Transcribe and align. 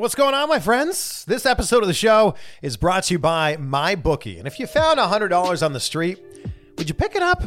What's 0.00 0.14
going 0.14 0.32
on, 0.32 0.48
my 0.48 0.60
friends? 0.60 1.26
This 1.26 1.44
episode 1.44 1.82
of 1.82 1.86
the 1.86 1.92
show 1.92 2.34
is 2.62 2.78
brought 2.78 3.04
to 3.04 3.14
you 3.14 3.18
by 3.18 3.56
MyBookie. 3.56 4.38
And 4.38 4.46
if 4.46 4.58
you 4.58 4.66
found 4.66 4.98
$100 4.98 5.62
on 5.62 5.74
the 5.74 5.78
street, 5.78 6.18
would 6.78 6.88
you 6.88 6.94
pick 6.94 7.16
it 7.16 7.22
up? 7.22 7.42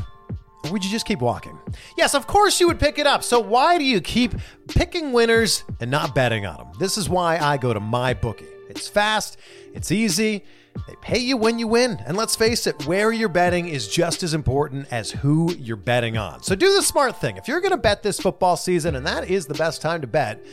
Or 0.63 0.71
would 0.71 0.85
you 0.85 0.91
just 0.91 1.07
keep 1.07 1.19
walking? 1.19 1.57
Yes, 1.97 2.13
of 2.13 2.27
course 2.27 2.59
you 2.59 2.67
would 2.67 2.79
pick 2.79 2.99
it 2.99 3.07
up. 3.07 3.23
So 3.23 3.39
why 3.39 3.79
do 3.79 3.83
you 3.83 3.99
keep 3.99 4.35
picking 4.67 5.13
winners 5.13 5.63
and 5.79 5.89
not 5.89 6.13
betting 6.13 6.45
on 6.45 6.57
them? 6.57 6.67
This 6.77 6.95
is 6.95 7.09
why 7.09 7.39
I 7.39 7.57
go 7.57 7.73
to 7.73 7.79
MyBookie. 7.79 8.45
It's 8.69 8.87
fast, 8.87 9.37
it's 9.73 9.91
easy, 9.91 10.45
they 10.87 10.93
pay 11.01 11.17
you 11.17 11.37
when 11.37 11.57
you 11.57 11.67
win. 11.67 11.97
And 12.05 12.15
let's 12.15 12.35
face 12.35 12.67
it, 12.67 12.85
where 12.85 13.11
you're 13.11 13.29
betting 13.29 13.67
is 13.67 13.87
just 13.87 14.21
as 14.21 14.35
important 14.35 14.85
as 14.91 15.09
who 15.09 15.55
you're 15.55 15.75
betting 15.75 16.17
on. 16.19 16.43
So 16.43 16.53
do 16.53 16.71
the 16.75 16.83
smart 16.83 17.19
thing. 17.19 17.37
If 17.37 17.47
you're 17.47 17.61
going 17.61 17.71
to 17.71 17.77
bet 17.77 18.03
this 18.03 18.19
football 18.19 18.57
season, 18.57 18.95
and 18.95 19.07
that 19.07 19.27
is 19.27 19.47
the 19.47 19.55
best 19.55 19.81
time 19.81 20.01
to 20.01 20.07
bet, 20.07 20.45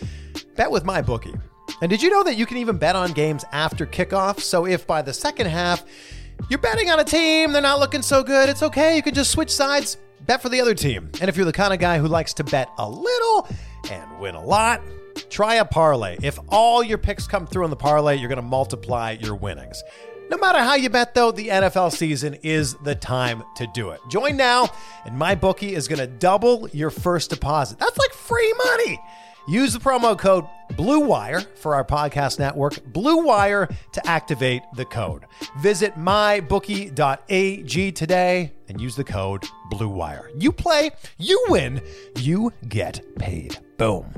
bet 0.57 0.71
with 0.71 0.85
MyBookie. 0.85 1.39
And 1.81 1.91
did 1.91 2.03
you 2.03 2.11
know 2.11 2.23
that 2.25 2.37
you 2.37 2.47
can 2.47 2.59
even 2.59 2.79
bet 2.79 2.97
on 2.97 3.13
games 3.13 3.45
after 3.53 3.87
kickoff? 3.87 4.41
So 4.41 4.67
if 4.67 4.87
by 4.87 5.03
the 5.03 5.13
second 5.13 5.47
half 5.47 5.85
you're 6.49 6.59
betting 6.59 6.91
on 6.91 7.01
a 7.01 7.05
team, 7.05 7.53
they're 7.53 7.63
not 7.63 7.79
looking 7.81 8.03
so 8.03 8.23
good, 8.23 8.49
it's 8.49 8.63
okay. 8.63 8.97
You 8.97 9.03
can 9.03 9.15
just 9.15 9.31
switch 9.31 9.51
sides, 9.51 9.97
bet 10.27 10.43
for 10.43 10.49
the 10.49 10.61
other 10.61 10.75
team. 10.75 11.11
And 11.21 11.29
if 11.29 11.37
you're 11.37 11.47
the 11.47 11.53
kind 11.53 11.73
of 11.73 11.79
guy 11.79 11.99
who 11.99 12.07
likes 12.07 12.35
to 12.35 12.45
bet 12.45 12.71
a 12.79 12.89
little 12.89 13.49
and 13.91 14.19
win 14.19 14.35
a 14.35 14.45
lot, 14.45 14.81
try 15.29 15.57
a 15.57 15.65
parlay. 15.65 16.17
If 16.23 16.39
all 16.49 16.83
your 16.83 16.99
picks 16.99 17.27
come 17.27 17.47
through 17.47 17.65
on 17.65 17.71
the 17.71 17.77
parlay, 17.77 18.17
you're 18.17 18.29
going 18.29 18.37
to 18.37 18.43
multiply 18.43 19.17
your 19.21 19.35
winnings. 19.35 19.83
No 20.31 20.37
matter 20.37 20.59
how 20.59 20.75
you 20.75 20.89
bet, 20.91 21.15
though, 21.15 21.33
the 21.33 21.49
NFL 21.49 21.91
season 21.93 22.35
is 22.45 22.75
the 22.85 22.95
time 22.95 23.43
to 23.57 23.67
do 23.75 23.91
it. 23.91 24.01
Join 24.09 24.37
now, 24.37 24.69
and 25.05 25.21
MyBookie 25.21 25.73
is 25.73 25.89
going 25.89 25.99
to 25.99 26.07
double 26.07 26.69
your 26.69 26.91
first 26.91 27.31
deposit. 27.31 27.81
That's 27.81 27.99
like 27.99 28.13
free 28.13 28.55
money. 28.65 29.01
Use 29.51 29.73
the 29.73 29.81
promo 29.81 30.17
code 30.17 30.47
BLUEWIRE 30.75 31.45
for 31.57 31.75
our 31.75 31.85
podcast 31.85 32.39
network, 32.39 32.75
BLUEWIRE 32.93 33.75
to 33.91 34.07
activate 34.07 34.63
the 34.77 34.85
code. 34.85 35.27
Visit 35.59 35.97
mybookie.ag 35.97 37.91
today 37.91 38.53
and 38.69 38.81
use 38.81 38.95
the 38.95 39.03
code 39.03 39.45
BLUEWIRE. 39.73 40.31
You 40.39 40.53
play, 40.53 40.93
you 41.19 41.45
win, 41.49 41.83
you 42.17 42.53
get 42.69 43.01
paid. 43.19 43.59
Boom. 43.77 44.15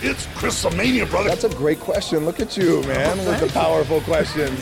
It's 0.00 0.26
Chrisomania, 0.26 1.08
brother. 1.08 1.28
That's 1.28 1.44
a 1.44 1.50
great 1.50 1.78
question. 1.78 2.24
Look 2.24 2.40
at 2.40 2.56
you, 2.56 2.82
man, 2.82 3.16
oh, 3.20 3.30
with 3.30 3.40
the 3.40 3.46
powerful 3.56 4.00
questions. 4.00 4.60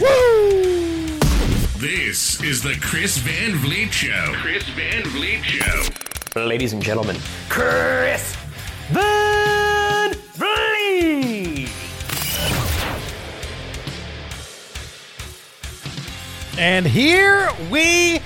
This 1.86 2.42
is 2.42 2.64
the 2.64 2.74
Chris 2.80 3.16
Van 3.18 3.54
Vliet 3.58 3.92
Show. 3.92 4.32
Chris 4.38 4.64
Van 4.70 5.04
Vliet 5.04 5.44
Show. 5.44 5.84
Ladies 6.34 6.72
and 6.72 6.82
gentlemen, 6.82 7.14
Chris 7.48 8.34
Van 8.90 10.12
Vliet. 10.32 11.70
And 16.58 16.84
here 16.84 17.50
we 17.70 18.18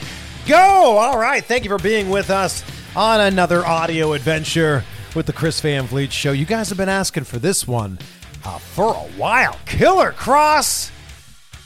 go. 0.48 0.56
All 0.56 1.18
right. 1.18 1.44
Thank 1.44 1.64
you 1.64 1.68
for 1.68 1.82
being 1.82 2.08
with 2.08 2.30
us 2.30 2.64
on 2.96 3.20
another 3.20 3.66
audio 3.66 4.14
adventure 4.14 4.84
with 5.14 5.26
the 5.26 5.34
Chris 5.34 5.60
Van 5.60 5.84
Vliet 5.84 6.14
Show. 6.14 6.32
You 6.32 6.46
guys 6.46 6.70
have 6.70 6.78
been 6.78 6.88
asking 6.88 7.24
for 7.24 7.38
this 7.38 7.68
one 7.68 7.98
uh, 8.42 8.56
for 8.56 8.94
a 8.94 9.08
while. 9.18 9.58
Killer 9.66 10.12
Kross. 10.12 10.90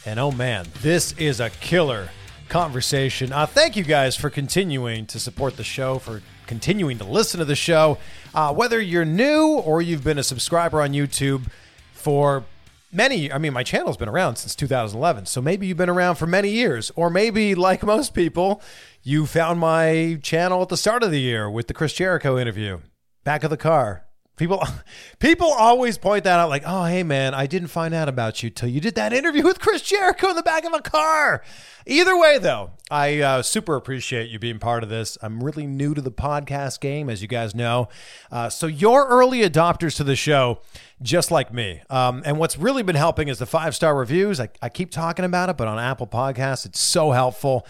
And 0.07 0.21
oh 0.21 0.31
man, 0.31 0.67
this 0.83 1.13
is 1.13 1.41
a 1.41 1.51
killer 1.51 2.11
conversation. 2.49 3.33
Uh, 3.33 3.47
thank 3.47 3.75
you 3.75 3.85
guys 3.85 4.17
for 4.17 4.29
continuing 4.29 5.07
to 5.07 5.19
support 5.19 5.57
the 5.57 5.65
show, 5.65 5.99
for 5.99 6.21
continuing 6.47 6.99
to 6.99 7.05
listen 7.05 7.39
to 7.39 7.45
the 7.45 7.57
show. 7.57 7.97
Uh, 8.35 8.53
whether 8.53 8.81
you're 8.81 9.07
new 9.07 9.55
or 9.55 9.81
you've 9.81 10.05
been 10.05 10.19
a 10.19 10.23
subscriber 10.23 10.83
on 10.83 10.93
YouTube 10.93 11.47
for 11.93 12.45
many 12.93 13.33
i 13.33 13.39
mean 13.39 13.53
my 13.53 13.65
channel's 13.65 13.97
been 13.97 14.09
around 14.09 14.37
since 14.37 14.55
2011 14.55 15.27
so 15.27 15.43
maybe 15.43 15.67
you've 15.67 15.77
been 15.77 15.91
around 15.91 16.15
for 16.15 16.27
many 16.27 16.51
years 16.51 16.93
or 16.95 17.11
maybe 17.11 17.55
like 17.55 17.83
most 17.83 18.15
people 18.15 18.63
you 19.03 19.27
found 19.27 19.59
my 19.59 20.17
channel 20.23 20.63
at 20.63 20.69
the 20.69 20.77
start 20.77 21.03
of 21.03 21.11
the 21.11 21.21
year 21.21 21.51
with 21.51 21.67
the 21.67 21.75
chris 21.75 21.93
jericho 21.93 22.39
interview 22.39 22.79
back 23.25 23.43
of 23.43 23.51
the 23.51 23.57
car 23.57 24.04
people 24.37 24.63
people 25.19 25.53
always 25.53 25.99
point 25.99 26.25
that 26.25 26.41
out 26.41 26.49
like 26.49 26.63
oh 26.67 26.85
hey 26.85 27.03
man 27.03 27.35
i 27.35 27.47
didn't 27.47 27.69
find 27.69 27.95
out 27.95 28.09
about 28.09 28.43
you 28.43 28.51
till 28.51 28.69
you 28.69 28.81
did 28.81 28.95
that 28.95 29.13
interview 29.13 29.45
with 29.45 29.61
chris 29.61 29.83
jericho 29.83 30.31
in 30.31 30.37
the 30.37 30.43
back 30.43 30.65
of 30.65 30.73
a 30.73 30.81
car. 30.81 31.43
Either 31.87 32.19
way 32.19 32.39
though 32.39 32.71
i 32.91 33.21
uh, 33.21 33.43
super 33.43 33.77
appreciate 33.77 34.31
you 34.31 34.39
being 34.39 34.59
part 34.59 34.83
of 34.83 34.89
this. 34.89 35.17
I'm 35.23 35.43
really 35.43 35.67
new 35.67 35.95
to 35.95 36.01
the 36.01 36.11
podcast 36.11 36.81
game 36.81 37.09
as 37.11 37.23
you 37.23 37.29
guys 37.29 37.55
know. 37.55 37.89
Uh, 38.31 38.49
so 38.49 38.67
you're 38.67 39.07
early 39.07 39.41
adopters 39.41 39.97
to 39.97 40.05
the 40.05 40.17
show 40.17 40.61
just 41.03 41.31
like 41.31 41.53
me. 41.53 41.83
Um, 41.91 42.23
and 42.25 42.39
what's 42.39 42.57
really 42.57 42.83
been 42.83 42.95
helping 42.97 43.29
is 43.29 43.39
the 43.39 43.47
five 43.47 43.75
star 43.75 43.97
reviews. 43.97 44.41
I, 44.41 44.49
I 44.63 44.69
keep 44.69 44.91
talking 44.91 45.25
about 45.25 45.49
it 45.49 45.57
but 45.57 45.69
on 45.69 45.79
apple 45.79 46.07
podcasts 46.07 46.67
it's 46.67 46.81
so 46.81 47.13
helpful. 47.13 47.67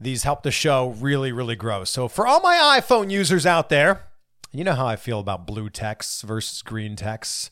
These 0.00 0.22
help 0.22 0.42
the 0.42 0.50
show 0.50 0.90
really 0.98 1.30
really 1.30 1.56
grow. 1.56 1.84
So 1.84 2.08
for 2.08 2.26
all 2.26 2.40
my 2.40 2.80
iphone 2.80 3.10
users 3.10 3.46
out 3.46 3.68
there 3.68 4.09
you 4.52 4.64
know 4.64 4.74
how 4.74 4.86
I 4.86 4.96
feel 4.96 5.20
about 5.20 5.46
blue 5.46 5.70
texts 5.70 6.22
versus 6.22 6.62
green 6.62 6.96
texts. 6.96 7.50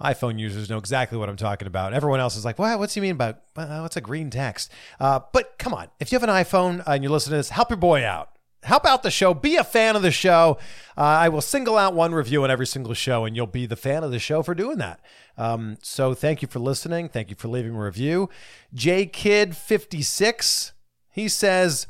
iPhone 0.00 0.38
users 0.38 0.70
know 0.70 0.78
exactly 0.78 1.18
what 1.18 1.28
I'm 1.28 1.36
talking 1.36 1.66
about. 1.66 1.92
Everyone 1.92 2.20
else 2.20 2.36
is 2.36 2.44
like, 2.44 2.58
what? 2.58 2.78
What's 2.78 2.94
he 2.94 3.00
mean 3.00 3.12
about 3.12 3.40
uh, 3.56 3.80
what's 3.80 3.96
a 3.96 4.00
green 4.00 4.30
text? 4.30 4.70
Uh, 5.00 5.20
but 5.32 5.58
come 5.58 5.74
on, 5.74 5.88
if 5.98 6.12
you 6.12 6.16
have 6.18 6.28
an 6.28 6.34
iPhone 6.34 6.82
and 6.86 7.02
you 7.02 7.10
listen 7.10 7.30
to 7.30 7.36
this, 7.36 7.50
help 7.50 7.70
your 7.70 7.76
boy 7.78 8.04
out. 8.04 8.30
Help 8.64 8.84
out 8.84 9.04
the 9.04 9.10
show. 9.10 9.34
Be 9.34 9.54
a 9.56 9.62
fan 9.62 9.94
of 9.94 10.02
the 10.02 10.10
show. 10.10 10.58
Uh, 10.96 11.02
I 11.02 11.28
will 11.28 11.40
single 11.40 11.78
out 11.78 11.94
one 11.94 12.12
review 12.12 12.42
on 12.42 12.50
every 12.50 12.66
single 12.66 12.92
show, 12.92 13.24
and 13.24 13.36
you'll 13.36 13.46
be 13.46 13.66
the 13.66 13.76
fan 13.76 14.02
of 14.02 14.10
the 14.10 14.18
show 14.18 14.42
for 14.42 14.52
doing 14.52 14.78
that. 14.78 15.00
Um, 15.36 15.78
so 15.80 16.12
thank 16.12 16.42
you 16.42 16.48
for 16.48 16.58
listening. 16.58 17.08
Thank 17.08 17.30
you 17.30 17.36
for 17.36 17.46
leaving 17.46 17.76
a 17.76 17.80
review. 17.80 18.28
JKid56, 18.74 20.72
he 21.10 21.28
says, 21.28 21.86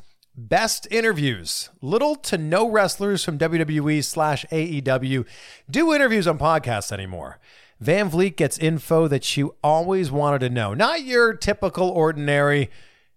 Best 0.47 0.87
interviews. 0.89 1.69
Little 1.81 2.15
to 2.15 2.37
no 2.37 2.69
wrestlers 2.69 3.25
from 3.25 3.37
WWE 3.37 4.01
slash 4.01 4.45
AEW 4.53 5.25
do 5.69 5.93
interviews 5.93 6.27
on 6.27 6.39
podcasts 6.39 6.93
anymore. 6.93 7.39
Van 7.81 8.07
Vliet 8.07 8.37
gets 8.37 8.57
info 8.57 9.09
that 9.09 9.35
you 9.35 9.55
always 9.61 10.11
wanted 10.11 10.39
to 10.39 10.49
know. 10.49 10.73
Not 10.73 11.03
your 11.03 11.33
typical 11.33 11.89
ordinary, 11.89 12.69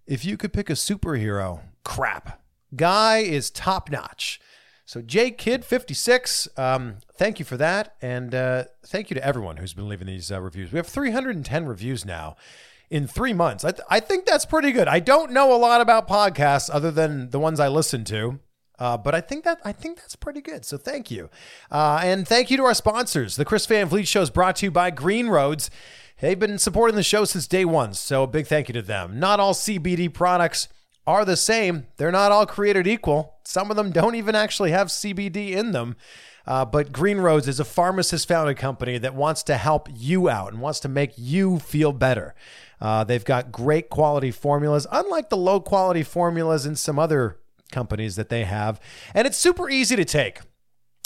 if 0.04 0.24
you 0.24 0.36
could 0.36 0.52
pick 0.52 0.68
a 0.68 0.72
superhero, 0.72 1.60
crap. 1.84 2.42
Guy 2.74 3.18
is 3.18 3.50
top 3.50 3.88
notch. 3.88 4.40
So, 4.84 5.00
J 5.00 5.30
Kid 5.30 5.64
56, 5.64 6.48
um, 6.56 6.96
thank 7.14 7.38
you 7.38 7.44
for 7.44 7.56
that. 7.56 7.94
And 8.02 8.34
uh, 8.34 8.64
thank 8.84 9.10
you 9.10 9.14
to 9.14 9.24
everyone 9.24 9.58
who's 9.58 9.74
been 9.74 9.88
leaving 9.88 10.08
these 10.08 10.32
uh, 10.32 10.40
reviews. 10.40 10.72
We 10.72 10.78
have 10.78 10.88
310 10.88 11.66
reviews 11.66 12.04
now 12.04 12.34
in 12.92 13.06
three 13.06 13.32
months. 13.32 13.64
I, 13.64 13.70
th- 13.72 13.86
I 13.88 14.00
think 14.00 14.26
that's 14.26 14.44
pretty 14.44 14.70
good. 14.70 14.86
I 14.86 15.00
don't 15.00 15.32
know 15.32 15.54
a 15.54 15.56
lot 15.56 15.80
about 15.80 16.06
podcasts 16.06 16.68
other 16.70 16.90
than 16.90 17.30
the 17.30 17.38
ones 17.38 17.58
I 17.58 17.68
listen 17.68 18.04
to. 18.04 18.38
Uh, 18.78 18.96
but 18.96 19.14
I 19.14 19.20
think 19.20 19.44
that 19.44 19.60
I 19.64 19.72
think 19.72 19.98
that's 19.98 20.16
pretty 20.16 20.40
good. 20.40 20.64
So 20.64 20.76
thank 20.76 21.10
you, 21.10 21.30
uh, 21.70 22.00
and 22.02 22.26
thank 22.26 22.50
you 22.50 22.56
to 22.56 22.64
our 22.64 22.74
sponsors. 22.74 23.36
The 23.36 23.44
Chris 23.44 23.64
Van 23.66 23.86
Vliet 23.88 24.08
Show 24.08 24.22
is 24.22 24.30
brought 24.30 24.56
to 24.56 24.66
you 24.66 24.70
by 24.70 24.90
Green 24.90 25.28
Roads. 25.28 25.70
They've 26.20 26.38
been 26.38 26.58
supporting 26.58 26.96
the 26.96 27.02
show 27.02 27.24
since 27.24 27.46
day 27.46 27.64
one, 27.64 27.94
so 27.94 28.24
a 28.24 28.26
big 28.26 28.46
thank 28.46 28.68
you 28.68 28.72
to 28.72 28.82
them. 28.82 29.20
Not 29.20 29.38
all 29.38 29.54
CBD 29.54 30.12
products 30.12 30.68
are 31.06 31.24
the 31.24 31.36
same. 31.36 31.86
They're 31.96 32.12
not 32.12 32.32
all 32.32 32.46
created 32.46 32.86
equal. 32.86 33.34
Some 33.44 33.70
of 33.70 33.76
them 33.76 33.90
don't 33.90 34.14
even 34.14 34.34
actually 34.34 34.70
have 34.70 34.88
CBD 34.88 35.50
in 35.50 35.72
them. 35.72 35.96
Uh, 36.46 36.64
but 36.64 36.92
Green 36.92 37.18
Roads 37.18 37.46
is 37.46 37.60
a 37.60 37.64
pharmacist 37.64 38.26
founded 38.26 38.56
company 38.56 38.98
that 38.98 39.14
wants 39.14 39.42
to 39.44 39.56
help 39.56 39.88
you 39.94 40.28
out 40.28 40.52
and 40.52 40.60
wants 40.60 40.80
to 40.80 40.88
make 40.88 41.12
you 41.16 41.58
feel 41.58 41.92
better. 41.92 42.34
Uh, 42.80 43.04
they've 43.04 43.24
got 43.24 43.52
great 43.52 43.88
quality 43.90 44.32
formulas, 44.32 44.86
unlike 44.90 45.30
the 45.30 45.36
low 45.36 45.60
quality 45.60 46.02
formulas 46.02 46.66
in 46.66 46.74
some 46.74 46.98
other 46.98 47.38
companies 47.70 48.16
that 48.16 48.28
they 48.28 48.44
have. 48.44 48.80
And 49.14 49.26
it's 49.26 49.38
super 49.38 49.70
easy 49.70 49.94
to 49.94 50.04
take. 50.04 50.40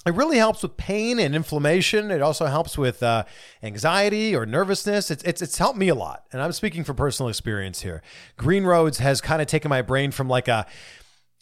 It 0.06 0.14
really 0.14 0.38
helps 0.38 0.62
with 0.62 0.76
pain 0.76 1.18
and 1.18 1.34
inflammation. 1.34 2.12
It 2.12 2.22
also 2.22 2.46
helps 2.46 2.78
with 2.78 3.02
uh, 3.02 3.24
anxiety 3.60 4.36
or 4.36 4.46
nervousness. 4.46 5.10
It's, 5.10 5.24
it's, 5.24 5.42
it's 5.42 5.58
helped 5.58 5.76
me 5.76 5.88
a 5.88 5.96
lot. 5.96 6.24
And 6.32 6.40
I'm 6.40 6.52
speaking 6.52 6.84
from 6.84 6.94
personal 6.94 7.28
experience 7.28 7.82
here. 7.82 8.02
Green 8.36 8.62
Roads 8.62 8.98
has 8.98 9.20
kind 9.20 9.42
of 9.42 9.48
taken 9.48 9.68
my 9.68 9.82
brain 9.82 10.12
from 10.12 10.28
like 10.28 10.46
a, 10.46 10.64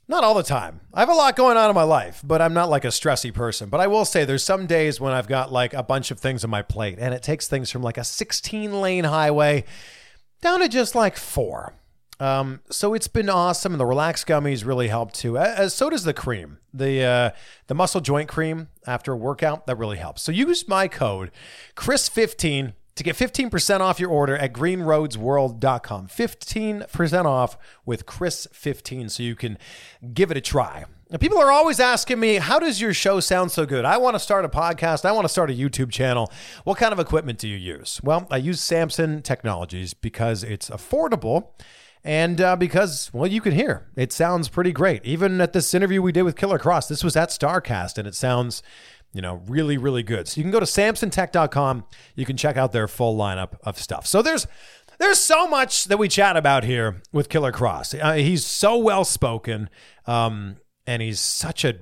Not 0.09 0.25
all 0.25 0.33
the 0.33 0.43
time. 0.43 0.81
I 0.95 1.01
have 1.01 1.11
a 1.11 1.15
lot 1.15 1.37
going 1.37 1.59
on 1.59 1.69
in 1.69 1.75
my 1.75 1.83
life, 1.83 2.23
but 2.25 2.41
I'm 2.41 2.55
not 2.55 2.71
like 2.71 2.87
a 2.87 2.89
stressy 2.89 3.35
person. 3.35 3.69
But 3.69 3.81
I 3.81 3.87
will 3.87 4.07
say 4.07 4.25
there's 4.25 4.43
some 4.43 4.65
days 4.65 4.99
when 4.99 5.13
I've 5.13 5.29
got 5.29 5.53
like 5.53 5.75
a 5.75 5.83
bunch 5.83 6.11
of 6.11 6.19
things 6.19 6.43
on 6.43 6.49
my 6.49 6.63
plate 6.63 6.97
and 6.99 7.13
it 7.13 7.23
takes 7.23 7.47
things 7.47 7.71
from 7.71 7.83
like 7.83 7.99
a 7.99 8.05
16 8.05 8.81
lane 8.81 9.05
highway 9.05 9.65
down 10.41 10.61
to 10.61 10.71
just 10.71 10.95
like 10.95 11.19
four. 11.19 11.75
Um, 12.21 12.61
so 12.71 12.95
it's 12.95 13.09
been 13.09 13.29
awesome, 13.29 13.73
and 13.73 13.81
the 13.81 13.87
relax 13.87 14.25
gummies 14.25 14.65
really 14.65 14.89
help 14.89 15.13
too. 15.13 15.37
As 15.37 15.75
so 15.75 15.91
does 15.91 16.05
the 16.05 16.15
cream, 16.15 16.59
the 16.73 17.03
uh, 17.03 17.31
the 17.67 17.75
muscle 17.75 18.01
joint 18.01 18.29
cream 18.29 18.69
after 18.87 19.13
a 19.13 19.17
workout 19.17 19.67
that 19.67 19.77
really 19.77 19.99
helps. 19.99 20.23
So 20.23 20.31
use 20.31 20.69
my 20.69 20.87
code 20.87 21.31
Chris15 21.77 22.75
to 22.97 23.03
get 23.03 23.17
15% 23.17 23.81
off 23.81 23.99
your 23.99 24.11
order 24.11 24.37
at 24.37 24.53
greenroadsworld.com. 24.53 26.07
15% 26.07 27.25
off 27.25 27.59
with 27.85 28.07
Chris15 28.07 29.11
so 29.11 29.23
you 29.23 29.35
can 29.35 29.59
give 30.13 30.31
it 30.31 30.37
a 30.37 30.41
try. 30.41 30.85
Now, 31.11 31.19
people 31.19 31.39
are 31.39 31.51
always 31.51 31.81
asking 31.81 32.19
me, 32.21 32.37
how 32.37 32.59
does 32.59 32.81
your 32.81 32.95
show 32.95 33.21
sound 33.21 33.51
so 33.51 33.67
good? 33.67 33.85
I 33.85 33.99
want 33.99 34.15
to 34.15 34.21
start 34.21 34.45
a 34.45 34.49
podcast. 34.49 35.05
I 35.05 35.13
want 35.13 35.25
to 35.25 35.29
start 35.29 35.51
a 35.51 35.53
YouTube 35.53 35.91
channel. 35.91 36.31
What 36.65 36.79
kind 36.79 36.93
of 36.93 36.99
equipment 36.99 37.39
do 37.39 37.49
you 37.49 37.57
use? 37.57 38.01
Well, 38.03 38.27
I 38.31 38.37
use 38.39 38.61
Samson 38.61 39.23
Technologies 39.23 39.93
because 39.93 40.43
it's 40.43 40.71
affordable 40.71 41.49
and 42.05 42.41
uh, 42.41 42.57
because, 42.57 43.11
well, 43.13 43.27
you 43.27 43.41
can 43.41 43.53
hear 43.53 43.87
it 43.97 44.13
sounds 44.13 44.49
pretty 44.49 44.73
great. 44.73 45.05
Even 45.05 45.41
at 45.41 45.53
this 45.53 45.73
interview 45.75 46.03
we 46.03 46.13
did 46.13 46.23
with 46.23 46.37
Killer 46.37 46.59
Kross, 46.59 46.89
this 46.89 47.03
was 47.03 47.17
at 47.17 47.31
Starrcast, 47.31 47.99
and 47.99 48.07
it 48.07 48.15
sounds 48.15 48.63
you 49.15 49.23
know, 49.23 49.41
really, 49.47 49.79
really 49.79 50.03
good. 50.03 50.29
So 50.29 50.39
you 50.39 50.43
can 50.43 50.51
go 50.51 50.61
to 50.61 50.67
samsontech.com. 50.67 51.85
You 52.17 52.27
can 52.27 52.37
check 52.37 52.57
out 52.57 52.73
their 52.73 52.89
full 52.89 53.17
lineup 53.17 53.57
of 53.63 53.79
stuff. 53.79 54.07
So 54.07 54.21
there's 54.21 54.47
there's 54.99 55.21
so 55.21 55.47
much 55.49 55.85
that 55.85 55.99
we 55.99 56.09
chat 56.09 56.37
about 56.37 56.65
here 56.65 57.01
with 57.13 57.29
Killer 57.29 57.53
Kross. 57.53 57.99
Uh, 57.99 58.15
he's 58.15 58.45
so 58.45 58.77
well 58.77 59.05
spoken, 59.05 59.71
um, 60.07 60.57
and 60.87 61.01
he's 61.01 61.21
such 61.21 61.65
a 61.65 61.75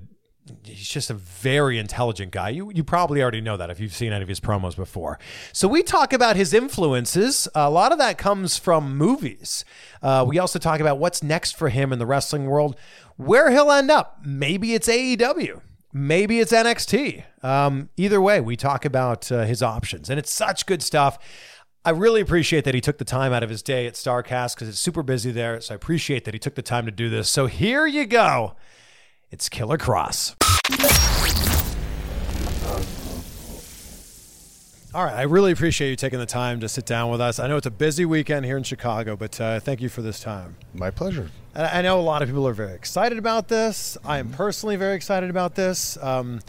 he's 0.64 0.88
just 0.88 1.10
a 1.10 1.14
very 1.14 1.78
intelligent 1.78 2.32
guy. 2.32 2.50
You 2.50 2.70
you 2.74 2.84
probably 2.84 3.22
already 3.22 3.40
know 3.40 3.56
that 3.56 3.70
if 3.70 3.80
you've 3.80 3.94
seen 3.94 4.12
any 4.12 4.22
of 4.22 4.28
his 4.28 4.40
promos 4.40 4.76
before. 4.76 5.18
So 5.52 5.68
we 5.68 5.82
talk 5.82 6.12
about 6.12 6.36
his 6.36 6.52
influences. 6.52 7.48
A 7.54 7.70
lot 7.70 7.92
of 7.92 7.98
that 7.98 8.18
comes 8.18 8.56
from 8.56 8.96
movies. 8.96 9.64
Uh, 10.02 10.24
we 10.26 10.38
also 10.38 10.58
talk 10.58 10.80
about 10.80 10.98
what's 10.98 11.22
next 11.22 11.56
for 11.56 11.68
him 11.68 11.92
in 11.92 11.98
the 11.98 12.06
wrestling 12.06 12.46
world, 12.46 12.76
where 13.16 13.50
he'll 13.50 13.70
end 13.70 13.90
up. 13.90 14.20
Maybe 14.24 14.74
it's 14.74 14.88
AEW. 14.88 15.60
Maybe 15.92 16.40
it's 16.40 16.52
NXT. 16.52 17.24
Um, 17.44 17.90
either 17.96 18.20
way, 18.20 18.40
we 18.40 18.56
talk 18.56 18.84
about 18.84 19.30
uh, 19.30 19.44
his 19.44 19.62
options, 19.62 20.08
and 20.08 20.18
it's 20.18 20.32
such 20.32 20.66
good 20.66 20.82
stuff. 20.82 21.18
I 21.84 21.90
really 21.90 22.20
appreciate 22.20 22.64
that 22.64 22.74
he 22.74 22.80
took 22.80 22.98
the 22.98 23.04
time 23.04 23.32
out 23.32 23.42
of 23.42 23.50
his 23.50 23.62
day 23.62 23.86
at 23.86 23.94
Starrcast 23.94 24.54
because 24.54 24.68
it's 24.68 24.78
super 24.78 25.02
busy 25.02 25.32
there. 25.32 25.60
So 25.60 25.74
I 25.74 25.76
appreciate 25.76 26.24
that 26.24 26.34
he 26.34 26.38
took 26.38 26.54
the 26.54 26.62
time 26.62 26.86
to 26.86 26.92
do 26.92 27.10
this. 27.10 27.28
So 27.28 27.46
here 27.46 27.86
you 27.86 28.06
go. 28.06 28.54
It's 29.32 29.48
Killer 29.48 29.78
Kross. 29.78 30.34
All 34.94 35.02
right. 35.02 35.14
I 35.14 35.22
really 35.22 35.52
appreciate 35.52 35.88
you 35.88 35.96
taking 35.96 36.18
the 36.18 36.26
time 36.26 36.60
to 36.60 36.68
sit 36.68 36.84
down 36.84 37.10
with 37.10 37.22
us. 37.22 37.38
I 37.38 37.46
know 37.46 37.56
it's 37.56 37.66
a 37.66 37.70
busy 37.70 38.04
weekend 38.04 38.44
here 38.44 38.58
in 38.58 38.62
Chicago, 38.62 39.16
but 39.16 39.40
uh, 39.40 39.58
thank 39.58 39.80
you 39.80 39.88
for 39.88 40.02
this 40.02 40.20
time. 40.20 40.56
My 40.74 40.90
pleasure. 40.90 41.30
And 41.54 41.66
I 41.66 41.80
know 41.80 41.98
a 41.98 42.02
lot 42.02 42.20
of 42.20 42.28
people 42.28 42.46
are 42.46 42.52
very 42.52 42.74
excited 42.74 43.16
about 43.16 43.48
this. 43.48 43.96
I 44.04 44.18
am 44.18 44.28
personally 44.28 44.76
very 44.76 44.94
excited 44.96 45.30
about 45.30 45.54
this. 45.54 45.96
Um, 46.02 46.40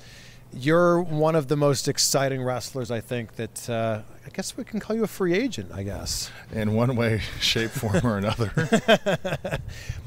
you're 0.52 1.00
one 1.02 1.36
of 1.36 1.48
the 1.48 1.56
most 1.56 1.88
exciting 1.88 2.44
wrestlers, 2.44 2.92
I 2.92 3.00
think, 3.00 3.38
that 3.38 3.70
uh, 3.70 4.02
I 4.26 4.30
guess 4.32 4.58
we 4.58 4.66
can 4.66 4.82
call 4.82 4.98
you 4.98 5.06
a 5.06 5.08
free 5.08 5.34
agent, 5.34 5.72
I 5.74 5.84
guess. 5.84 6.30
In 6.52 6.74
one 6.74 6.98
way, 6.98 7.22
shape, 7.40 7.72
form, 7.72 8.06
or 8.06 8.18
another. 8.18 8.52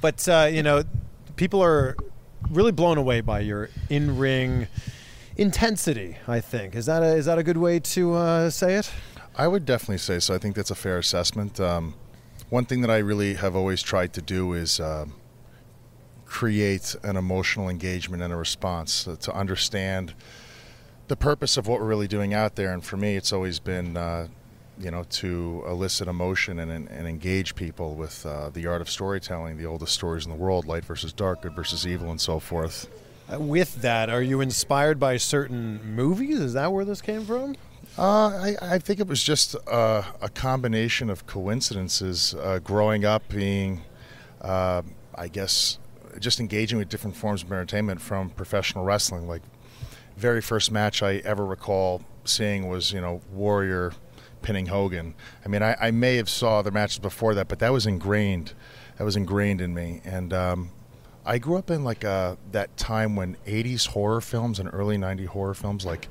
but, 0.02 0.28
uh, 0.28 0.50
you 0.52 0.62
know, 0.62 0.84
people 1.36 1.62
are 1.62 1.96
really 2.50 2.72
blown 2.72 2.98
away 2.98 3.20
by 3.20 3.40
your 3.40 3.70
in 3.88 4.18
ring 4.18 4.68
intensity, 5.36 6.16
I 6.26 6.40
think. 6.40 6.74
Is 6.74 6.86
that 6.86 7.02
a, 7.02 7.14
is 7.14 7.26
that 7.26 7.38
a 7.38 7.42
good 7.42 7.56
way 7.56 7.80
to 7.80 8.14
uh, 8.14 8.50
say 8.50 8.74
it? 8.74 8.90
I 9.36 9.48
would 9.48 9.66
definitely 9.66 9.98
say 9.98 10.18
so. 10.18 10.34
I 10.34 10.38
think 10.38 10.56
that's 10.56 10.70
a 10.70 10.74
fair 10.74 10.98
assessment. 10.98 11.60
Um, 11.60 11.94
one 12.48 12.64
thing 12.64 12.80
that 12.80 12.90
I 12.90 12.98
really 12.98 13.34
have 13.34 13.54
always 13.54 13.82
tried 13.82 14.12
to 14.14 14.22
do 14.22 14.52
is 14.54 14.80
uh, 14.80 15.06
create 16.24 16.96
an 17.02 17.16
emotional 17.16 17.68
engagement 17.68 18.22
and 18.22 18.32
a 18.32 18.36
response 18.36 19.06
uh, 19.06 19.16
to 19.16 19.34
understand 19.34 20.14
the 21.08 21.16
purpose 21.16 21.56
of 21.56 21.66
what 21.66 21.80
we're 21.80 21.86
really 21.86 22.08
doing 22.08 22.34
out 22.34 22.56
there. 22.56 22.72
And 22.72 22.84
for 22.84 22.96
me, 22.96 23.16
it's 23.16 23.32
always 23.32 23.58
been, 23.58 23.96
uh, 23.96 24.28
you 24.78 24.90
know, 24.90 25.04
to 25.04 25.64
elicit 25.66 26.08
emotion 26.08 26.58
and, 26.58 26.70
and 26.70 27.08
engage 27.08 27.54
people 27.54 27.94
with 27.94 28.24
uh, 28.26 28.50
the 28.50 28.66
art 28.66 28.80
of 28.80 28.90
storytelling, 28.90 29.56
the 29.56 29.66
oldest 29.66 29.94
stories 29.94 30.24
in 30.24 30.30
the 30.30 30.36
world, 30.36 30.66
light 30.66 30.84
versus 30.84 31.12
dark, 31.12 31.42
good 31.42 31.54
versus 31.54 31.86
evil, 31.86 32.10
and 32.10 32.20
so 32.20 32.38
forth. 32.38 32.88
Uh, 33.32 33.40
with 33.40 33.82
that, 33.82 34.10
are 34.10 34.22
you 34.22 34.40
inspired 34.40 35.00
by 35.00 35.16
certain 35.16 35.80
movies? 35.94 36.38
Is 36.38 36.52
that 36.52 36.72
where 36.72 36.84
this 36.84 37.00
came 37.00 37.24
from? 37.24 37.56
Uh, 37.98 38.28
I, 38.28 38.56
I, 38.74 38.78
think 38.78 39.00
it 39.00 39.06
was 39.06 39.22
just 39.22 39.56
uh, 39.66 40.02
a 40.20 40.28
combination 40.28 41.08
of 41.08 41.26
coincidences. 41.26 42.34
Uh, 42.34 42.58
growing 42.62 43.06
up, 43.06 43.26
being, 43.28 43.82
uh, 44.42 44.82
I 45.14 45.28
guess, 45.28 45.78
just 46.20 46.38
engaging 46.38 46.78
with 46.78 46.90
different 46.90 47.16
forms 47.16 47.42
of 47.42 47.50
entertainment 47.50 48.02
from 48.02 48.30
professional 48.30 48.84
wrestling. 48.84 49.26
Like, 49.26 49.42
very 50.16 50.42
first 50.42 50.70
match 50.70 51.02
I 51.02 51.16
ever 51.16 51.44
recall 51.44 52.02
seeing 52.24 52.68
was, 52.68 52.92
you 52.92 53.00
know, 53.00 53.22
Warrior 53.32 53.92
pinning 54.46 54.66
Hogan. 54.66 55.12
I 55.44 55.48
mean, 55.48 55.60
I, 55.60 55.74
I 55.80 55.90
may 55.90 56.16
have 56.16 56.30
saw 56.30 56.60
other 56.60 56.70
matches 56.70 57.00
before 57.00 57.34
that, 57.34 57.48
but 57.48 57.58
that 57.58 57.72
was 57.72 57.84
ingrained. 57.84 58.52
That 58.96 59.02
was 59.02 59.16
ingrained 59.16 59.60
in 59.60 59.74
me, 59.74 60.00
and 60.04 60.32
um, 60.32 60.70
I 61.24 61.38
grew 61.38 61.56
up 61.56 61.68
in 61.68 61.82
like 61.82 62.04
uh, 62.04 62.36
that 62.52 62.76
time 62.76 63.16
when 63.16 63.36
'80s 63.44 63.88
horror 63.88 64.20
films 64.20 64.60
and 64.60 64.70
early 64.72 64.96
'90s 64.96 65.26
horror 65.26 65.52
films, 65.52 65.84
like 65.84 66.06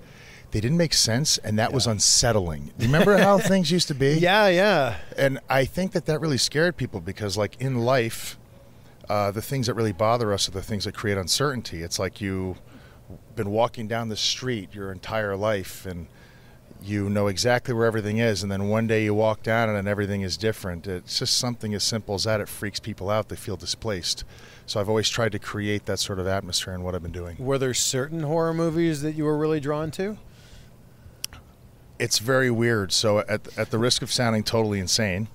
they 0.51 0.59
didn't 0.59 0.75
make 0.77 0.93
sense, 0.93 1.37
and 1.37 1.57
that 1.57 1.69
yeah. 1.69 1.75
was 1.75 1.87
unsettling. 1.87 2.73
Remember 2.77 3.17
how 3.17 3.37
things 3.53 3.71
used 3.71 3.87
to 3.87 3.95
be? 3.95 4.15
Yeah, 4.15 4.49
yeah. 4.49 4.97
And 5.17 5.39
I 5.49 5.63
think 5.63 5.93
that 5.93 6.05
that 6.07 6.19
really 6.19 6.37
scared 6.37 6.75
people 6.75 6.99
because, 6.99 7.37
like 7.37 7.55
in 7.61 7.79
life, 7.79 8.37
uh, 9.07 9.31
the 9.31 9.41
things 9.41 9.67
that 9.67 9.75
really 9.75 9.93
bother 9.93 10.33
us 10.33 10.49
are 10.49 10.51
the 10.51 10.61
things 10.61 10.83
that 10.83 10.93
create 10.93 11.17
uncertainty. 11.17 11.83
It's 11.83 11.99
like 11.99 12.19
you've 12.19 12.59
been 13.37 13.49
walking 13.49 13.87
down 13.87 14.09
the 14.09 14.17
street 14.17 14.75
your 14.75 14.91
entire 14.91 15.37
life, 15.37 15.85
and 15.85 16.07
you 16.81 17.09
know 17.09 17.27
exactly 17.27 17.73
where 17.73 17.85
everything 17.85 18.17
is, 18.17 18.43
and 18.43 18.51
then 18.51 18.69
one 18.69 18.87
day 18.87 19.03
you 19.03 19.13
walk 19.13 19.43
down 19.43 19.69
it 19.69 19.77
and 19.77 19.87
everything 19.87 20.21
is 20.21 20.37
different. 20.37 20.87
It's 20.87 21.19
just 21.19 21.37
something 21.37 21.73
as 21.73 21.83
simple 21.83 22.15
as 22.15 22.25
that. 22.25 22.41
It 22.41 22.49
freaks 22.49 22.79
people 22.79 23.09
out. 23.09 23.29
They 23.29 23.35
feel 23.35 23.57
displaced. 23.57 24.23
So 24.65 24.79
I've 24.79 24.89
always 24.89 25.09
tried 25.09 25.31
to 25.33 25.39
create 25.39 25.85
that 25.85 25.99
sort 25.99 26.19
of 26.19 26.27
atmosphere 26.27 26.73
in 26.73 26.83
what 26.83 26.95
I've 26.95 27.03
been 27.03 27.11
doing. 27.11 27.37
Were 27.37 27.57
there 27.57 27.73
certain 27.73 28.21
horror 28.21 28.53
movies 28.53 29.01
that 29.01 29.13
you 29.13 29.25
were 29.25 29.37
really 29.37 29.59
drawn 29.59 29.91
to? 29.91 30.17
It's 31.97 32.19
very 32.19 32.51
weird. 32.51 32.91
So 32.91 33.19
at 33.19 33.47
at 33.57 33.71
the 33.71 33.77
risk 33.77 34.01
of 34.01 34.11
sounding 34.11 34.43
totally 34.43 34.79
insane, 34.79 35.27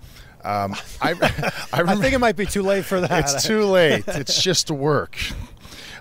um, 0.44 0.74
I, 1.00 1.10
I, 1.10 1.10
remember, 1.10 1.52
I, 1.72 1.96
think 1.96 2.14
it 2.14 2.18
might 2.18 2.36
be 2.36 2.46
too 2.46 2.62
late 2.62 2.84
for 2.84 3.00
that. 3.00 3.10
It's 3.20 3.44
too 3.46 3.64
late. 3.64 4.04
It's 4.06 4.42
just 4.42 4.70
work. 4.70 5.16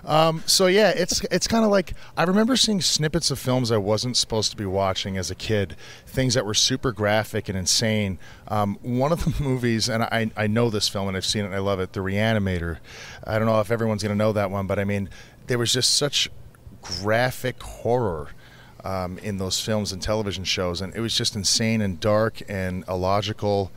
Um, 0.04 0.42
so 0.46 0.66
yeah, 0.66 0.90
it's 0.90 1.22
it's 1.30 1.46
kind 1.46 1.64
of 1.64 1.70
like 1.70 1.94
I 2.16 2.24
remember 2.24 2.56
seeing 2.56 2.80
snippets 2.80 3.30
of 3.30 3.38
films 3.38 3.70
I 3.70 3.76
wasn't 3.76 4.16
supposed 4.16 4.50
to 4.50 4.56
be 4.56 4.64
watching 4.64 5.16
as 5.16 5.30
a 5.30 5.34
kid, 5.34 5.76
things 6.06 6.34
that 6.34 6.46
were 6.46 6.54
super 6.54 6.92
graphic 6.92 7.48
and 7.48 7.56
insane. 7.56 8.18
Um, 8.48 8.78
one 8.82 9.12
of 9.12 9.24
the 9.24 9.42
movies, 9.42 9.88
and 9.88 10.02
I 10.02 10.30
I 10.36 10.46
know 10.46 10.70
this 10.70 10.88
film 10.88 11.08
and 11.08 11.16
I've 11.16 11.26
seen 11.26 11.42
it 11.42 11.46
and 11.46 11.54
I 11.54 11.58
love 11.58 11.80
it, 11.80 11.92
The 11.92 12.00
Reanimator. 12.00 12.78
I 13.24 13.38
don't 13.38 13.46
know 13.46 13.60
if 13.60 13.70
everyone's 13.70 14.02
gonna 14.02 14.14
know 14.14 14.32
that 14.32 14.50
one, 14.50 14.66
but 14.66 14.78
I 14.78 14.84
mean, 14.84 15.08
there 15.46 15.58
was 15.58 15.72
just 15.72 15.94
such 15.94 16.30
graphic 16.82 17.62
horror. 17.62 18.28
Um, 18.82 19.18
in 19.18 19.36
those 19.36 19.60
films 19.60 19.92
and 19.92 20.00
television 20.00 20.42
shows, 20.42 20.80
and 20.80 20.94
it 20.94 21.00
was 21.00 21.14
just 21.14 21.36
insane 21.36 21.82
and 21.82 22.00
dark 22.00 22.40
and 22.48 22.82
illogical. 22.88 23.70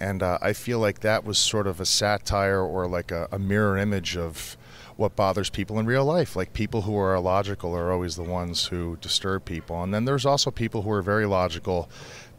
And 0.00 0.20
uh, 0.20 0.38
I 0.42 0.52
feel 0.52 0.80
like 0.80 0.98
that 1.02 1.24
was 1.24 1.38
sort 1.38 1.68
of 1.68 1.78
a 1.80 1.86
satire 1.86 2.60
or 2.60 2.88
like 2.88 3.12
a, 3.12 3.28
a 3.30 3.38
mirror 3.38 3.78
image 3.78 4.16
of 4.16 4.56
what 4.98 5.14
bothers 5.14 5.48
people 5.48 5.78
in 5.78 5.86
real 5.86 6.04
life. 6.04 6.34
Like 6.34 6.52
people 6.52 6.82
who 6.82 6.98
are 6.98 7.14
illogical 7.14 7.72
are 7.72 7.92
always 7.92 8.16
the 8.16 8.24
ones 8.24 8.66
who 8.66 8.98
disturb 9.00 9.44
people. 9.44 9.80
And 9.80 9.94
then 9.94 10.04
there's 10.06 10.26
also 10.26 10.50
people 10.50 10.82
who 10.82 10.90
are 10.90 11.02
very 11.02 11.24
logical 11.24 11.88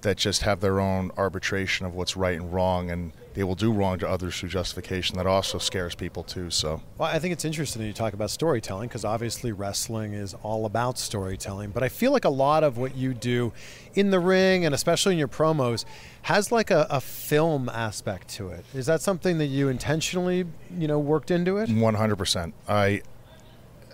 that 0.01 0.17
just 0.17 0.41
have 0.41 0.59
their 0.59 0.81
own 0.81 1.09
arbitration 1.15 1.85
of 1.85 1.95
what's 1.95 2.17
right 2.17 2.37
and 2.37 2.53
wrong 2.53 2.91
and 2.91 3.13
they 3.39 3.45
will 3.45 3.55
do 3.55 3.71
wrong 3.71 3.97
to 3.97 4.05
others 4.05 4.37
through 4.37 4.49
justification. 4.49 5.15
That 5.15 5.25
also 5.25 5.59
scares 5.59 5.95
people 5.95 6.23
too 6.23 6.49
so. 6.49 6.81
Well 6.97 7.07
i 7.07 7.19
think 7.19 7.31
it's 7.31 7.45
interesting 7.45 7.81
that 7.81 7.87
you 7.87 7.93
talk 7.93 8.11
about 8.11 8.31
storytelling 8.31 8.89
because 8.89 9.05
obviously 9.05 9.53
wrestling 9.53 10.13
is 10.13 10.33
all 10.43 10.65
about 10.65 10.99
storytelling 10.99 11.69
but 11.69 11.81
i 11.81 11.87
feel 11.87 12.11
like 12.11 12.25
a 12.25 12.29
lot 12.29 12.65
of 12.65 12.77
what 12.77 12.97
you 12.97 13.13
do 13.13 13.53
in 13.93 14.09
the 14.09 14.19
ring 14.19 14.65
and 14.65 14.75
especially 14.75 15.13
in 15.13 15.19
your 15.19 15.29
promos 15.29 15.85
has 16.23 16.51
like 16.51 16.69
a, 16.69 16.85
a 16.89 16.99
film 16.99 17.69
aspect 17.69 18.27
to 18.27 18.49
it. 18.49 18.65
Is 18.73 18.87
that 18.87 18.99
something 18.99 19.37
that 19.37 19.45
you 19.45 19.69
intentionally 19.69 20.45
you 20.77 20.89
know 20.89 20.99
worked 20.99 21.31
into 21.31 21.59
it? 21.59 21.69
100% 21.69 22.51
i 22.67 23.01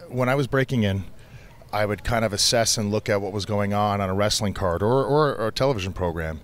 when 0.10 0.28
i 0.28 0.34
was 0.34 0.48
breaking 0.48 0.82
in 0.82 1.04
I 1.72 1.86
would 1.86 2.06
kind 2.06 2.24
of 2.24 2.32
assess 2.32 2.78
and 2.78 2.90
look 2.90 3.10
at 3.10 3.20
what 3.22 3.34
was 3.34 3.46
going 3.46 3.74
on 3.74 4.00
on 4.00 4.10
a 4.10 4.14
wrestling 4.14 4.54
card 4.54 4.82
or, 4.82 5.04
or, 5.04 5.36
or 5.36 5.48
a 5.48 5.52
television 5.52 5.92
program 5.92 6.40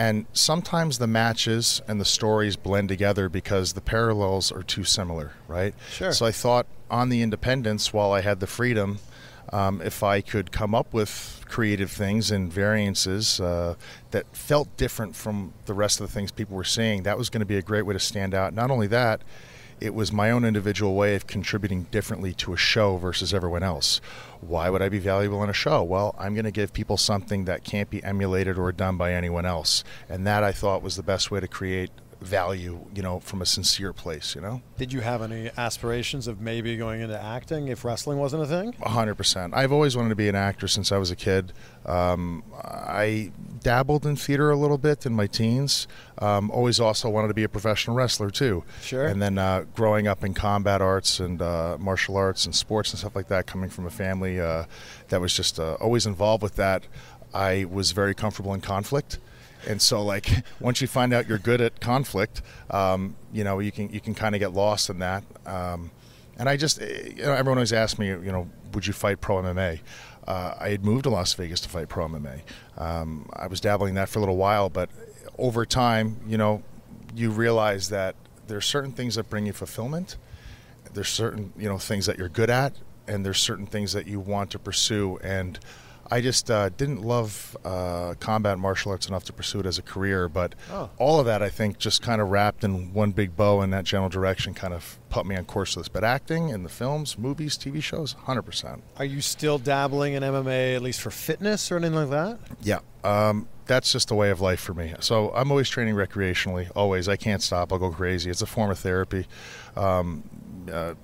And 0.00 0.24
sometimes 0.32 0.96
the 0.96 1.06
matches 1.06 1.82
and 1.86 2.00
the 2.00 2.06
stories 2.06 2.56
blend 2.56 2.88
together 2.88 3.28
because 3.28 3.74
the 3.74 3.82
parallels 3.82 4.50
are 4.50 4.62
too 4.62 4.82
similar, 4.82 5.32
right? 5.46 5.74
Sure. 5.90 6.10
So 6.10 6.24
I 6.24 6.32
thought 6.32 6.66
on 6.90 7.10
the 7.10 7.20
independence, 7.20 7.92
while 7.92 8.10
I 8.10 8.22
had 8.22 8.40
the 8.40 8.46
freedom, 8.46 9.00
um, 9.52 9.82
if 9.82 10.02
I 10.02 10.22
could 10.22 10.52
come 10.52 10.74
up 10.74 10.94
with 10.94 11.44
creative 11.46 11.90
things 11.90 12.30
and 12.30 12.50
variances 12.50 13.40
uh, 13.40 13.74
that 14.10 14.24
felt 14.34 14.74
different 14.78 15.16
from 15.16 15.52
the 15.66 15.74
rest 15.74 16.00
of 16.00 16.06
the 16.06 16.12
things 16.14 16.32
people 16.32 16.56
were 16.56 16.64
seeing, 16.64 17.02
that 17.02 17.18
was 17.18 17.28
going 17.28 17.40
to 17.40 17.46
be 17.46 17.58
a 17.58 17.62
great 17.62 17.82
way 17.82 17.92
to 17.92 18.00
stand 18.00 18.32
out. 18.32 18.54
Not 18.54 18.70
only 18.70 18.86
that, 18.86 19.20
it 19.80 19.94
was 19.94 20.12
my 20.12 20.30
own 20.30 20.44
individual 20.44 20.94
way 20.94 21.14
of 21.14 21.26
contributing 21.26 21.84
differently 21.90 22.34
to 22.34 22.52
a 22.52 22.56
show 22.56 22.96
versus 22.98 23.32
everyone 23.32 23.62
else. 23.62 24.00
Why 24.40 24.68
would 24.68 24.82
I 24.82 24.88
be 24.88 24.98
valuable 24.98 25.42
in 25.42 25.50
a 25.50 25.54
show? 25.54 25.82
Well, 25.82 26.14
I'm 26.18 26.34
going 26.34 26.44
to 26.44 26.50
give 26.50 26.72
people 26.72 26.96
something 26.96 27.46
that 27.46 27.64
can't 27.64 27.88
be 27.88 28.02
emulated 28.04 28.58
or 28.58 28.72
done 28.72 28.96
by 28.96 29.14
anyone 29.14 29.46
else. 29.46 29.82
And 30.08 30.26
that 30.26 30.44
I 30.44 30.52
thought 30.52 30.82
was 30.82 30.96
the 30.96 31.02
best 31.02 31.30
way 31.30 31.40
to 31.40 31.48
create 31.48 31.90
value, 32.20 32.86
you 32.94 33.02
know, 33.02 33.20
from 33.20 33.40
a 33.42 33.46
sincere 33.46 33.92
place, 33.92 34.34
you 34.34 34.40
know? 34.40 34.60
Did 34.76 34.92
you 34.92 35.00
have 35.00 35.22
any 35.22 35.50
aspirations 35.56 36.26
of 36.26 36.40
maybe 36.40 36.76
going 36.76 37.00
into 37.00 37.20
acting 37.20 37.68
if 37.68 37.84
wrestling 37.84 38.18
wasn't 38.18 38.42
a 38.42 38.46
thing? 38.46 38.74
A 38.82 38.90
hundred 38.90 39.14
percent. 39.14 39.54
I've 39.54 39.72
always 39.72 39.96
wanted 39.96 40.10
to 40.10 40.16
be 40.16 40.28
an 40.28 40.34
actor 40.34 40.68
since 40.68 40.92
I 40.92 40.98
was 40.98 41.10
a 41.10 41.16
kid. 41.16 41.52
Um, 41.86 42.44
I 42.62 43.32
dabbled 43.62 44.06
in 44.06 44.16
theater 44.16 44.50
a 44.50 44.56
little 44.56 44.78
bit 44.78 45.06
in 45.06 45.14
my 45.14 45.26
teens. 45.26 45.88
Um, 46.18 46.50
always 46.50 46.78
also 46.78 47.08
wanted 47.08 47.28
to 47.28 47.34
be 47.34 47.44
a 47.44 47.48
professional 47.48 47.96
wrestler 47.96 48.30
too. 48.30 48.64
Sure. 48.82 49.06
And 49.06 49.20
then 49.20 49.38
uh, 49.38 49.64
growing 49.74 50.06
up 50.06 50.22
in 50.22 50.34
combat 50.34 50.82
arts 50.82 51.20
and 51.20 51.40
uh, 51.40 51.78
martial 51.80 52.16
arts 52.16 52.44
and 52.44 52.54
sports 52.54 52.90
and 52.90 52.98
stuff 52.98 53.16
like 53.16 53.28
that, 53.28 53.46
coming 53.46 53.70
from 53.70 53.86
a 53.86 53.90
family 53.90 54.40
uh, 54.40 54.64
that 55.08 55.20
was 55.20 55.34
just 55.34 55.58
uh, 55.58 55.74
always 55.74 56.06
involved 56.06 56.42
with 56.42 56.56
that, 56.56 56.84
I 57.32 57.64
was 57.64 57.92
very 57.92 58.14
comfortable 58.14 58.52
in 58.52 58.60
conflict. 58.60 59.18
And 59.66 59.80
so, 59.80 60.02
like, 60.02 60.30
once 60.60 60.80
you 60.80 60.86
find 60.86 61.12
out 61.12 61.28
you're 61.28 61.38
good 61.38 61.60
at 61.60 61.80
conflict, 61.80 62.42
um, 62.70 63.16
you 63.32 63.44
know, 63.44 63.58
you 63.58 63.72
can 63.72 63.90
you 63.90 64.00
can 64.00 64.14
kind 64.14 64.34
of 64.34 64.40
get 64.40 64.52
lost 64.52 64.90
in 64.90 64.98
that. 65.00 65.24
Um, 65.46 65.90
and 66.38 66.48
I 66.48 66.56
just, 66.56 66.80
you 66.80 67.22
know, 67.22 67.32
everyone 67.32 67.58
always 67.58 67.72
asks 67.72 67.98
me, 67.98 68.08
you 68.08 68.32
know, 68.32 68.48
would 68.72 68.86
you 68.86 68.94
fight 68.94 69.20
pro 69.20 69.42
MMA? 69.42 69.80
Uh, 70.26 70.54
I 70.58 70.70
had 70.70 70.84
moved 70.84 71.04
to 71.04 71.10
Las 71.10 71.34
Vegas 71.34 71.60
to 71.60 71.68
fight 71.68 71.88
pro 71.88 72.08
MMA. 72.08 72.40
Um, 72.78 73.28
I 73.34 73.46
was 73.46 73.60
dabbling 73.60 73.90
in 73.90 73.94
that 73.96 74.08
for 74.08 74.20
a 74.20 74.22
little 74.22 74.36
while, 74.36 74.70
but 74.70 74.88
over 75.38 75.66
time, 75.66 76.20
you 76.26 76.38
know, 76.38 76.62
you 77.14 77.30
realize 77.30 77.88
that 77.88 78.14
there's 78.46 78.66
certain 78.66 78.92
things 78.92 79.16
that 79.16 79.28
bring 79.28 79.46
you 79.46 79.52
fulfillment. 79.52 80.16
There's 80.92 81.08
certain, 81.08 81.52
you 81.56 81.68
know, 81.68 81.78
things 81.78 82.06
that 82.06 82.18
you're 82.18 82.28
good 82.28 82.50
at, 82.50 82.74
and 83.06 83.24
there's 83.24 83.38
certain 83.38 83.66
things 83.66 83.92
that 83.92 84.06
you 84.06 84.20
want 84.20 84.50
to 84.52 84.58
pursue. 84.58 85.18
And 85.22 85.58
I 86.12 86.20
just 86.20 86.50
uh, 86.50 86.70
didn't 86.70 87.02
love 87.02 87.56
uh, 87.64 88.14
combat 88.18 88.58
martial 88.58 88.90
arts 88.90 89.08
enough 89.08 89.24
to 89.24 89.32
pursue 89.32 89.60
it 89.60 89.66
as 89.66 89.78
a 89.78 89.82
career, 89.82 90.28
but 90.28 90.54
Oh. 90.70 90.90
all 90.98 91.20
of 91.20 91.26
that 91.26 91.42
I 91.42 91.48
think 91.50 91.78
just 91.78 92.02
kind 92.02 92.20
of 92.20 92.28
wrapped 92.30 92.64
in 92.64 92.92
one 92.92 93.12
big 93.12 93.36
bow 93.36 93.62
in 93.62 93.70
that 93.70 93.84
general 93.84 94.08
direction, 94.08 94.52
kind 94.54 94.74
of 94.74 94.98
put 95.08 95.24
me 95.26 95.36
on 95.36 95.44
course 95.44 95.74
for 95.74 95.80
this. 95.80 95.88
But 95.88 96.02
acting 96.02 96.48
in 96.48 96.62
the 96.64 96.68
films, 96.68 97.16
movies, 97.18 97.56
TV 97.56 97.80
shows, 97.82 98.12
hundred 98.24 98.42
percent. 98.42 98.82
Are 98.96 99.04
you 99.04 99.20
still 99.20 99.58
dabbling 99.58 100.14
in 100.14 100.22
MMA 100.22 100.74
at 100.74 100.82
least 100.82 101.00
for 101.00 101.10
fitness 101.10 101.70
or 101.70 101.76
anything 101.76 101.94
like 101.96 102.10
that? 102.10 102.38
Yeah, 102.60 102.80
um, 103.04 103.48
that's 103.66 103.92
just 103.92 104.10
a 104.10 104.14
way 104.16 104.30
of 104.30 104.40
life 104.40 104.58
for 104.60 104.74
me. 104.74 104.94
So 105.00 105.32
I'm 105.34 105.50
always 105.52 105.68
training 105.68 105.94
recreationally. 105.94 106.70
Always, 106.74 107.08
I 107.08 107.14
can't 107.16 107.40
stop. 107.42 107.72
I'll 107.72 107.78
go 107.78 107.90
crazy. 107.90 108.30
It's 108.30 108.42
a 108.42 108.46
form 108.46 108.70
of 108.72 108.78
therapy. 108.80 109.26
Um, 109.76 110.24
uh, 110.72 110.94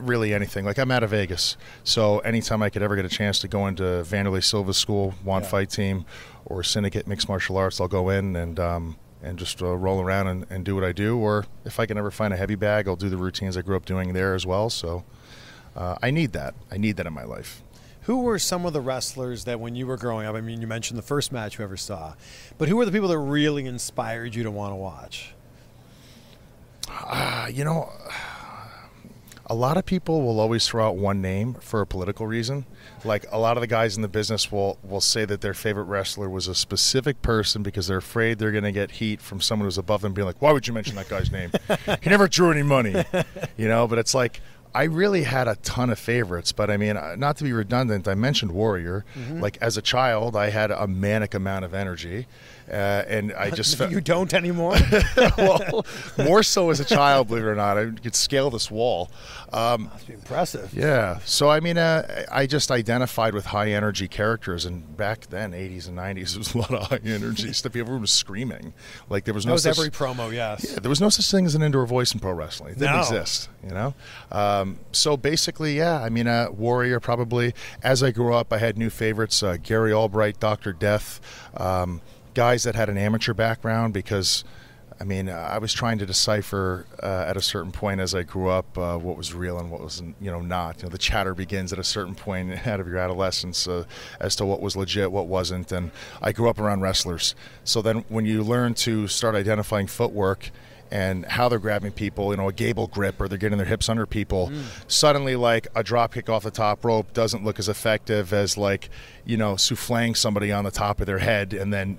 really 0.00 0.34
anything. 0.34 0.64
Like 0.64 0.78
I'm 0.78 0.90
out 0.90 1.02
of 1.02 1.10
Vegas, 1.10 1.56
so 1.84 2.18
anytime 2.20 2.62
I 2.62 2.70
could 2.70 2.82
ever 2.82 2.96
get 2.96 3.04
a 3.04 3.08
chance 3.08 3.38
to 3.40 3.48
go 3.48 3.66
into 3.66 3.82
Wanderlei 3.82 4.42
Silva's 4.42 4.76
school, 4.76 5.14
Wand 5.24 5.46
Fight 5.46 5.70
Team, 5.70 6.04
or 6.44 6.62
Syndicate 6.62 7.06
Mixed 7.06 7.28
Martial 7.28 7.56
Arts, 7.56 7.80
I'll 7.80 7.88
go 7.88 8.08
in 8.08 8.36
and 8.36 8.58
um, 8.58 8.96
and 9.22 9.38
just 9.38 9.62
uh, 9.62 9.76
roll 9.76 10.00
around 10.00 10.28
and, 10.28 10.46
and 10.50 10.64
do 10.64 10.74
what 10.74 10.84
I 10.84 10.92
do. 10.92 11.18
Or 11.18 11.46
if 11.64 11.80
I 11.80 11.86
can 11.86 11.98
ever 11.98 12.10
find 12.10 12.32
a 12.32 12.36
heavy 12.36 12.54
bag, 12.54 12.88
I'll 12.88 12.96
do 12.96 13.08
the 13.08 13.16
routines 13.16 13.56
I 13.56 13.62
grew 13.62 13.76
up 13.76 13.84
doing 13.84 14.12
there 14.12 14.34
as 14.34 14.46
well. 14.46 14.70
So 14.70 15.04
uh, 15.76 15.96
I 16.02 16.10
need 16.10 16.32
that. 16.32 16.54
I 16.70 16.76
need 16.76 16.96
that 16.96 17.06
in 17.06 17.12
my 17.12 17.24
life. 17.24 17.62
Who 18.02 18.22
were 18.22 18.38
some 18.38 18.64
of 18.64 18.72
the 18.72 18.80
wrestlers 18.80 19.44
that 19.44 19.60
when 19.60 19.74
you 19.74 19.86
were 19.86 19.98
growing 19.98 20.26
up, 20.26 20.34
I 20.34 20.40
mean, 20.40 20.62
you 20.62 20.66
mentioned 20.66 20.98
the 20.98 21.02
first 21.02 21.30
match 21.30 21.58
you 21.58 21.64
ever 21.64 21.76
saw, 21.76 22.14
but 22.56 22.68
who 22.68 22.76
were 22.76 22.86
the 22.86 22.92
people 22.92 23.08
that 23.08 23.18
really 23.18 23.66
inspired 23.66 24.34
you 24.34 24.42
to 24.44 24.50
want 24.50 24.72
to 24.72 24.76
watch? 24.76 25.34
Uh, 26.88 27.50
you 27.52 27.64
know, 27.64 27.90
a 29.50 29.54
lot 29.54 29.76
of 29.76 29.86
people 29.86 30.22
will 30.22 30.40
always 30.40 30.66
throw 30.68 30.86
out 30.86 30.96
one 30.96 31.22
name 31.22 31.54
for 31.54 31.80
a 31.80 31.86
political 31.86 32.26
reason. 32.26 32.66
Like 33.04 33.24
a 33.32 33.38
lot 33.38 33.56
of 33.56 33.62
the 33.62 33.66
guys 33.66 33.96
in 33.96 34.02
the 34.02 34.08
business 34.08 34.52
will 34.52 34.78
will 34.82 35.00
say 35.00 35.24
that 35.24 35.40
their 35.40 35.54
favorite 35.54 35.84
wrestler 35.84 36.28
was 36.28 36.48
a 36.48 36.54
specific 36.54 37.22
person 37.22 37.62
because 37.62 37.86
they're 37.86 37.98
afraid 37.98 38.38
they're 38.38 38.52
going 38.52 38.64
to 38.64 38.72
get 38.72 38.92
heat 38.92 39.20
from 39.22 39.40
someone 39.40 39.66
who's 39.66 39.78
above 39.78 40.02
them, 40.02 40.12
being 40.12 40.26
like, 40.26 40.42
"Why 40.42 40.52
would 40.52 40.66
you 40.66 40.74
mention 40.74 40.96
that 40.96 41.08
guy's 41.08 41.30
name? 41.30 41.50
he 42.02 42.10
never 42.10 42.28
drew 42.28 42.50
any 42.50 42.62
money," 42.62 43.04
you 43.56 43.68
know. 43.68 43.86
But 43.88 43.98
it's 43.98 44.14
like. 44.14 44.40
I 44.74 44.84
really 44.84 45.22
had 45.22 45.48
a 45.48 45.56
ton 45.56 45.88
of 45.88 45.98
favorites, 45.98 46.52
but 46.52 46.70
I 46.70 46.76
mean, 46.76 46.98
uh, 46.98 47.16
not 47.16 47.38
to 47.38 47.44
be 47.44 47.54
redundant, 47.54 48.06
I 48.06 48.14
mentioned 48.14 48.52
Warrior. 48.52 49.06
Like 49.30 49.56
as 49.62 49.78
a 49.78 49.82
child, 49.82 50.36
I 50.36 50.50
had 50.50 50.70
a 50.70 50.86
manic 50.86 51.32
amount 51.32 51.64
of 51.64 51.72
energy, 51.72 52.26
uh, 52.70 53.04
and 53.08 53.32
I 53.32 53.50
just 53.50 53.76
felt 53.76 53.90
you 53.92 54.00
don't 54.00 54.32
anymore. 54.34 54.76
well, 55.38 55.86
more 56.18 56.42
so 56.42 56.70
as 56.70 56.80
a 56.80 56.84
child, 56.84 57.28
believe 57.28 57.44
it 57.44 57.48
or 57.48 57.54
not. 57.54 57.78
I 57.78 57.90
could 57.90 58.14
scale 58.14 58.50
this 58.50 58.70
wall. 58.70 59.10
Um, 59.52 59.90
Impressive. 60.08 60.74
yeah. 60.74 61.18
So, 61.24 61.48
I 61.48 61.60
mean, 61.60 61.78
uh, 61.78 62.26
I 62.30 62.46
just 62.46 62.70
identified 62.70 63.32
with 63.34 63.46
high 63.46 63.70
energy 63.72 64.08
characters. 64.08 64.66
And 64.66 64.96
back 64.96 65.26
then, 65.28 65.52
80s 65.52 65.88
and 65.88 65.96
90s, 65.96 66.30
there 66.32 66.38
was 66.38 66.54
a 66.54 66.58
lot 66.58 66.70
of 66.74 66.82
high 66.88 67.00
energy 67.04 67.52
stuff. 67.52 67.74
Everyone 67.74 68.02
was 68.02 68.10
screaming. 68.10 68.74
Like, 69.08 69.24
there 69.24 69.34
was 69.34 69.44
That 69.44 69.48
no 69.50 69.52
was 69.54 69.62
such, 69.62 69.78
every 69.78 69.90
promo. 69.90 70.32
Yes. 70.32 70.66
yeah, 70.70 70.78
there 70.80 70.90
was 70.90 71.00
no 71.00 71.08
such 71.08 71.30
thing 71.30 71.46
as 71.46 71.54
an 71.54 71.62
indoor 71.62 71.86
voice 71.86 72.12
in 72.12 72.20
pro 72.20 72.32
wrestling. 72.32 72.72
It 72.72 72.78
didn't 72.78 72.94
No. 72.94 73.00
exist, 73.00 73.48
you 73.64 73.70
know. 73.70 73.94
Um, 74.30 74.78
so 74.92 75.16
basically, 75.16 75.76
yeah. 75.76 76.02
I 76.02 76.08
mean, 76.10 76.26
uh, 76.26 76.48
Warrior 76.50 77.00
probably. 77.00 77.54
As 77.82 78.02
I 78.02 78.10
grew 78.10 78.34
up, 78.34 78.52
I 78.52 78.58
had 78.58 78.76
new 78.76 78.90
favorites: 78.90 79.42
uh, 79.42 79.56
Gary 79.62 79.92
Albright, 79.92 80.38
Doctor 80.40 80.72
Death, 80.72 81.20
um, 81.56 82.00
guys 82.38 82.62
that 82.62 82.76
had 82.76 82.88
an 82.88 82.96
amateur 82.96 83.34
background 83.34 83.92
because. 83.92 84.44
I 85.00 85.04
mean, 85.04 85.28
I 85.28 85.58
was 85.58 85.72
trying 85.72 85.98
to 85.98 86.06
decipher 86.06 86.84
uh, 87.00 87.24
at 87.28 87.36
a 87.36 87.40
certain 87.40 87.70
point 87.70 88.00
as 88.00 88.16
I 88.16 88.24
grew 88.24 88.48
up 88.48 88.76
uh, 88.76 88.98
what 88.98 89.16
was 89.16 89.32
real 89.32 89.56
and 89.56 89.70
what 89.70 89.80
was, 89.80 90.02
you 90.20 90.28
know, 90.28 90.40
not. 90.40 90.78
You 90.78 90.82
know, 90.84 90.88
the 90.88 90.98
chatter 90.98 91.34
begins 91.34 91.72
at 91.72 91.78
a 91.78 91.84
certain 91.84 92.16
point 92.16 92.66
out 92.66 92.80
of 92.80 92.88
your 92.88 92.98
adolescence 92.98 93.68
uh, 93.68 93.84
as 94.18 94.34
to 94.36 94.44
what 94.44 94.60
was 94.60 94.74
legit, 94.74 95.12
what 95.12 95.28
wasn't. 95.28 95.70
And 95.70 95.92
I 96.20 96.32
grew 96.32 96.50
up 96.50 96.58
around 96.58 96.80
wrestlers, 96.80 97.36
so 97.62 97.80
then 97.80 98.06
when 98.08 98.26
you 98.26 98.42
learn 98.42 98.74
to 98.74 99.06
start 99.06 99.36
identifying 99.36 99.86
footwork 99.86 100.50
and 100.90 101.26
how 101.26 101.48
they're 101.48 101.60
grabbing 101.60 101.92
people, 101.92 102.32
you 102.32 102.36
know, 102.36 102.48
a 102.48 102.52
gable 102.52 102.88
grip 102.88 103.20
or 103.20 103.28
they're 103.28 103.38
getting 103.38 103.58
their 103.58 103.68
hips 103.68 103.88
under 103.88 104.04
people, 104.04 104.50
suddenly 104.88 105.36
like 105.36 105.68
a 105.76 105.84
drop 105.84 106.14
kick 106.14 106.28
off 106.28 106.42
the 106.42 106.50
top 106.50 106.84
rope 106.84 107.12
doesn't 107.12 107.44
look 107.44 107.60
as 107.60 107.68
effective 107.68 108.32
as 108.32 108.58
like, 108.58 108.90
you 109.24 109.36
know, 109.36 109.54
souffling 109.54 110.16
somebody 110.16 110.50
on 110.50 110.64
the 110.64 110.72
top 110.72 110.98
of 110.98 111.06
their 111.06 111.18
head 111.20 111.52
and 111.52 111.72
then 111.72 111.98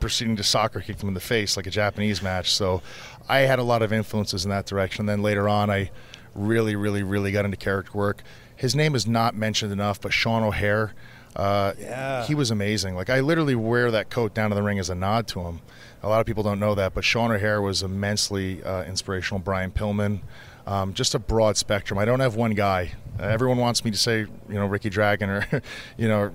proceeding 0.00 0.36
to 0.36 0.42
soccer 0.42 0.80
kick 0.80 0.98
them 0.98 1.08
in 1.08 1.14
the 1.14 1.20
face 1.20 1.56
like 1.56 1.66
a 1.66 1.70
Japanese 1.70 2.22
match. 2.22 2.52
So 2.54 2.82
I 3.28 3.40
had 3.40 3.58
a 3.58 3.62
lot 3.62 3.82
of 3.82 3.92
influences 3.92 4.44
in 4.44 4.50
that 4.50 4.66
direction. 4.66 5.02
And 5.02 5.08
Then 5.08 5.22
later 5.22 5.48
on, 5.48 5.70
I 5.70 5.90
really, 6.34 6.76
really, 6.76 7.02
really 7.02 7.32
got 7.32 7.44
into 7.44 7.56
character 7.56 7.92
work. 7.96 8.22
His 8.56 8.74
name 8.74 8.94
is 8.94 9.06
not 9.06 9.34
mentioned 9.34 9.72
enough, 9.72 10.00
but 10.00 10.12
Sean 10.12 10.42
O'Haire. 10.42 10.94
Uh, 11.34 11.72
Yeah. 11.78 12.24
he 12.26 12.34
was 12.34 12.50
amazing. 12.50 12.94
Like 12.94 13.08
I 13.10 13.20
literally 13.20 13.54
wear 13.54 13.90
that 13.90 14.10
coat 14.10 14.34
down 14.34 14.50
to 14.50 14.54
the 14.54 14.62
ring 14.62 14.78
as 14.78 14.90
a 14.90 14.94
nod 14.94 15.26
to 15.28 15.40
him. 15.40 15.60
A 16.02 16.08
lot 16.08 16.20
of 16.20 16.26
people 16.26 16.42
don't 16.42 16.58
know 16.60 16.74
that, 16.74 16.94
but 16.94 17.04
Sean 17.04 17.30
O'Haire 17.30 17.62
was 17.62 17.82
immensely 17.82 18.62
uh, 18.62 18.84
inspirational. 18.84 19.38
Brian 19.40 19.70
Pillman, 19.70 20.20
um, 20.66 20.94
just 20.94 21.14
a 21.14 21.18
broad 21.18 21.56
spectrum. 21.56 21.98
I 21.98 22.04
don't 22.04 22.20
have 22.20 22.36
one 22.36 22.54
guy. 22.54 22.92
Uh, 23.18 23.24
everyone 23.24 23.58
wants 23.58 23.84
me 23.84 23.90
to 23.90 23.96
say, 23.96 24.20
you 24.20 24.30
know, 24.48 24.66
Ricky 24.66 24.88
Dragon 24.88 25.28
or, 25.28 25.46
you 25.96 26.08
know, 26.08 26.32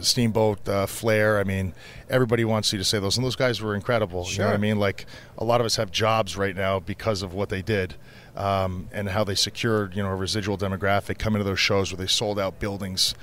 Steamboat 0.00 0.68
uh, 0.68 0.86
Flair. 0.86 1.38
I 1.38 1.44
mean, 1.44 1.72
everybody 2.10 2.44
wants 2.44 2.72
you 2.72 2.78
to 2.78 2.84
say 2.84 2.98
those, 2.98 3.16
and 3.16 3.24
those 3.24 3.36
guys 3.36 3.60
were 3.60 3.74
incredible. 3.74 4.26
You 4.28 4.38
know 4.40 4.46
what 4.46 4.54
I 4.54 4.58
mean? 4.58 4.78
Like 4.78 5.06
a 5.38 5.44
lot 5.44 5.60
of 5.60 5.66
us 5.66 5.76
have 5.76 5.90
jobs 5.90 6.36
right 6.36 6.54
now 6.54 6.80
because 6.80 7.22
of 7.22 7.32
what 7.34 7.48
they 7.48 7.62
did. 7.62 7.94
Um, 8.36 8.88
and 8.92 9.08
how 9.08 9.24
they 9.24 9.34
secured, 9.34 9.96
you 9.96 10.02
know, 10.04 10.10
a 10.10 10.14
residual 10.14 10.56
demographic 10.56 11.18
coming 11.18 11.40
to 11.40 11.44
those 11.44 11.58
shows 11.58 11.90
where 11.90 11.96
they 11.96 12.06
sold 12.06 12.38
out 12.38 12.60
buildings, 12.60 13.16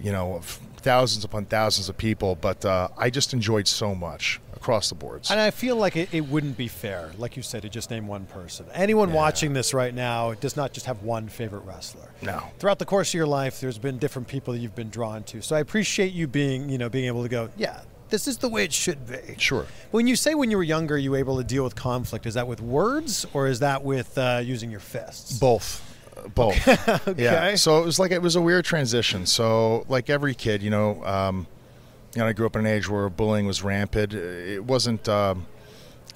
you 0.00 0.12
know, 0.12 0.34
of 0.34 0.44
thousands 0.76 1.24
upon 1.24 1.46
thousands 1.46 1.88
of 1.88 1.96
people. 1.96 2.36
But 2.36 2.64
uh, 2.64 2.86
I 2.96 3.10
just 3.10 3.32
enjoyed 3.32 3.66
so 3.66 3.96
much 3.96 4.40
across 4.60 4.90
the 4.90 4.94
boards. 4.94 5.30
And 5.30 5.40
I 5.40 5.50
feel 5.50 5.76
like 5.76 5.96
it, 5.96 6.12
it 6.12 6.20
wouldn't 6.20 6.56
be 6.58 6.68
fair, 6.68 7.12
like 7.16 7.36
you 7.36 7.42
said, 7.42 7.62
to 7.62 7.68
just 7.70 7.90
name 7.90 8.06
one 8.06 8.26
person. 8.26 8.66
Anyone 8.74 9.12
watching 9.12 9.54
this 9.54 9.72
right 9.72 9.94
now 9.94 10.34
does 10.34 10.54
not 10.54 10.72
just 10.74 10.84
have 10.86 11.02
one 11.02 11.28
favorite 11.28 11.64
wrestler. 11.64 12.10
No. 12.20 12.42
Throughout 12.58 12.78
the 12.78 12.84
course 12.84 13.10
of 13.10 13.14
your 13.14 13.26
life, 13.26 13.60
there's 13.60 13.78
been 13.78 13.96
different 13.96 14.28
people 14.28 14.52
that 14.52 14.60
you've 14.60 14.74
been 14.74 14.90
drawn 14.90 15.22
to. 15.24 15.40
So 15.40 15.56
I 15.56 15.60
appreciate 15.60 16.12
you 16.12 16.26
being, 16.26 16.68
you 16.68 16.76
know, 16.76 16.90
being 16.90 17.06
able 17.06 17.22
to 17.22 17.28
go, 17.30 17.48
yeah, 17.56 17.80
this 18.10 18.28
is 18.28 18.36
the 18.38 18.48
way 18.50 18.64
it 18.64 18.72
should 18.72 19.06
be. 19.06 19.34
Sure. 19.38 19.64
When 19.92 20.06
you 20.06 20.14
say 20.14 20.34
when 20.34 20.50
you 20.50 20.58
were 20.58 20.62
younger, 20.62 20.98
you 20.98 21.12
were 21.12 21.16
able 21.16 21.38
to 21.38 21.44
deal 21.44 21.64
with 21.64 21.74
conflict, 21.74 22.26
is 22.26 22.34
that 22.34 22.46
with 22.46 22.60
words 22.60 23.24
or 23.32 23.46
is 23.46 23.60
that 23.60 23.82
with 23.82 24.18
uh, 24.18 24.42
using 24.44 24.70
your 24.70 24.80
fists? 24.80 25.38
Both. 25.38 25.86
Uh, 26.16 26.28
Both. 26.28 27.16
Yeah. 27.18 27.54
So 27.54 27.82
it 27.82 27.86
was 27.86 27.98
like 27.98 28.10
it 28.10 28.20
was 28.20 28.36
a 28.36 28.42
weird 28.42 28.66
transition. 28.66 29.24
So 29.24 29.86
like 29.88 30.10
every 30.10 30.34
kid, 30.34 30.62
you 30.62 30.68
know, 30.70 31.02
um, 31.04 31.46
you 32.14 32.20
know, 32.20 32.26
I 32.26 32.32
grew 32.32 32.46
up 32.46 32.56
in 32.56 32.66
an 32.66 32.66
age 32.66 32.88
where 32.88 33.08
bullying 33.08 33.46
was 33.46 33.62
rampant. 33.62 34.14
It 34.14 34.64
wasn't. 34.64 35.08
Um, 35.08 35.46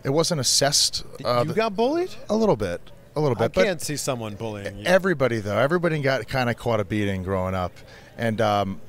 it 0.03 0.11
wasn't 0.11 0.41
assessed. 0.41 1.05
Uh, 1.25 1.45
you 1.47 1.55
got 1.55 1.75
bullied? 1.75 2.15
a 2.29 2.37
little 2.37 2.57
bit, 2.57 2.81
a 3.17 3.21
little 3.21 3.37
bit. 3.37 3.57
I 3.57 3.65
can't 3.65 3.81
see 3.81 3.97
someone 3.97 4.35
bullying 4.35 4.79
you. 4.79 4.85
Everybody 4.85 5.39
though, 5.39 5.57
everybody 5.57 6.01
got 6.01 6.27
kind 6.29 6.51
of 6.51 6.57
caught 6.57 6.81
a 6.81 6.85
beating 6.85 7.23
growing 7.23 7.55
up, 7.55 7.73
and 8.19 8.41
um, 8.41 8.81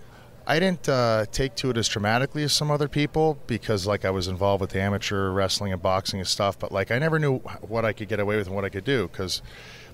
I 0.48 0.60
didn't 0.60 0.90
uh, 0.90 1.26
take 1.32 1.56
to 1.56 1.70
it 1.70 1.78
as 1.78 1.88
traumatically 1.88 2.44
as 2.44 2.54
some 2.54 2.70
other 2.70 2.88
people 2.88 3.38
because 3.48 3.88
like 3.88 4.04
I 4.04 4.10
was 4.10 4.28
involved 4.28 4.62
with 4.62 4.72
the 4.72 4.82
amateur 4.82 5.30
wrestling 5.30 5.74
and 5.74 5.82
boxing 5.82 6.20
and 6.20 6.28
stuff. 6.28 6.60
But 6.60 6.72
like 6.72 6.92
I 6.92 7.00
never 7.00 7.18
knew 7.20 7.38
what 7.62 7.86
I 7.86 7.94
could 7.94 8.10
get 8.10 8.20
away 8.20 8.36
with 8.36 8.48
and 8.48 8.56
what 8.56 8.66
I 8.66 8.70
could 8.70 8.84
do 8.84 9.08
because 9.08 9.42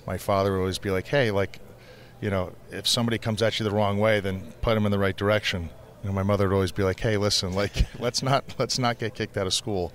my 0.06 0.16
father 0.16 0.52
would 0.52 0.60
always 0.60 0.78
be 0.78 0.90
like, 0.90 1.06
"Hey, 1.06 1.30
like, 1.30 1.60
you 2.20 2.30
know, 2.30 2.52
if 2.70 2.88
somebody 2.88 3.18
comes 3.18 3.42
at 3.42 3.60
you 3.60 3.64
the 3.64 3.70
wrong 3.70 3.98
way, 3.98 4.18
then 4.20 4.52
put 4.62 4.74
them 4.74 4.86
in 4.86 4.92
the 4.92 4.98
right 4.98 5.16
direction." 5.16 5.68
You 6.02 6.08
know, 6.08 6.14
my 6.14 6.22
mother 6.22 6.48
would 6.48 6.54
always 6.54 6.72
be 6.72 6.82
like, 6.82 7.00
"Hey, 7.00 7.16
listen, 7.16 7.52
like, 7.52 7.86
let's 7.98 8.22
not 8.22 8.54
let's 8.58 8.78
not 8.78 8.98
get 8.98 9.14
kicked 9.14 9.36
out 9.36 9.46
of 9.46 9.54
school." 9.54 9.92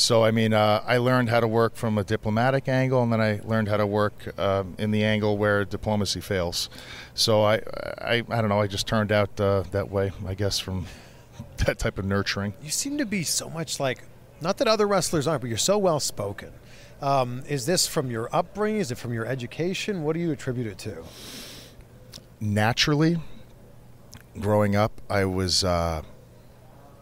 So 0.00 0.24
I 0.24 0.30
mean, 0.30 0.54
uh, 0.54 0.82
I 0.86 0.96
learned 0.98 1.28
how 1.28 1.40
to 1.40 1.48
work 1.48 1.76
from 1.76 1.98
a 1.98 2.04
diplomatic 2.04 2.68
angle, 2.68 3.02
and 3.02 3.12
then 3.12 3.20
I 3.20 3.40
learned 3.44 3.68
how 3.68 3.76
to 3.76 3.86
work 3.86 4.38
um, 4.38 4.74
in 4.78 4.92
the 4.92 5.04
angle 5.04 5.36
where 5.36 5.64
diplomacy 5.64 6.20
fails. 6.20 6.70
So 7.14 7.42
I, 7.42 7.56
I, 7.98 8.22
I 8.28 8.40
don't 8.40 8.48
know. 8.48 8.60
I 8.60 8.66
just 8.66 8.86
turned 8.86 9.12
out 9.12 9.38
uh, 9.38 9.64
that 9.72 9.90
way, 9.90 10.12
I 10.26 10.34
guess, 10.34 10.58
from 10.58 10.86
that 11.66 11.78
type 11.78 11.98
of 11.98 12.06
nurturing. 12.06 12.54
You 12.62 12.70
seem 12.70 12.96
to 12.98 13.04
be 13.04 13.24
so 13.24 13.50
much 13.50 13.78
like, 13.78 14.04
not 14.40 14.56
that 14.58 14.68
other 14.68 14.86
wrestlers 14.86 15.26
aren't, 15.26 15.42
but 15.42 15.48
you're 15.48 15.58
so 15.58 15.76
well 15.76 16.00
spoken. 16.00 16.52
Um, 17.02 17.42
is 17.48 17.66
this 17.66 17.86
from 17.86 18.10
your 18.10 18.34
upbringing? 18.34 18.80
Is 18.80 18.90
it 18.90 18.98
from 18.98 19.12
your 19.12 19.26
education? 19.26 20.02
What 20.02 20.14
do 20.14 20.20
you 20.20 20.32
attribute 20.32 20.66
it 20.66 20.78
to? 20.78 21.02
Naturally, 22.40 23.18
growing 24.38 24.76
up, 24.76 25.00
I 25.08 25.24
was 25.24 25.64
uh, 25.64 26.02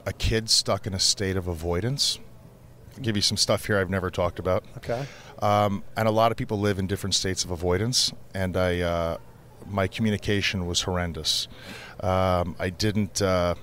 a 0.06 0.12
kid 0.12 0.48
stuck 0.50 0.86
in 0.86 0.94
a 0.94 0.98
state 0.98 1.36
of 1.36 1.48
avoidance. 1.48 2.18
I'll 2.96 3.02
give 3.02 3.16
you 3.16 3.22
some 3.22 3.36
stuff 3.36 3.66
here 3.66 3.78
I've 3.78 3.90
never 3.90 4.10
talked 4.10 4.38
about. 4.38 4.64
Okay. 4.78 5.06
Um, 5.40 5.84
and 5.96 6.08
a 6.08 6.10
lot 6.10 6.32
of 6.32 6.38
people 6.38 6.58
live 6.58 6.78
in 6.78 6.86
different 6.86 7.14
states 7.14 7.44
of 7.44 7.50
avoidance, 7.50 8.12
and 8.34 8.56
I, 8.56 8.80
uh, 8.80 9.18
my 9.66 9.86
communication 9.86 10.66
was 10.66 10.82
horrendous. 10.82 11.46
Um, 12.00 12.56
I 12.58 12.70
didn't 12.70 13.22
uh, 13.22 13.54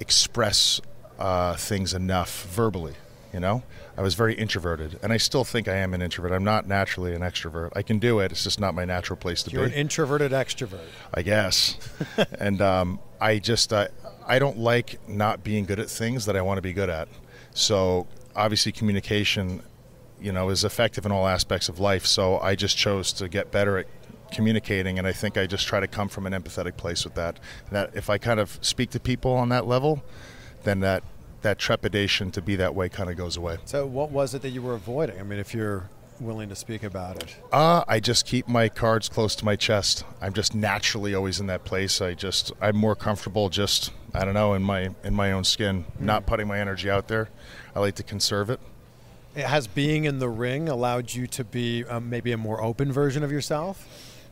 express 0.00 0.80
uh, 1.18 1.56
things 1.56 1.94
enough 1.94 2.44
verbally. 2.46 2.94
You 3.32 3.40
know, 3.40 3.62
I 3.96 4.02
was 4.02 4.14
very 4.14 4.34
introverted, 4.34 4.98
and 5.02 5.12
I 5.12 5.18
still 5.18 5.44
think 5.44 5.68
I 5.68 5.76
am 5.76 5.94
an 5.94 6.02
introvert. 6.02 6.32
I'm 6.32 6.44
not 6.44 6.66
naturally 6.66 7.14
an 7.14 7.22
extrovert. 7.22 7.70
I 7.76 7.82
can 7.82 7.98
do 7.98 8.18
it; 8.20 8.32
it's 8.32 8.44
just 8.44 8.58
not 8.58 8.74
my 8.74 8.84
natural 8.84 9.16
place 9.16 9.42
to 9.44 9.50
You're 9.50 9.66
be. 9.66 9.72
an 9.72 9.78
introverted 9.78 10.32
extrovert. 10.32 10.86
I 11.12 11.22
guess. 11.22 11.78
and 12.38 12.60
um, 12.60 12.98
I 13.20 13.38
just 13.38 13.72
uh, 13.72 13.88
I 14.26 14.38
don't 14.38 14.58
like 14.58 15.08
not 15.08 15.44
being 15.44 15.64
good 15.64 15.78
at 15.78 15.88
things 15.88 16.26
that 16.26 16.36
I 16.36 16.42
want 16.42 16.58
to 16.58 16.62
be 16.62 16.72
good 16.72 16.90
at. 16.90 17.08
So 17.52 18.06
obviously 18.34 18.72
communication, 18.72 19.62
you 20.20 20.32
know, 20.32 20.48
is 20.48 20.64
effective 20.64 21.06
in 21.06 21.12
all 21.12 21.28
aspects 21.28 21.68
of 21.68 21.78
life. 21.78 22.04
So 22.06 22.38
I 22.40 22.54
just 22.56 22.76
chose 22.76 23.12
to 23.14 23.28
get 23.28 23.52
better 23.52 23.78
at 23.78 23.86
communicating, 24.32 24.98
and 24.98 25.06
I 25.06 25.12
think 25.12 25.38
I 25.38 25.46
just 25.46 25.66
try 25.66 25.80
to 25.80 25.86
come 25.86 26.08
from 26.08 26.26
an 26.26 26.32
empathetic 26.32 26.76
place 26.76 27.04
with 27.04 27.14
that. 27.14 27.38
That 27.70 27.90
if 27.94 28.10
I 28.10 28.18
kind 28.18 28.40
of 28.40 28.58
speak 28.60 28.90
to 28.90 29.00
people 29.00 29.32
on 29.32 29.50
that 29.50 29.66
level, 29.66 30.02
then 30.64 30.80
that 30.80 31.04
that 31.44 31.58
trepidation 31.58 32.32
to 32.32 32.42
be 32.42 32.56
that 32.56 32.74
way 32.74 32.88
kind 32.88 33.08
of 33.08 33.16
goes 33.16 33.36
away. 33.36 33.58
So, 33.64 33.86
what 33.86 34.10
was 34.10 34.34
it 34.34 34.42
that 34.42 34.50
you 34.50 34.60
were 34.60 34.74
avoiding? 34.74 35.20
I 35.20 35.22
mean, 35.22 35.38
if 35.38 35.54
you're 35.54 35.88
willing 36.20 36.48
to 36.48 36.56
speak 36.56 36.82
about 36.82 37.22
it. 37.22 37.36
Uh, 37.52 37.84
I 37.88 38.00
just 38.00 38.26
keep 38.26 38.48
my 38.48 38.68
cards 38.68 39.08
close 39.08 39.34
to 39.36 39.44
my 39.44 39.56
chest. 39.56 40.04
I'm 40.20 40.32
just 40.32 40.54
naturally 40.54 41.14
always 41.14 41.40
in 41.40 41.46
that 41.46 41.64
place. 41.64 42.00
I 42.00 42.14
just 42.14 42.52
I'm 42.60 42.76
more 42.76 42.94
comfortable 42.94 43.48
just 43.48 43.90
I 44.12 44.24
don't 44.24 44.34
know 44.34 44.54
in 44.54 44.62
my 44.62 44.90
in 45.02 45.14
my 45.14 45.32
own 45.32 45.44
skin, 45.44 45.84
not 45.98 46.26
putting 46.26 46.46
my 46.46 46.58
energy 46.58 46.90
out 46.90 47.08
there. 47.08 47.28
I 47.74 47.80
like 47.80 47.94
to 47.96 48.02
conserve 48.02 48.50
it. 48.50 48.60
It 49.34 49.46
Has 49.46 49.66
being 49.66 50.04
in 50.04 50.20
the 50.20 50.28
ring 50.28 50.68
allowed 50.68 51.12
you 51.12 51.26
to 51.28 51.42
be 51.42 51.84
um, 51.84 52.08
maybe 52.08 52.30
a 52.30 52.36
more 52.36 52.62
open 52.62 52.92
version 52.92 53.24
of 53.24 53.32
yourself? 53.32 53.86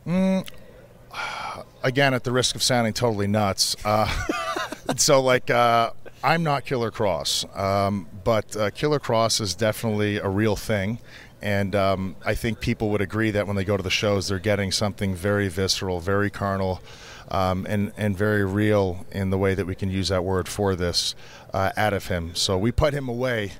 Again, 1.83 2.13
at 2.13 2.23
the 2.23 2.31
risk 2.31 2.55
of 2.55 2.63
sounding 2.63 2.93
totally 2.93 3.27
nuts. 3.27 3.75
Uh, 3.83 4.09
so 4.95 5.21
like 5.21 5.49
uh, 5.49 5.91
I'm 6.23 6.41
not 6.43 6.65
Killer 6.65 6.89
Kross, 6.91 7.45
um, 7.57 8.07
but 8.23 8.55
uh, 8.55 8.69
Killer 8.71 8.99
Kross 8.99 9.41
is 9.41 9.53
definitely 9.55 10.17
a 10.17 10.29
real 10.29 10.55
thing. 10.55 10.99
And 11.41 11.75
um, 11.75 12.15
I 12.25 12.35
think 12.35 12.61
people 12.61 12.89
would 12.91 13.01
agree 13.01 13.29
that 13.31 13.45
when 13.47 13.57
they 13.57 13.65
go 13.65 13.75
to 13.75 13.83
the 13.83 13.89
shows, 13.89 14.29
they're 14.29 14.39
getting 14.39 14.71
something 14.71 15.13
very 15.13 15.49
visceral, 15.49 15.99
very 15.99 16.29
carnal, 16.29 16.81
um, 17.29 17.65
and 17.67 17.91
and 17.97 18.17
very 18.17 18.45
real 18.45 19.05
in 19.11 19.29
the 19.29 19.37
way 19.37 19.53
that 19.53 19.65
we 19.65 19.75
can 19.75 19.89
use 19.91 20.07
that 20.07 20.23
word 20.23 20.47
for 20.47 20.73
this 20.77 21.15
uh, 21.53 21.71
out 21.75 21.91
of 21.91 22.07
him. 22.07 22.33
So 22.35 22.57
we 22.57 22.71
put 22.71 22.93
him 22.93 23.09
away 23.09 23.51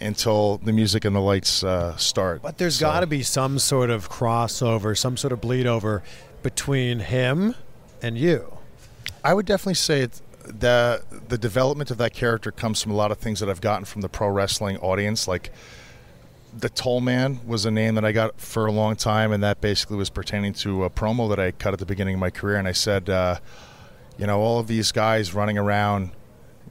until 0.00 0.58
the 0.58 0.72
music 0.72 1.04
and 1.04 1.16
the 1.16 1.20
lights 1.20 1.64
uh, 1.64 1.96
start. 1.96 2.42
But 2.42 2.58
there's 2.58 2.76
So- 2.76 2.86
got 2.86 3.00
to 3.00 3.08
be 3.08 3.24
some 3.24 3.58
sort 3.58 3.90
of 3.90 4.08
crossover, 4.08 4.96
some 4.96 5.16
sort 5.16 5.32
of 5.32 5.40
bleed 5.40 5.66
over 5.66 6.04
between 6.44 7.00
him 7.00 7.56
and 8.00 8.16
you. 8.16 8.58
I 9.24 9.34
would 9.34 9.46
definitely 9.46 9.74
say 9.74 10.02
it, 10.02 10.20
the 10.44 11.02
the 11.28 11.38
development 11.38 11.90
of 11.90 11.98
that 11.98 12.12
character 12.12 12.52
comes 12.52 12.82
from 12.82 12.92
a 12.92 12.94
lot 12.94 13.10
of 13.10 13.18
things 13.18 13.40
that 13.40 13.48
I've 13.48 13.60
gotten 13.60 13.84
from 13.84 14.02
the 14.02 14.08
pro 14.08 14.28
wrestling 14.28 14.76
audience. 14.78 15.26
Like 15.26 15.50
the 16.56 16.68
Toll 16.68 17.00
Man 17.00 17.40
was 17.46 17.64
a 17.64 17.70
name 17.70 17.94
that 17.96 18.04
I 18.04 18.12
got 18.12 18.40
for 18.40 18.66
a 18.66 18.72
long 18.72 18.96
time, 18.96 19.32
and 19.32 19.42
that 19.42 19.60
basically 19.60 19.96
was 19.96 20.10
pertaining 20.10 20.52
to 20.54 20.84
a 20.84 20.90
promo 20.90 21.28
that 21.30 21.40
I 21.40 21.50
cut 21.50 21.72
at 21.72 21.78
the 21.78 21.86
beginning 21.86 22.14
of 22.14 22.20
my 22.20 22.30
career. 22.30 22.56
And 22.56 22.68
I 22.68 22.72
said, 22.72 23.10
uh, 23.10 23.38
you 24.18 24.26
know, 24.26 24.40
all 24.40 24.60
of 24.60 24.66
these 24.66 24.92
guys 24.92 25.34
running 25.34 25.58
around, 25.58 26.10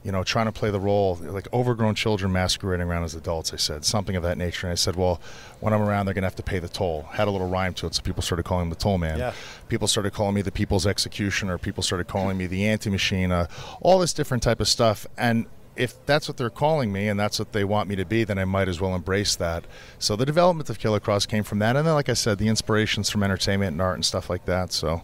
you 0.04 0.12
know, 0.12 0.22
trying 0.22 0.46
to 0.46 0.52
play 0.52 0.70
the 0.70 0.78
role, 0.78 1.18
like 1.22 1.48
overgrown 1.52 1.94
children 1.94 2.30
masquerading 2.30 2.86
around 2.86 3.04
as 3.04 3.14
adults. 3.14 3.54
I 3.54 3.56
said 3.56 3.84
something 3.86 4.14
of 4.14 4.22
that 4.22 4.36
nature, 4.36 4.66
and 4.66 4.72
I 4.72 4.74
said, 4.74 4.96
well, 4.96 5.18
when 5.60 5.72
I'm 5.72 5.80
around, 5.80 6.04
they're 6.04 6.14
going 6.14 6.22
to 6.22 6.26
have 6.26 6.36
to 6.36 6.42
pay 6.42 6.58
the 6.58 6.68
toll. 6.68 7.08
Had 7.12 7.26
a 7.26 7.30
little 7.30 7.48
rhyme 7.48 7.72
to 7.74 7.86
it, 7.86 7.94
so 7.94 8.02
people 8.02 8.22
started 8.22 8.44
calling 8.44 8.64
him 8.66 8.70
the 8.70 8.76
Toll 8.76 8.98
Man. 8.98 9.18
Yeah. 9.18 9.32
People 9.68 9.88
started 9.88 10.12
calling 10.12 10.34
me 10.34 10.42
the 10.42 10.52
People's 10.52 10.86
Executioner. 10.86 11.56
People 11.56 11.82
started 11.82 12.06
calling 12.06 12.36
me 12.36 12.46
the 12.46 12.66
Anti 12.66 12.90
Machine. 12.90 13.32
Uh, 13.32 13.46
all 13.80 13.98
this 13.98 14.12
different 14.12 14.42
type 14.42 14.60
of 14.60 14.68
stuff, 14.68 15.06
and 15.16 15.46
if 15.76 16.04
that's 16.06 16.28
what 16.28 16.36
they're 16.36 16.50
calling 16.50 16.92
me 16.92 17.08
and 17.08 17.18
that's 17.18 17.38
what 17.38 17.52
they 17.52 17.64
want 17.64 17.88
me 17.88 17.96
to 17.96 18.04
be, 18.04 18.24
then 18.24 18.38
I 18.38 18.44
might 18.44 18.68
as 18.68 18.80
well 18.80 18.94
embrace 18.94 19.34
that. 19.36 19.64
So 19.98 20.16
the 20.16 20.26
development 20.26 20.70
of 20.70 20.78
Killer 20.78 21.00
Kross 21.00 21.26
came 21.26 21.44
from 21.44 21.58
that, 21.60 21.76
and 21.76 21.86
then, 21.86 21.94
like 21.94 22.08
I 22.08 22.14
said, 22.14 22.38
the 22.38 22.48
inspirations 22.48 23.10
from 23.10 23.22
entertainment 23.22 23.72
and 23.72 23.80
art 23.80 23.94
and 23.94 24.04
stuff 24.04 24.28
like 24.28 24.44
that. 24.44 24.72
So 24.72 25.02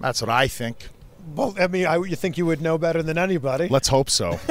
that's 0.00 0.20
what 0.20 0.30
I 0.30 0.48
think. 0.48 0.90
Well, 1.34 1.54
I 1.58 1.66
mean, 1.66 1.86
I, 1.86 1.96
you 1.96 2.16
think 2.16 2.38
you 2.38 2.46
would 2.46 2.60
know 2.60 2.78
better 2.78 3.02
than 3.02 3.18
anybody. 3.18 3.68
Let's 3.68 3.88
hope 3.88 4.08
so. 4.10 4.38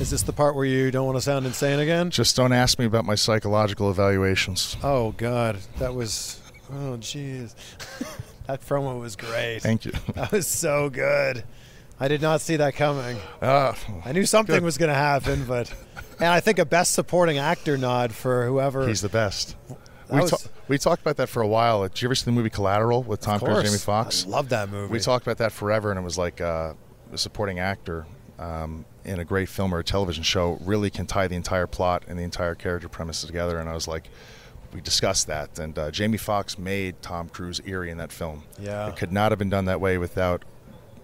Is 0.00 0.10
this 0.10 0.22
the 0.22 0.32
part 0.32 0.54
where 0.56 0.64
you 0.64 0.90
don't 0.90 1.06
want 1.06 1.16
to 1.16 1.22
sound 1.22 1.46
insane 1.46 1.78
again? 1.78 2.10
Just 2.10 2.34
don't 2.36 2.52
ask 2.52 2.78
me 2.78 2.86
about 2.86 3.04
my 3.04 3.14
psychological 3.14 3.90
evaluations. 3.90 4.76
Oh 4.82 5.12
God, 5.12 5.58
that 5.78 5.94
was. 5.94 6.40
Oh 6.72 6.96
jeez, 7.00 7.54
that 8.46 8.64
promo 8.66 8.98
was 9.00 9.16
great. 9.16 9.60
Thank 9.60 9.84
you. 9.84 9.92
That 10.14 10.32
was 10.32 10.46
so 10.46 10.88
good. 10.90 11.44
I 11.98 12.08
did 12.08 12.22
not 12.22 12.40
see 12.40 12.56
that 12.56 12.74
coming. 12.76 13.18
Uh, 13.42 13.74
I 14.04 14.12
knew 14.12 14.24
something 14.24 14.54
Good. 14.56 14.62
was 14.62 14.78
going 14.78 14.88
to 14.88 14.94
happen, 14.94 15.44
but 15.44 15.70
and 16.18 16.28
I 16.28 16.40
think 16.40 16.58
a 16.58 16.64
best 16.64 16.92
supporting 16.92 17.36
actor 17.38 17.76
nod 17.76 18.12
for 18.12 18.46
whoever. 18.46 18.88
he's 18.88 19.02
the 19.02 19.08
best. 19.10 19.54
That 19.68 19.78
We, 20.14 20.20
was- 20.20 20.30
ta- 20.30 20.50
we 20.70 20.78
talked 20.78 21.02
about 21.02 21.16
that 21.16 21.28
for 21.28 21.42
a 21.42 21.48
while. 21.48 21.82
Did 21.82 22.00
you 22.00 22.06
ever 22.06 22.14
see 22.14 22.24
the 22.26 22.32
movie 22.32 22.48
Collateral 22.48 23.02
with 23.02 23.20
Tom 23.20 23.40
Cruise 23.40 23.58
and 23.58 23.66
Jamie. 23.66 23.78
Foxx? 23.78 24.24
I 24.24 24.28
love 24.30 24.50
that 24.50 24.70
movie. 24.70 24.92
We 24.92 25.00
talked 25.00 25.26
about 25.26 25.38
that 25.38 25.50
forever, 25.50 25.90
and 25.90 25.98
it 25.98 26.02
was 26.02 26.16
like 26.16 26.40
uh, 26.40 26.74
a 27.12 27.18
supporting 27.18 27.58
actor 27.58 28.06
um, 28.38 28.84
in 29.04 29.18
a 29.18 29.24
great 29.24 29.48
film 29.48 29.74
or 29.74 29.80
a 29.80 29.84
television 29.84 30.22
show 30.22 30.58
really 30.62 30.88
can 30.88 31.06
tie 31.06 31.26
the 31.26 31.34
entire 31.34 31.66
plot 31.66 32.04
and 32.06 32.16
the 32.16 32.22
entire 32.22 32.54
character 32.54 32.88
premise 32.88 33.22
together. 33.22 33.58
And 33.58 33.68
I 33.68 33.74
was 33.74 33.88
like, 33.88 34.08
we 34.72 34.80
discussed 34.80 35.26
that, 35.26 35.58
and 35.58 35.76
uh, 35.76 35.90
Jamie 35.90 36.18
Foxx 36.18 36.56
made 36.56 37.02
Tom 37.02 37.28
Cruise 37.28 37.60
eerie 37.66 37.90
in 37.90 37.98
that 37.98 38.12
film. 38.12 38.44
Yeah. 38.56 38.88
it 38.88 38.96
could 38.96 39.10
not 39.10 39.32
have 39.32 39.40
been 39.40 39.50
done 39.50 39.64
that 39.64 39.80
way 39.80 39.98
without, 39.98 40.44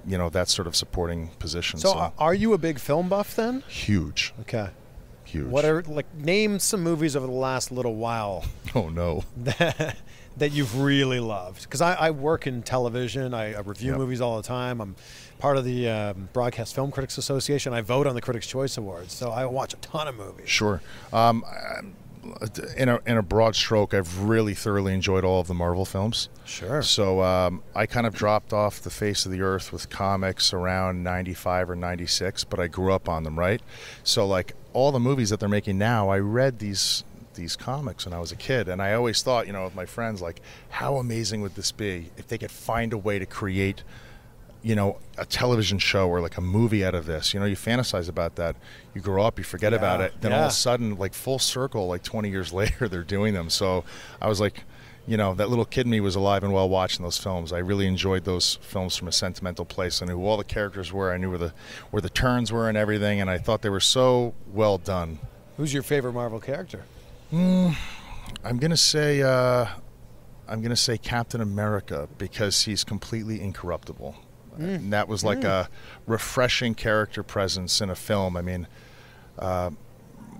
you 0.07 0.17
know, 0.17 0.29
that 0.31 0.49
sort 0.49 0.69
of 0.69 0.77
supporting 0.77 1.31
position. 1.41 1.81
So, 1.81 1.91
uh, 1.91 2.11
are 2.19 2.35
you 2.35 2.53
a 2.53 2.59
big 2.59 2.79
film 2.79 3.09
buff 3.09 3.35
then? 3.35 3.65
huge, 3.67 4.33
Okay. 4.43 4.69
Huge. 5.27 5.47
What 5.47 5.65
are 5.65 5.83
like 5.83 6.13
name 6.15 6.59
some 6.59 6.83
movies 6.83 7.17
over 7.17 7.27
the 7.27 7.33
last 7.33 7.71
little 7.73 7.95
while 7.97 8.45
Oh 8.75 8.89
no. 8.89 9.25
that, 9.37 9.97
that 10.37 10.53
you've 10.53 10.81
really 10.81 11.21
loved? 11.21 11.63
Because 11.63 11.81
I, 11.81 11.95
I 11.95 12.11
work 12.11 12.47
in 12.47 12.63
television. 12.63 13.35
I, 13.35 13.55
I 13.55 13.61
review 13.61 13.91
Yep. 13.93 13.99
movies 13.99 14.21
all 14.21 14.37
the 14.37 14.43
time. 14.47 14.81
I'm 14.81 14.97
part 15.39 15.57
of 15.57 15.65
the 15.65 15.89
um, 15.89 16.29
Broadcast 16.33 16.75
Film 16.75 16.91
Critics 16.91 17.19
Association. 17.19 17.73
I 17.75 17.81
vote 17.83 18.07
on 18.07 18.15
the 18.15 18.21
Critics' 18.23 18.47
Choice 18.47 18.77
Awards, 18.79 19.13
so 19.13 19.31
I 19.31 19.45
watch 19.47 19.75
a 19.75 19.77
ton 19.79 20.09
of 20.09 20.17
movies. 20.17 20.49
Sure. 20.49 20.81
Um, 21.13 21.45
in 22.77 22.89
a 22.89 22.99
in 23.07 23.17
a 23.17 23.23
broad 23.23 23.55
stroke, 23.55 23.95
I've 23.95 24.23
really 24.25 24.53
thoroughly 24.55 24.93
enjoyed 24.93 25.25
all 25.25 25.41
of 25.41 25.47
the 25.47 25.55
Marvel 25.55 25.85
films. 25.85 26.29
Sure. 26.45 26.83
So 26.83 27.23
um, 27.23 27.63
I 27.75 27.87
kind 27.87 28.05
of 28.05 28.15
dropped 28.15 28.53
off 28.53 28.81
the 28.81 28.91
face 28.91 29.27
of 29.27 29.33
the 29.33 29.43
earth 29.43 29.73
with 29.73 29.89
comics 29.91 30.53
around 30.53 31.05
'95 31.05 31.71
or 31.71 31.77
'96, 31.77 32.43
but 32.45 32.59
I 32.59 32.67
grew 32.67 32.93
up 32.93 33.09
on 33.09 33.23
them, 33.23 33.39
right? 33.39 33.63
So 34.03 34.27
like 34.27 34.55
all 34.77 34.93
the 34.93 35.01
movies 35.01 35.31
that 35.31 35.41
they're 35.41 35.49
making 35.49 35.79
now, 35.79 36.11
I 36.11 36.19
read 36.19 36.59
these 36.59 37.03
these 37.33 37.57
comics 37.57 38.07
when 38.07 38.15
I 38.15 38.19
was 38.19 38.33
a 38.33 38.37
kid, 38.37 38.69
and 38.69 38.81
I 38.81 38.95
always 38.95 39.23
thought, 39.23 39.47
you 39.47 39.53
know, 39.53 39.65
with 39.65 39.75
my 39.75 39.85
friends, 39.85 40.23
like, 40.23 40.41
how 40.71 40.97
amazing 40.97 41.43
would 41.43 41.55
this 41.55 41.71
be 41.71 42.11
if 42.17 42.29
they 42.29 42.39
could 42.39 42.51
find 42.51 42.95
a 42.95 42.99
way 42.99 43.19
to 43.19 43.27
create 43.27 43.83
you 44.63 44.75
know, 44.75 44.99
a 45.17 45.25
television 45.25 45.79
show 45.79 46.09
or 46.09 46.21
like 46.21 46.37
a 46.39 46.41
movie 46.41 46.85
out 46.85 46.93
of 46.93 47.07
this. 47.07 47.33
You 47.33 47.39
know, 47.39 47.47
you 47.47 47.55
fantasize 47.55 48.09
about 48.09 48.35
that. 48.35 48.57
You 48.95 49.01
grow 49.01 49.23
up, 49.25 49.39
you 49.39 49.45
forget 49.45 49.73
about 49.73 50.01
it. 50.01 50.15
Then 50.21 50.33
all 50.33 50.41
of 50.41 50.49
a 50.49 50.53
sudden, 50.53 50.99
like 50.99 51.15
full 51.15 51.39
circle, 51.39 51.87
like 51.87 52.03
20 52.03 52.31
years 52.31 52.53
later, 52.61 52.89
they're 52.89 53.05
doing 53.05 53.33
them. 53.33 53.49
So 53.49 53.85
I 54.21 54.29
was 54.29 54.41
like, 54.41 54.65
you 55.07 55.17
know, 55.17 55.35
that 55.35 55.49
little 55.49 55.65
kid 55.65 55.87
in 55.87 55.91
me 55.91 56.01
was 56.01 56.17
alive 56.17 56.43
and 56.43 56.53
well 56.53 56.69
watching 56.69 57.03
those 57.03 57.19
films. 57.19 57.53
I 57.53 57.59
really 57.59 57.87
enjoyed 57.87 58.25
those 58.25 58.57
films 58.63 58.97
from 58.97 59.09
a 59.09 59.13
sentimental 59.13 59.65
place. 59.65 60.03
I 60.03 60.07
knew 60.07 60.17
who 60.17 60.27
all 60.27 60.37
the 60.37 60.45
characters 60.45 60.93
were. 60.93 61.13
I 61.13 61.17
knew 61.17 61.31
where 61.31 61.39
the 61.39 61.53
where 61.91 62.01
the 62.01 62.11
turns 62.11 62.51
were 62.51 62.69
and 62.69 62.77
everything. 62.77 63.21
And 63.21 63.31
I 63.31 63.39
thought 63.39 63.63
they 63.63 63.69
were 63.69 63.81
so 63.81 64.35
well 64.53 64.79
done. 64.79 65.21
Who's 65.57 65.73
your 65.73 65.85
favorite 65.85 66.13
Marvel 66.13 66.41
character? 66.41 66.83
I'm 67.33 68.59
gonna 68.59 68.77
say 68.77 69.23
uh, 69.23 69.67
I'm 70.49 70.61
gonna 70.61 70.77
say 70.77 70.99
Captain 70.99 71.41
America 71.41 72.09
because 72.19 72.65
he's 72.65 72.85
completely 72.85 73.41
incorruptible. 73.41 74.17
And 74.59 74.93
that 74.93 75.07
was 75.07 75.23
like 75.23 75.45
a 75.45 75.69
refreshing 76.07 76.75
character 76.75 77.23
presence 77.23 77.83
in 77.83 77.91
a 77.91 77.95
film. 77.95 78.39
I 78.39 78.43
mean, 78.43 78.67
uh, 79.39 79.71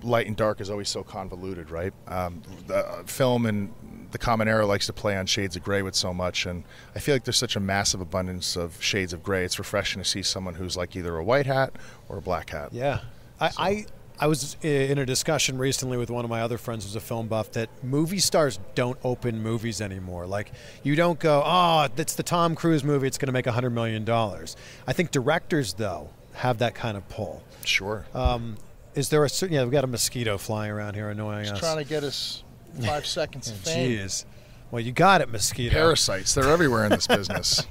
light 0.01 0.25
and 0.25 0.35
dark 0.35 0.59
is 0.59 0.69
always 0.71 0.89
so 0.89 1.03
convoluted, 1.03 1.69
right? 1.69 1.93
Um, 2.07 2.41
the 2.65 2.77
uh, 2.77 3.03
film 3.03 3.45
and 3.45 3.71
the 4.11 4.17
common 4.17 4.47
era 4.47 4.65
likes 4.65 4.85
to 4.87 4.93
play 4.93 5.17
on 5.17 5.25
shades 5.25 5.55
of 5.55 5.63
gray 5.63 5.81
with 5.81 5.95
so 5.95 6.13
much, 6.13 6.45
and 6.45 6.63
I 6.95 6.99
feel 6.99 7.15
like 7.15 7.23
there's 7.23 7.37
such 7.37 7.55
a 7.55 7.59
massive 7.59 8.01
abundance 8.01 8.55
of 8.55 8.81
shades 8.81 9.13
of 9.13 9.23
gray. 9.23 9.43
It's 9.43 9.59
refreshing 9.59 10.01
to 10.01 10.07
see 10.07 10.23
someone 10.23 10.55
who's 10.55 10.77
like 10.77 10.95
either 10.95 11.15
a 11.17 11.23
white 11.23 11.45
hat 11.45 11.73
or 12.09 12.17
a 12.17 12.21
black 12.21 12.49
hat. 12.51 12.69
Yeah, 12.71 13.01
I, 13.39 13.51
I 13.57 13.85
I 14.19 14.27
was 14.27 14.57
in 14.63 14.97
a 14.97 15.05
discussion 15.05 15.57
recently 15.57 15.97
with 15.97 16.09
one 16.09 16.25
of 16.25 16.29
my 16.29 16.41
other 16.41 16.57
friends 16.57 16.85
who's 16.85 16.95
a 16.95 16.99
film 16.99 17.27
buff 17.27 17.51
that 17.51 17.69
movie 17.83 18.19
stars 18.19 18.59
don't 18.73 18.97
open 19.03 19.41
movies 19.41 19.79
anymore. 19.79 20.25
Like 20.25 20.51
you 20.83 20.95
don't 20.95 21.19
go, 21.19 21.43
oh, 21.45 21.87
it's 21.97 22.15
the 22.15 22.23
Tom 22.23 22.55
Cruise 22.55 22.83
movie. 22.83 23.07
It's 23.07 23.17
going 23.17 23.27
to 23.27 23.33
make 23.33 23.47
a 23.47 23.51
hundred 23.51 23.71
million 23.71 24.05
dollars. 24.05 24.55
I 24.87 24.93
think 24.93 25.11
directors 25.11 25.73
though 25.73 26.09
have 26.33 26.59
that 26.59 26.73
kind 26.73 26.97
of 26.97 27.07
pull. 27.09 27.43
Sure. 27.63 28.05
Um, 28.13 28.57
is 28.95 29.09
there 29.09 29.23
a 29.23 29.29
certain? 29.29 29.55
Yeah, 29.55 29.63
we've 29.63 29.71
got 29.71 29.83
a 29.83 29.87
mosquito 29.87 30.37
flying 30.37 30.71
around 30.71 30.95
here 30.95 31.09
annoying 31.09 31.47
us. 31.47 31.59
Trying 31.59 31.77
to 31.77 31.85
get 31.85 32.03
us 32.03 32.43
five 32.83 33.05
seconds 33.05 33.49
of 33.49 33.57
fame. 33.63 33.99
Jeez. 33.99 34.25
Well, 34.71 34.81
you 34.81 34.91
got 34.91 35.21
it, 35.21 35.29
mosquito. 35.29 35.73
Parasites, 35.73 36.33
they're 36.33 36.49
everywhere 36.49 36.85
in 36.85 36.91
this 36.91 37.07
business. 37.17 37.65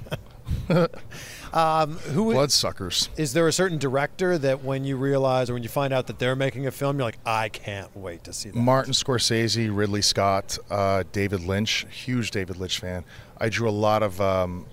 Who 0.67 2.33
Bloodsuckers. 2.33 3.09
is 3.17 3.33
there 3.33 3.47
a 3.47 3.53
certain 3.53 3.77
director 3.77 4.37
that 4.37 4.63
when 4.63 4.83
you 4.83 4.97
realize 4.97 5.49
or 5.49 5.53
when 5.53 5.63
you 5.63 5.69
find 5.69 5.93
out 5.93 6.07
that 6.07 6.19
they're 6.19 6.35
making 6.35 6.67
a 6.67 6.71
film, 6.71 6.97
you're 6.97 7.05
like, 7.05 7.19
I 7.25 7.49
can't 7.49 7.95
wait 7.95 8.23
to 8.25 8.33
see 8.33 8.49
that. 8.49 8.59
Martin 8.59 8.93
Scorsese, 8.93 9.69
Ridley 9.75 10.01
Scott, 10.01 10.57
uh, 10.69 11.03
David 11.11 11.41
Lynch, 11.41 11.85
huge 11.89 12.31
David 12.31 12.57
Lynch 12.57 12.79
fan. 12.79 13.03
I 13.37 13.49
drew 13.49 13.69
a 13.69 13.71
lot 13.71 14.03
of 14.03 14.19
um, 14.19 14.65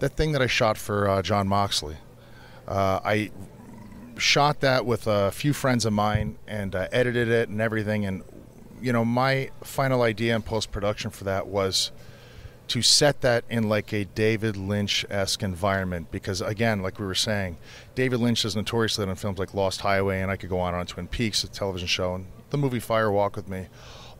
that 0.00 0.10
thing 0.10 0.32
that 0.32 0.42
I 0.42 0.46
shot 0.46 0.76
for 0.76 1.08
uh, 1.08 1.22
Jon 1.22 1.48
Moxley. 1.48 1.96
Uh, 2.66 3.00
I 3.04 3.30
shot 4.18 4.60
that 4.60 4.84
with 4.84 5.06
a 5.06 5.30
few 5.30 5.52
friends 5.52 5.84
of 5.84 5.92
mine 5.92 6.38
and 6.46 6.74
uh, 6.74 6.88
edited 6.92 7.28
it 7.28 7.48
and 7.48 7.60
everything. 7.60 8.04
And 8.04 8.22
you 8.82 8.92
know, 8.92 9.04
my 9.04 9.50
final 9.62 10.02
idea 10.02 10.34
in 10.34 10.42
post 10.42 10.70
production 10.70 11.10
for 11.10 11.24
that 11.24 11.46
was 11.46 11.90
to 12.68 12.82
set 12.82 13.22
that 13.22 13.44
in 13.48 13.68
like 13.68 13.92
a 13.92 14.04
David 14.04 14.56
Lynch 14.56 15.04
esque 15.08 15.42
environment 15.42 16.10
because 16.10 16.40
again, 16.40 16.82
like 16.82 16.98
we 16.98 17.06
were 17.06 17.14
saying, 17.14 17.56
David 17.94 18.20
Lynch 18.20 18.44
is 18.44 18.54
notoriously 18.54 19.06
done 19.06 19.16
films 19.16 19.38
like 19.38 19.54
Lost 19.54 19.80
Highway 19.80 20.20
and 20.20 20.30
I 20.30 20.36
could 20.36 20.50
go 20.50 20.60
on 20.60 20.74
on 20.74 20.86
Twin 20.86 21.08
Peaks, 21.08 21.42
a 21.44 21.48
television 21.48 21.88
show, 21.88 22.14
and 22.14 22.26
the 22.50 22.58
movie 22.58 22.80
Fire 22.80 23.10
Walk 23.10 23.36
with 23.36 23.48
Me. 23.48 23.66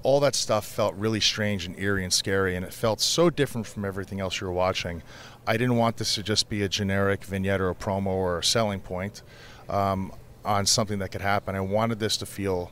All 0.03 0.21
that 0.21 0.35
stuff 0.35 0.65
felt 0.65 0.95
really 0.95 1.21
strange 1.21 1.67
and 1.67 1.79
eerie 1.79 2.05
and 2.05 2.13
scary, 2.13 2.55
and 2.55 2.65
it 2.65 2.73
felt 2.73 3.01
so 3.01 3.31
different 3.31 3.67
from 3.67 3.85
everything 3.85 4.21
else 4.21 4.41
you 4.41 4.47
were 4.47 4.53
watching. 4.53 5.03
I 5.47 5.57
didn't 5.57 5.77
want 5.77 5.97
this 5.97 6.15
to 6.15 6.23
just 6.23 6.49
be 6.49 6.63
a 6.63 6.69
generic 6.69 7.25
vignette 7.25 7.61
or 7.61 7.69
a 7.69 7.75
promo 7.75 8.07
or 8.07 8.39
a 8.39 8.45
selling 8.45 8.79
point 8.79 9.23
um, 9.69 10.13
on 10.45 10.67
something 10.67 11.01
that 11.01 11.11
could 11.11 11.21
happen. 11.21 11.57
I 11.57 11.61
wanted 11.61 11.99
this 11.99 12.17
to 12.19 12.27
feel 12.27 12.71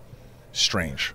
strange. 0.53 1.15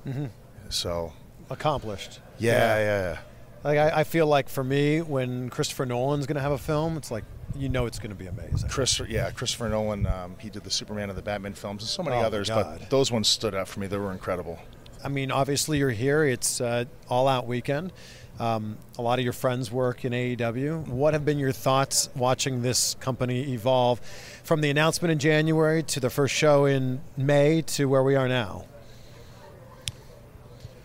So, 0.71 1.13
Accomplished. 1.49 2.19
yeah, 2.39 2.77
yeah. 2.77 3.11
yeah. 3.13 3.17
Like 3.63 3.77
I, 3.77 3.99
I 3.99 4.03
feel 4.05 4.25
like 4.25 4.49
for 4.49 4.63
me, 4.63 5.01
when 5.01 5.49
Christopher 5.49 5.85
Nolan's 5.85 6.25
going 6.25 6.35
to 6.37 6.41
have 6.41 6.51
a 6.51 6.57
film, 6.57 6.97
it's 6.97 7.11
like 7.11 7.23
you 7.55 7.69
know 7.69 7.85
it's 7.85 7.99
going 7.99 8.09
to 8.09 8.15
be 8.15 8.25
amazing. 8.25 8.69
Chris, 8.69 8.99
yeah, 9.07 9.29
Christopher 9.31 9.69
Nolan. 9.69 10.07
Um, 10.07 10.35
he 10.39 10.49
did 10.49 10.63
the 10.63 10.71
Superman 10.71 11.09
and 11.09 11.17
the 11.17 11.21
Batman 11.21 11.53
films, 11.53 11.83
and 11.83 11.89
so 11.89 12.01
many 12.01 12.15
Oh, 12.15 12.21
others. 12.21 12.49
But 12.49 12.89
those 12.89 13.11
ones 13.11 13.27
stood 13.27 13.53
out 13.53 13.67
for 13.67 13.79
me. 13.79 13.85
They 13.87 13.97
were 13.97 14.11
incredible. 14.11 14.57
I 15.03 15.09
mean, 15.09 15.31
obviously 15.31 15.77
you're 15.77 15.89
here. 15.91 16.23
It's 16.23 16.59
uh, 16.61 16.85
all 17.09 17.27
out 17.27 17.45
weekend. 17.45 17.91
Um, 18.39 18.77
a 18.97 19.01
lot 19.03 19.19
of 19.19 19.23
your 19.23 19.33
friends 19.33 19.71
work 19.71 20.05
in 20.05 20.13
AEW. 20.13 20.87
What 20.87 21.13
have 21.13 21.23
been 21.25 21.37
your 21.37 21.51
thoughts 21.51 22.09
watching 22.15 22.63
this 22.63 22.95
company 22.99 23.53
evolve 23.53 23.99
from 24.43 24.61
the 24.61 24.71
announcement 24.71 25.11
in 25.11 25.19
January 25.19 25.83
to 25.83 25.99
the 25.99 26.09
first 26.09 26.33
show 26.33 26.65
in 26.65 27.01
May 27.17 27.61
to 27.63 27.85
where 27.85 28.01
we 28.01 28.15
are 28.15 28.27
now? 28.27 28.65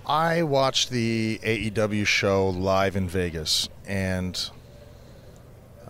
I 0.07 0.45
watched 0.45 0.91
the 0.91 1.41
AEW 1.43 2.07
show 2.07 2.49
live 2.51 2.95
in 2.95 3.09
Vegas, 3.09 3.69
and 3.89 4.51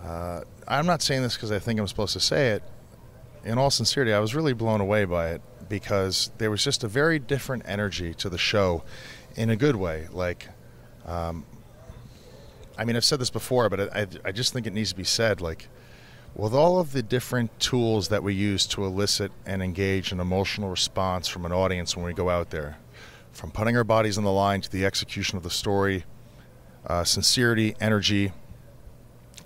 uh, 0.03 0.41
I'm 0.67 0.87
not 0.87 1.03
saying 1.03 1.21
this 1.21 1.35
because 1.35 1.53
I 1.53 1.59
think 1.59 1.79
I'm 1.79 1.87
supposed 1.87 2.15
to 2.15 2.21
say 2.21 2.53
it. 2.53 2.63
In 3.45 3.59
all 3.59 3.71
sincerity, 3.71 4.15
I 4.15 4.19
was 4.19 4.35
really 4.35 4.55
blown 4.55 4.81
away 4.81 5.05
by 5.05 5.33
it 5.33 5.43
because 5.69 6.31
there 6.39 6.51
was 6.51 6.65
just 6.65 6.83
a 6.83 6.89
very 6.89 7.19
different 7.19 7.65
energy 7.67 8.15
to 8.15 8.31
the 8.31 8.39
show, 8.39 8.85
in 9.37 9.51
a 9.51 9.57
good 9.57 9.77
way. 9.77 10.09
Like, 10.11 10.49
um, 11.05 11.45
I 12.79 12.87
mean, 12.87 12.97
I've 12.97 13.05
said 13.05 13.19
this 13.19 13.29
before, 13.29 13.69
but 13.69 13.95
I, 13.95 14.07
I 14.25 14.33
just 14.33 14.55
think 14.55 14.67
it 14.67 14.73
needs 14.73 14.91
to 14.91 14.97
be 14.97 15.05
said. 15.05 15.43
Like, 15.43 15.69
with 16.35 16.55
all 16.55 16.79
of 16.81 16.93
the 16.93 17.03
different 17.03 17.59
tools 17.61 18.09
that 18.09 18.23
we 18.23 18.33
use 18.33 18.67
to 18.69 18.85
elicit 18.85 19.31
and 19.45 19.63
engage 19.63 20.11
an 20.11 20.21
emotional 20.21 20.71
response 20.71 21.29
from 21.29 21.45
an 21.45 21.53
audience 21.53 21.95
when 21.97 22.07
we 22.07 22.15
go 22.15 22.31
out 22.31 22.49
there, 22.49 22.79
from 23.37 23.51
putting 23.51 23.77
our 23.77 23.85
bodies 23.85 24.17
on 24.17 24.25
the 24.25 24.33
line 24.33 24.63
to 24.63 24.73
the 24.73 24.87
execution 24.87 25.37
of 25.37 25.43
the 25.43 25.51
story, 25.51 26.05
uh, 26.87 27.05
sincerity, 27.05 27.77
energy, 27.81 28.33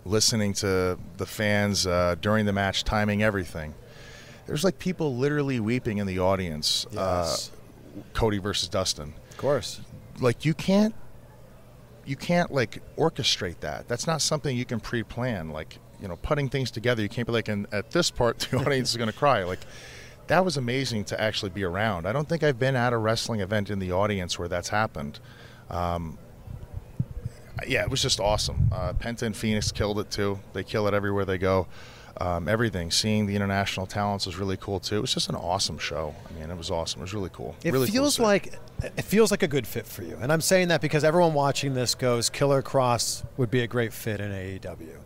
listening 0.04 0.52
to 0.54 0.96
the 1.16 1.26
fans 1.26 1.86
uh, 1.86 2.14
during 2.20 2.46
the 2.46 2.52
match, 2.52 2.84
timing 2.84 3.22
everything. 3.22 3.74
There's 4.46 4.64
like 4.64 4.78
people 4.78 5.16
literally 5.16 5.60
weeping 5.60 5.98
in 5.98 6.06
the 6.06 6.20
audience. 6.20 6.86
Yes. 6.92 7.50
Uh, 7.50 8.00
Cody 8.14 8.38
versus 8.38 8.68
Dustin. 8.68 9.12
Of 9.30 9.36
course. 9.36 9.80
Like 10.20 10.44
you 10.44 10.54
can't, 10.54 10.94
you 12.06 12.16
can't 12.16 12.52
like 12.52 12.82
orchestrate 12.96 13.60
that. 13.60 13.88
That's 13.88 14.06
not 14.06 14.22
something 14.22 14.56
you 14.56 14.64
can 14.64 14.78
pre-plan. 14.78 15.50
Like 15.50 15.78
you 16.00 16.08
know, 16.08 16.16
putting 16.16 16.48
things 16.48 16.70
together. 16.70 17.02
You 17.02 17.08
can't 17.08 17.26
be 17.26 17.32
like, 17.32 17.48
and 17.48 17.66
at 17.72 17.90
this 17.90 18.10
part, 18.10 18.38
the 18.50 18.58
audience 18.58 18.90
is 18.90 18.96
going 18.96 19.10
to 19.10 19.16
cry. 19.16 19.42
Like 19.44 19.60
that 20.30 20.44
was 20.44 20.56
amazing 20.56 21.02
to 21.04 21.20
actually 21.20 21.50
be 21.50 21.64
around. 21.64 22.06
I 22.06 22.12
don't 22.12 22.28
think 22.28 22.44
I've 22.44 22.58
been 22.58 22.76
at 22.76 22.92
a 22.92 22.96
wrestling 22.96 23.40
event 23.40 23.68
in 23.68 23.80
the 23.80 23.90
audience 23.90 24.38
where 24.38 24.46
that's 24.46 24.68
happened. 24.68 25.18
Um, 25.68 26.18
yeah, 27.66 27.82
it 27.82 27.90
was 27.90 28.00
just 28.00 28.20
awesome. 28.20 28.70
Uh, 28.72 28.92
Penta 28.92 29.22
and 29.22 29.36
Phoenix 29.36 29.72
killed 29.72 29.98
it 29.98 30.08
too. 30.10 30.38
They 30.52 30.62
kill 30.62 30.86
it 30.86 30.94
everywhere 30.94 31.24
they 31.24 31.36
go. 31.36 31.66
Um, 32.20 32.48
everything, 32.48 32.92
seeing 32.92 33.26
the 33.26 33.34
international 33.34 33.86
talents 33.86 34.26
was 34.26 34.36
really 34.36 34.56
cool 34.56 34.78
too. 34.78 34.98
It 34.98 35.00
was 35.00 35.12
just 35.12 35.28
an 35.30 35.34
awesome 35.34 35.78
show. 35.78 36.14
I 36.28 36.38
mean, 36.38 36.48
it 36.48 36.56
was 36.56 36.70
awesome. 36.70 37.00
It 37.00 37.04
was 37.04 37.14
really 37.14 37.30
cool. 37.32 37.56
It 37.64 37.72
really 37.72 37.88
feels 37.88 38.16
see. 38.16 38.22
like 38.22 38.58
it 38.82 39.02
feels 39.02 39.30
like 39.32 39.42
a 39.42 39.48
good 39.48 39.66
fit 39.66 39.86
for 39.86 40.02
you, 40.02 40.16
and 40.20 40.32
I'm 40.32 40.40
saying 40.40 40.68
that 40.68 40.80
because 40.80 41.02
everyone 41.02 41.34
watching 41.34 41.74
this 41.74 41.94
goes, 41.94 42.30
Killer 42.30 42.62
Kross 42.62 43.24
would 43.36 43.50
be 43.50 43.60
a 43.60 43.66
great 43.66 43.92
fit 43.92 44.20
in 44.20 44.30
AEW. 44.30 44.96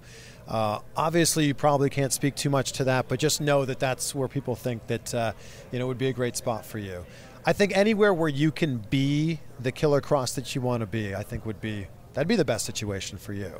Uh, 0.46 0.80
obviously, 0.96 1.46
you 1.46 1.54
probably 1.54 1.88
can't 1.88 2.12
speak 2.12 2.34
too 2.34 2.50
much 2.50 2.72
to 2.72 2.84
that, 2.84 3.08
but 3.08 3.18
just 3.18 3.40
know 3.40 3.64
that 3.64 3.78
that's 3.78 4.14
where 4.14 4.28
people 4.28 4.54
think 4.54 4.86
that 4.88 5.14
uh, 5.14 5.32
you 5.72 5.78
know 5.78 5.86
would 5.86 5.98
be 5.98 6.08
a 6.08 6.12
great 6.12 6.36
spot 6.36 6.66
for 6.66 6.78
you. 6.78 7.04
I 7.46 7.52
think 7.52 7.76
anywhere 7.76 8.12
where 8.12 8.28
you 8.28 8.50
can 8.50 8.78
be 8.78 9.40
the 9.60 9.72
Killer 9.72 10.00
Kross 10.00 10.34
that 10.34 10.54
you 10.54 10.60
want 10.60 10.80
to 10.80 10.86
be, 10.86 11.14
I 11.14 11.22
think 11.22 11.46
would 11.46 11.60
be 11.60 11.86
that'd 12.12 12.28
be 12.28 12.36
the 12.36 12.44
best 12.44 12.66
situation 12.66 13.18
for 13.18 13.32
you. 13.32 13.52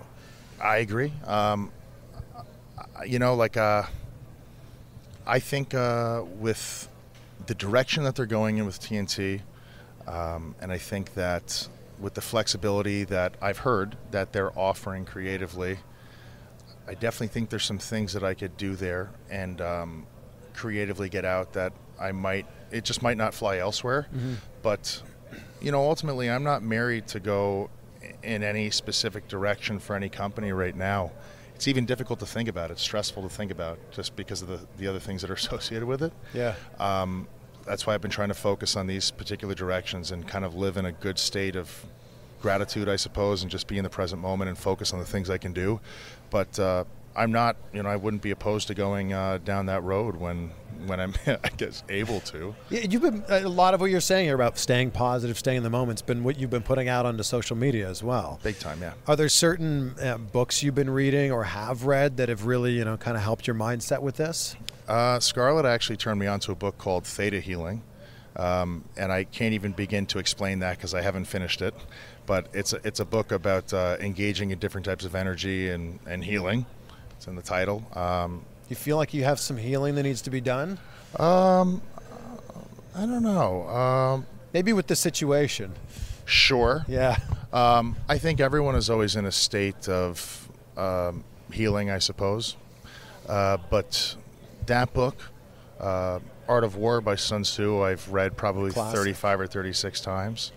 I 0.61 0.79
agree. 0.79 1.13
Um, 1.27 1.73
you 3.07 3.19
know, 3.19 3.35
like 3.35 3.57
uh, 3.57 3.85
I 5.27 5.39
think 5.39 5.75
uh, 5.75 6.23
with 6.39 6.89
the 7.47 7.55
direction 7.55 8.05
that 8.05 8.15
they're 8.15 8.27
going 8.27 8.59
in 8.59 8.67
with 8.67 8.81
TNT, 8.81 9.41
um, 10.07 10.55
and 10.61 10.71
I 10.71 10.79
think 10.79 11.15
that 11.15 11.69
with 11.99 12.15
the 12.15 12.21
flexibility 12.21 13.05
that 13.05 13.35
I've 13.41 13.59
heard 13.59 13.97
that 14.11 14.33
they're 14.33 14.57
offering 14.59 15.05
creatively, 15.05 15.79
I 16.87 16.95
definitely 16.95 17.29
think 17.29 17.51
there's 17.51 17.65
some 17.65 17.79
things 17.79 18.13
that 18.13 18.23
I 18.23 18.35
could 18.35 18.57
do 18.57 18.75
there 18.77 19.11
and 19.31 19.61
um, 19.61 20.07
creatively 20.55 21.09
get 21.09 21.25
out 21.25 21.55
that 21.55 21.73
I 22.01 22.13
might. 22.13 22.47
It 22.71 22.85
just 22.85 23.03
might 23.03 23.17
not 23.17 23.35
fly 23.35 23.59
elsewhere, 23.59 24.07
but 24.63 25.03
you 25.61 25.73
know, 25.73 25.81
ultimately, 25.83 26.31
I'm 26.31 26.45
not 26.45 26.63
married 26.63 27.07
to 27.09 27.21
go 27.21 27.71
in 28.23 28.43
any 28.43 28.71
specific 28.71 29.29
direction 29.29 29.79
for 29.79 29.97
any 29.97 30.09
company 30.09 30.53
right 30.53 30.77
now. 30.77 31.11
It's 31.55 31.69
even 31.69 31.87
difficult 31.87 32.19
to 32.21 32.27
think 32.27 32.49
about. 32.49 32.71
It's 32.71 32.83
stressful 32.83 33.23
to 33.23 33.29
think 33.29 33.51
about 33.51 33.79
just 33.93 34.17
because 34.17 34.43
of 34.43 34.49
the, 34.49 34.61
the 34.77 34.87
other 34.89 34.99
things 34.99 35.23
that 35.23 35.31
are 35.31 35.35
associated 35.45 35.87
with 35.87 36.03
it. 36.03 36.13
Yeah. 36.35 36.55
Um, 36.79 37.29
that's 37.65 37.87
why 37.87 37.95
I've 37.95 38.03
been 38.03 38.11
trying 38.11 38.29
to 38.29 38.35
focus 38.35 38.77
on 38.77 38.87
these 38.87 39.11
particular 39.11 39.55
directions 39.55 40.11
and 40.11 40.27
kind 40.29 40.45
of 40.45 40.55
live 40.55 40.77
in 40.77 40.85
a 40.85 40.93
good 40.93 41.19
state 41.19 41.57
of 41.57 41.87
gratitude, 42.43 42.91
I 42.91 42.97
suppose, 42.97 43.41
and 43.41 43.51
just 43.51 43.67
be 43.67 43.79
in 43.79 43.85
the 43.85 43.91
present 43.91 44.21
moment 44.21 44.51
and 44.51 44.59
focus 44.59 44.93
on 44.93 44.99
the 44.99 45.07
things 45.07 45.31
I 45.31 45.39
can 45.39 45.55
do. 45.55 45.81
But 46.35 46.59
uh, 46.59 46.83
I'm 47.15 47.31
not, 47.31 47.57
you 47.73 47.85
know, 47.85 47.89
I 47.89 47.95
wouldn't 47.95 48.21
be 48.21 48.33
opposed 48.33 48.67
to 48.67 48.75
going 48.75 49.13
uh, 49.13 49.39
down 49.45 49.67
that 49.67 49.85
road 49.85 50.17
when 50.17 50.51
when 50.87 50.99
I'm, 50.99 51.15
I 51.29 51.49
guess, 51.57 51.85
able 51.89 52.19
to. 52.23 52.57
Yeah, 52.71 52.81
You've 52.81 53.03
been 53.03 53.23
a 53.29 53.49
lot 53.49 53.73
of 53.73 53.81
what 53.81 53.93
you're 53.93 54.01
saying 54.01 54.25
here 54.25 54.35
about 54.35 54.59
staying 54.59 54.91
positive, 54.91 55.39
staying 55.39 55.59
in 55.59 55.63
the 55.63 55.71
moment's 55.71 56.03
been 56.03 56.25
what 56.25 56.37
you've 56.37 56.51
been 56.51 56.65
putting 56.65 56.89
out 56.89 57.07
onto 57.07 57.23
social 57.23 57.55
media 57.55 57.89
as 57.89 58.03
well. 58.03 58.41
Big 58.43 58.59
time, 58.59 58.81
yeah. 58.83 58.95
Are 59.07 59.15
there 59.15 59.29
certain 59.29 59.95
uh, 60.03 60.19
books 60.19 60.61
you've 60.61 60.75
been 60.75 60.91
reading 60.91 61.31
or 61.31 61.45
have 61.45 61.85
read 61.85 62.17
that 62.17 62.29
have 62.29 62.47
really, 62.47 62.73
you 62.73 62.85
know, 62.85 62.97
kind 62.97 63.17
of 63.17 63.23
helped 63.23 63.47
your 63.47 63.55
mindset 63.55 64.03
with 64.03 64.17
this? 64.17 64.57
Uh, 64.89 65.21
Scarlett 65.21 65.67
actually 65.67 65.99
turned 65.99 66.19
me 66.19 66.27
onto 66.27 66.51
a 66.51 66.57
book 66.57 66.79
called 66.79 67.07
Theta 67.07 67.39
Healing, 67.39 67.85
um, 68.35 68.83
and 68.97 69.13
I 69.13 69.23
can't 69.23 69.55
even 69.55 69.71
begin 69.71 70.05
to 70.07 70.19
explain 70.19 70.59
that 70.59 70.79
because 70.79 70.95
I 70.95 71.01
haven't 71.01 71.27
finished 71.27 71.63
it. 71.63 71.75
But 72.27 72.47
it's 72.53 72.73
a, 72.73 72.81
it's 72.85 73.01
a 73.01 73.05
book 73.05 73.33
about 73.33 73.73
uh, 73.73 73.97
engaging 74.01 74.51
in 74.51 74.59
different 74.59 74.85
types 74.87 75.05
of 75.05 75.15
energy 75.15 75.69
and, 75.71 75.99
and 76.07 76.25
healing. 76.25 76.65
It's 77.17 77.27
in 77.27 77.37
the 77.37 77.43
title. 77.43 77.85
Um, 77.95 78.45
You 78.69 78.77
feel 78.77 78.97
like 78.97 79.13
you 79.13 79.25
have 79.25 79.39
some 79.39 79.57
healing 79.59 79.95
that 79.97 80.03
needs 80.05 80.23
to 80.23 80.31
be 80.31 80.41
done? 80.41 80.79
um, 81.19 81.83
I 82.97 83.01
don't 83.07 83.23
know. 83.25 83.69
Um, 83.69 84.27
Maybe 84.53 84.73
with 84.73 84.87
the 84.87 84.97
situation. 84.97 85.73
sure. 86.27 86.85
Yeah. 86.89 87.19
Um, 87.53 87.97
I 88.09 88.19
think 88.19 88.41
everyone 88.41 88.75
is 88.77 88.89
always 88.89 89.17
in 89.17 89.27
a 89.27 89.33
state 89.33 89.89
of 89.89 90.49
um, 90.77 91.25
healing, 91.53 91.91
I 91.91 91.99
suppose. 91.99 92.57
Uh, 93.29 93.59
but 93.69 94.17
that 94.67 94.93
book, 94.95 95.17
uh, 95.81 96.21
Art 96.49 96.63
of 96.65 96.77
War 96.77 97.01
by 97.01 97.17
Sun 97.17 97.43
Tzu, 97.43 97.83
I've 97.83 98.09
read 98.09 98.37
probably 98.37 98.71
Classic. 98.71 98.97
35 98.99 99.41
or 99.41 99.47
36 99.47 100.01
times. 100.01 100.53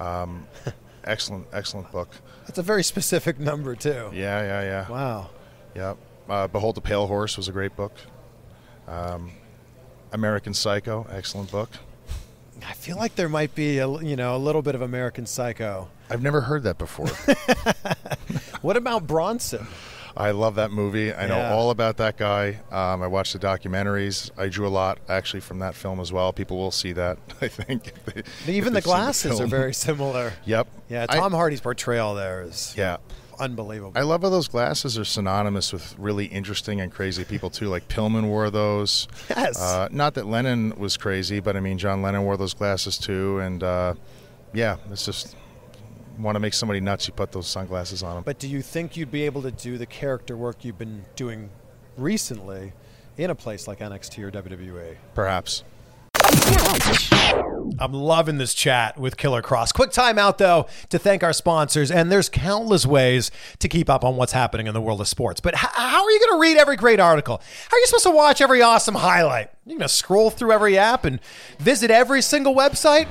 Um, 0.00 0.46
excellent, 1.06 1.46
excellent 1.52 1.90
book. 1.92 2.08
That's 2.46 2.58
a 2.58 2.62
very 2.62 2.82
specific 2.82 3.38
number, 3.38 3.74
too. 3.74 4.10
Yeah, 4.12 4.42
yeah, 4.42 4.62
yeah. 4.62 4.88
Wow. 4.88 5.30
Yeah. 5.74 5.94
Uh, 6.28 6.46
Behold 6.48 6.74
the 6.74 6.80
Pale 6.80 7.06
Horse 7.06 7.36
was 7.36 7.48
a 7.48 7.52
great 7.52 7.76
book. 7.76 7.92
Um, 8.88 9.30
American 10.12 10.54
Psycho, 10.54 11.06
excellent 11.10 11.50
book. 11.50 11.70
I 12.66 12.72
feel 12.72 12.96
like 12.96 13.14
there 13.16 13.28
might 13.28 13.54
be 13.54 13.78
a, 13.78 13.88
you 14.00 14.16
know, 14.16 14.34
a 14.34 14.38
little 14.38 14.62
bit 14.62 14.74
of 14.74 14.82
American 14.82 15.26
Psycho. 15.26 15.88
I've 16.08 16.22
never 16.22 16.40
heard 16.42 16.62
that 16.64 16.78
before. 16.78 17.08
What 18.62 18.76
about 18.76 19.06
Bronson? 19.06 19.66
I 20.16 20.30
love 20.30 20.54
that 20.54 20.70
movie. 20.70 21.12
I 21.12 21.26
know 21.26 21.36
Yeah. 21.36 21.52
all 21.52 21.70
about 21.70 21.98
that 21.98 22.16
guy. 22.16 22.60
Um, 22.70 23.02
I 23.02 23.06
watched 23.06 23.32
the 23.34 23.38
documentaries. 23.38 24.30
I 24.38 24.48
drew 24.48 24.66
a 24.66 24.70
lot 24.70 24.98
actually 25.08 25.40
from 25.40 25.58
that 25.58 25.74
film 25.74 26.00
as 26.00 26.10
well. 26.12 26.32
People 26.32 26.56
will 26.56 26.70
see 26.70 26.92
that, 26.92 27.18
I 27.42 27.48
think. 27.48 27.92
they- 28.46 28.52
Even 28.54 28.72
the 28.72 28.80
glasses 28.80 29.40
are 29.40 29.46
very 29.46 29.74
similar. 29.74 30.32
Yep. 30.46 30.68
Yeah, 30.88 31.06
I- 31.08 31.16
Tom 31.18 31.32
Hardy's 31.32 31.60
portrayal 31.60 32.14
there 32.14 32.42
is 32.42 32.72
yeah. 32.78 32.96
unbelievable. 33.38 33.92
I 33.94 34.02
love 34.02 34.22
how 34.22 34.30
those 34.30 34.48
glasses 34.48 34.96
are 34.98 35.04
synonymous 35.04 35.72
with 35.72 35.94
really 35.98 36.26
interesting 36.26 36.80
and 36.80 36.90
crazy 36.90 37.24
people 37.24 37.50
too. 37.50 37.66
Like 37.68 37.86
Pillman 37.88 38.28
wore 38.28 38.48
those. 38.50 39.08
Yes. 39.28 39.60
Uh, 39.60 39.88
not 39.90 40.14
that 40.14 40.26
Lennon 40.26 40.78
was 40.78 40.96
crazy, 40.96 41.40
but 41.40 41.56
I 41.56 41.60
mean 41.60 41.76
John 41.78 42.00
Lennon 42.00 42.22
wore 42.24 42.36
those 42.38 42.54
glasses 42.54 42.96
too. 42.96 43.38
And 43.40 43.62
uh, 43.62 43.94
yeah, 44.54 44.76
it's 44.90 45.04
just 45.04 45.36
want 46.18 46.36
to 46.36 46.40
make 46.40 46.54
somebody 46.54 46.80
nuts. 46.80 47.06
You 47.06 47.14
put 47.14 47.32
those 47.32 47.46
sunglasses 47.46 48.02
on 48.02 48.16
them. 48.16 48.24
But 48.24 48.38
do 48.38 48.48
you 48.48 48.62
think 48.62 48.96
you'd 48.96 49.10
be 49.10 49.22
able 49.22 49.42
to 49.42 49.50
do 49.50 49.78
the 49.78 49.86
character 49.86 50.36
work 50.36 50.64
you've 50.64 50.78
been 50.78 51.04
doing 51.14 51.50
recently 51.96 52.72
in 53.16 53.30
a 53.30 53.34
place 53.34 53.66
like 53.68 53.80
NXT 53.80 54.22
or 54.22 54.30
WWE? 54.30 54.96
Perhaps. 55.14 55.64
I'm 57.78 57.92
loving 57.92 58.38
this 58.38 58.54
chat 58.54 58.98
with 58.98 59.16
Killer 59.16 59.42
Kross. 59.42 59.72
Quick 59.72 59.90
time 59.90 60.18
out 60.18 60.38
though 60.38 60.66
to 60.90 60.98
thank 60.98 61.22
our 61.22 61.32
sponsors, 61.32 61.90
and 61.90 62.10
there's 62.10 62.28
countless 62.28 62.86
ways 62.86 63.30
to 63.58 63.68
keep 63.68 63.90
up 63.90 64.04
on 64.04 64.16
what's 64.16 64.32
happening 64.32 64.66
in 64.66 64.74
the 64.74 64.80
world 64.80 65.00
of 65.00 65.08
sports. 65.08 65.40
But 65.40 65.54
h- 65.54 65.60
how 65.72 66.04
are 66.04 66.10
you 66.10 66.20
going 66.20 66.38
to 66.38 66.40
read 66.40 66.56
every 66.56 66.76
great 66.76 67.00
article? 67.00 67.40
How 67.68 67.76
are 67.76 67.80
you 67.80 67.86
supposed 67.86 68.04
to 68.04 68.10
watch 68.10 68.40
every 68.40 68.62
awesome 68.62 68.94
highlight? 68.94 69.50
You're 69.66 69.78
going 69.78 69.88
to 69.88 69.94
scroll 69.94 70.30
through 70.30 70.52
every 70.52 70.78
app 70.78 71.04
and 71.04 71.20
visit 71.58 71.90
every 71.90 72.22
single 72.22 72.54
website? 72.54 73.08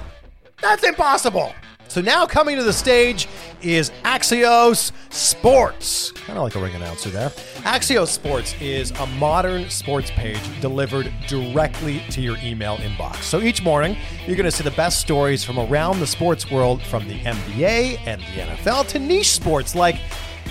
That's 0.61 0.83
impossible. 0.83 1.53
So 1.95 2.01
now 2.01 2.25
coming 2.25 2.57
to 2.57 2.63
the 2.63 2.73
stage 2.73 3.25
is 3.61 3.89
Axios 4.03 4.91
Sports. 5.13 6.11
Kind 6.11 6.37
of 6.37 6.43
like 6.43 6.55
a 6.55 6.59
ring 6.59 6.75
announcer 6.75 7.09
there. 7.09 7.29
Axios 7.63 8.07
Sports 8.07 8.53
is 8.59 8.91
a 8.91 9.05
modern 9.05 9.69
sports 9.69 10.11
page 10.11 10.41
delivered 10.59 11.09
directly 11.29 12.01
to 12.09 12.19
your 12.19 12.35
email 12.43 12.75
inbox. 12.79 13.21
So 13.21 13.39
each 13.39 13.63
morning, 13.63 13.95
you're 14.27 14.35
going 14.35 14.43
to 14.43 14.51
see 14.51 14.65
the 14.65 14.71
best 14.71 14.99
stories 14.99 15.45
from 15.45 15.57
around 15.57 16.01
the 16.01 16.07
sports 16.07 16.51
world, 16.51 16.81
from 16.81 17.07
the 17.07 17.17
NBA 17.19 18.01
and 18.05 18.19
the 18.19 18.41
NFL 18.41 18.89
to 18.89 18.99
niche 18.99 19.31
sports 19.31 19.73
like 19.73 19.95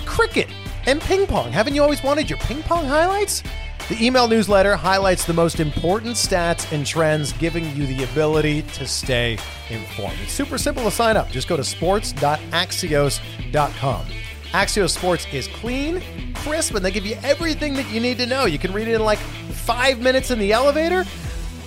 cricket 0.03 0.49
and 0.87 0.99
ping 0.99 1.27
pong. 1.27 1.51
Haven't 1.51 1.75
you 1.75 1.83
always 1.83 2.01
wanted 2.01 2.27
your 2.27 2.39
ping 2.39 2.63
pong 2.63 2.87
highlights? 2.87 3.43
The 3.87 4.03
email 4.03 4.27
newsletter 4.27 4.75
highlights 4.75 5.25
the 5.25 5.33
most 5.33 5.59
important 5.59 6.15
stats 6.15 6.71
and 6.71 6.83
trends, 6.83 7.33
giving 7.33 7.65
you 7.75 7.85
the 7.85 8.03
ability 8.05 8.63
to 8.63 8.87
stay 8.87 9.37
informed. 9.69 10.17
It's 10.23 10.31
super 10.31 10.57
simple 10.57 10.83
to 10.85 10.91
sign 10.91 11.17
up. 11.17 11.29
Just 11.29 11.47
go 11.47 11.55
to 11.55 11.63
sports.axios.com. 11.63 14.05
Axios 14.53 14.89
Sports 14.89 15.27
is 15.31 15.47
clean, 15.49 16.01
crisp, 16.33 16.73
and 16.73 16.83
they 16.83 16.89
give 16.89 17.05
you 17.05 17.15
everything 17.21 17.75
that 17.75 17.87
you 17.91 17.99
need 17.99 18.17
to 18.17 18.25
know. 18.25 18.45
You 18.45 18.57
can 18.57 18.73
read 18.73 18.87
it 18.87 18.95
in 18.95 19.03
like 19.03 19.19
five 19.19 19.99
minutes 19.99 20.31
in 20.31 20.39
the 20.39 20.51
elevator, 20.51 21.05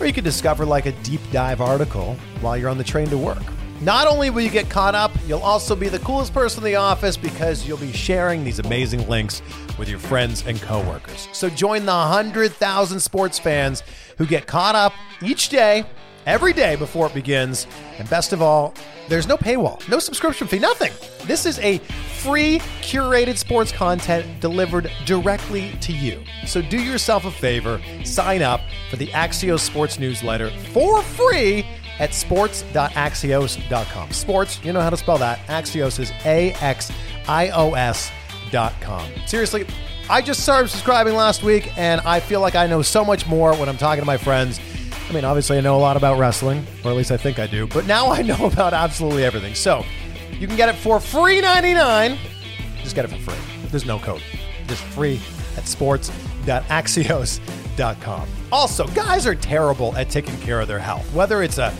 or 0.01 0.07
you 0.07 0.13
can 0.13 0.25
discover 0.25 0.67
like 0.67 0.87
a 0.87 0.93
deep 1.03 1.21
dive 1.31 1.61
article 1.61 2.17
while 2.41 2.57
you're 2.57 2.69
on 2.69 2.79
the 2.79 2.85
train 2.85 3.07
to 3.11 3.19
work. 3.19 3.45
Not 3.81 4.09
only 4.09 4.29
will 4.31 4.43
you 4.43 4.51
get 4.51 4.69
caught 4.69 4.97
up, 4.97 5.13
you'll 5.29 5.39
also 5.39 5.77
be 5.77 5.89
the 5.89 6.01
coolest 6.01 6.35
person 6.35 6.61
in 6.61 6.65
the 6.65 6.75
office 6.75 7.17
because 7.17 7.67
you'll 7.67 7.79
be 7.79 7.93
sharing 7.93 8.43
these 8.43 8.59
amazing 8.59 9.09
links 9.09 9.41
with 9.79 9.89
your 9.89 10.01
friends 10.01 10.45
and 10.47 10.61
coworkers. 10.63 11.29
So 11.33 11.49
join 11.49 11.87
the 11.87 11.93
100,000 11.93 12.99
sports 12.99 13.39
fans 13.39 13.85
who 14.17 14.27
get 14.27 14.49
caught 14.49 14.75
up 14.75 14.93
each 15.23 15.49
day, 15.49 15.85
every 16.27 16.53
day 16.53 16.75
before 16.75 17.07
it 17.07 17.15
begins. 17.15 17.69
And 17.99 18.11
best 18.11 18.33
of 18.33 18.43
all, 18.43 18.75
there's 19.09 19.29
no 19.29 19.37
paywall, 19.37 19.89
no 19.89 20.01
subscription 20.01 20.49
fee, 20.49 20.59
nothing. 20.59 20.93
This 21.27 21.47
is 21.47 21.61
a 21.61 21.79
free, 22.19 22.59
curated 22.81 23.39
sports 23.39 23.71
content 23.71 24.41
delivered 24.41 24.91
directly 25.07 25.71
to 25.83 25.93
you. 25.93 26.25
So 26.47 26.61
do 26.61 26.83
yourself 26.83 27.27
a 27.27 27.31
favor, 27.31 27.81
sign 28.05 28.43
up 28.43 28.61
for 28.91 28.97
the 28.97 29.07
Axios 29.09 29.61
Sports 29.61 30.01
newsletter 30.01 30.51
for 30.73 31.01
free 31.03 31.65
at 31.99 32.15
sports.axios.com. 32.15 34.11
Sports, 34.13 34.61
you 34.65 34.73
know 34.73 34.81
how 34.81 34.91
to 34.91 34.97
spell 34.97 35.19
that. 35.19 35.39
Axios 35.47 35.99
is 35.99 36.13
A 36.25 36.53
X 36.55 36.91
I 37.27 37.51
O 37.51 37.75
S 37.75 38.11
dot 38.51 38.73
com. 38.81 39.09
Seriously, 39.27 39.67
I 40.09 40.23
just 40.23 40.43
started 40.43 40.69
subscribing 40.69 41.15
last 41.15 41.43
week 41.43 41.77
and 41.77 42.01
I 42.03 42.21
feel 42.21 42.41
like 42.41 42.55
I 42.55 42.67
know 42.67 42.83
so 42.83 43.05
much 43.05 43.27
more 43.27 43.55
when 43.55 43.69
I'm 43.69 43.77
talking 43.77 44.01
to 44.03 44.07
my 44.07 44.17
friends. 44.17 44.59
I 45.09 45.13
mean, 45.13 45.25
obviously, 45.25 45.59
I 45.59 45.61
know 45.61 45.77
a 45.77 45.81
lot 45.81 45.97
about 45.97 46.19
wrestling, 46.19 46.67
or 46.85 46.91
at 46.91 46.97
least 46.97 47.11
I 47.11 47.17
think 47.17 47.39
I 47.39 47.47
do, 47.47 47.67
but 47.67 47.87
now 47.87 48.11
I 48.11 48.23
know 48.31 48.47
about 48.47 48.73
absolutely 48.75 49.25
everything. 49.25 49.55
So 49.55 49.85
you 50.33 50.47
can 50.47 50.57
get 50.57 50.69
it 50.69 50.75
for 50.77 51.01
free 51.01 51.41
99. 51.41 52.19
Just 52.83 52.95
get 52.95 53.05
it 53.05 53.09
for 53.09 53.19
free. 53.19 53.69
There's 53.71 53.87
no 53.87 53.99
code. 53.99 54.23
Just 54.67 54.83
free 54.85 55.21
at 55.57 55.67
sports.axios.com. 55.67 57.58
Also, 58.53 58.87
guys 58.89 59.27
are 59.27 59.35
terrible 59.35 59.97
at 59.97 60.11
taking 60.11 60.37
care 60.39 60.61
of 60.61 60.69
their 60.69 60.79
health. 60.79 61.13
Whether 61.15 61.43
it's 61.43 61.59
a, 61.59 61.75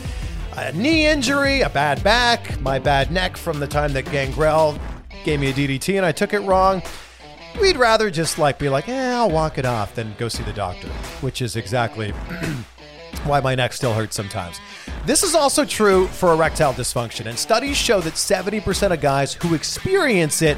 a 0.55 0.71
knee 0.73 1.05
injury, 1.05 1.61
a 1.61 1.69
bad 1.69 2.03
back, 2.03 2.59
my 2.61 2.79
bad 2.79 3.11
neck 3.11 3.37
from 3.37 3.59
the 3.59 3.67
time 3.67 3.93
that 3.93 4.09
Gangrel 4.11 4.77
gave 5.23 5.39
me 5.39 5.49
a 5.49 5.53
DDT 5.53 5.97
and 5.97 6.05
I 6.05 6.11
took 6.11 6.33
it 6.33 6.39
wrong. 6.39 6.81
We'd 7.59 7.77
rather 7.77 8.09
just 8.09 8.37
like 8.37 8.59
be 8.59 8.69
like, 8.69 8.87
eh, 8.87 9.13
I'll 9.13 9.29
walk 9.29 9.57
it 9.57 9.65
off 9.65 9.95
than 9.95 10.15
go 10.17 10.27
see 10.27 10.43
the 10.43 10.53
doctor, 10.53 10.87
which 11.21 11.41
is 11.41 11.55
exactly 11.55 12.11
why 13.23 13.39
my 13.41 13.55
neck 13.55 13.73
still 13.73 13.93
hurts 13.93 14.15
sometimes. 14.15 14.59
This 15.05 15.23
is 15.23 15.33
also 15.33 15.65
true 15.65 16.07
for 16.07 16.31
erectile 16.33 16.73
dysfunction, 16.73 17.25
and 17.25 17.37
studies 17.37 17.77
show 17.77 17.99
that 18.01 18.13
70% 18.13 18.93
of 18.93 19.01
guys 19.01 19.33
who 19.33 19.55
experience 19.55 20.41
it 20.41 20.57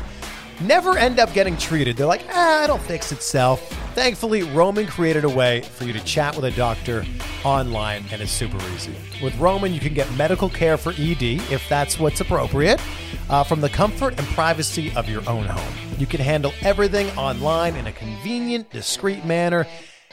never 0.61 0.97
end 0.97 1.19
up 1.19 1.33
getting 1.33 1.57
treated. 1.57 1.97
They're 1.97 2.07
like, 2.07 2.25
ah, 2.31 2.63
it'll 2.63 2.77
fix 2.77 3.11
itself. 3.11 3.61
Thankfully, 3.93 4.43
Roman 4.43 4.87
created 4.87 5.23
a 5.23 5.29
way 5.29 5.61
for 5.61 5.83
you 5.83 5.93
to 5.93 6.03
chat 6.03 6.35
with 6.35 6.45
a 6.45 6.51
doctor 6.51 7.05
online, 7.43 8.05
and 8.11 8.21
it's 8.21 8.31
super 8.31 8.57
easy. 8.73 8.95
With 9.21 9.37
Roman, 9.37 9.73
you 9.73 9.79
can 9.79 9.93
get 9.93 10.11
medical 10.15 10.49
care 10.49 10.77
for 10.77 10.91
ED 10.91 11.23
if 11.51 11.67
that's 11.67 11.99
what's 11.99 12.21
appropriate 12.21 12.81
uh, 13.29 13.43
from 13.43 13.61
the 13.61 13.69
comfort 13.69 14.17
and 14.17 14.27
privacy 14.29 14.93
of 14.95 15.09
your 15.09 15.27
own 15.29 15.45
home. 15.45 15.73
You 15.97 16.05
can 16.05 16.21
handle 16.21 16.53
everything 16.61 17.09
online 17.17 17.75
in 17.75 17.87
a 17.87 17.91
convenient, 17.91 18.69
discreet 18.69 19.25
manner. 19.25 19.67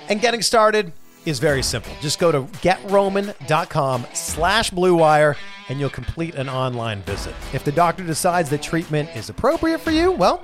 And 0.09 0.21
getting 0.21 0.43
started 0.43 0.93
is 1.25 1.39
very 1.39 1.63
simple. 1.63 1.93
Just 2.01 2.19
go 2.19 2.33
to 2.33 2.43
getroman.com 2.43 4.07
slash 4.15 4.71
bluewire 4.71 5.37
and 5.69 5.79
you'll 5.79 5.91
complete 5.91 6.35
an 6.35 6.49
online 6.49 7.03
visit. 7.03 7.35
If 7.53 7.65
the 7.65 7.73
doctor 7.73 8.05
decides 8.05 8.51
that 8.51 8.63
treatment 8.63 9.15
is 9.15 9.29
appropriate 9.29 9.81
for 9.81 9.91
you, 9.91 10.13
well, 10.13 10.43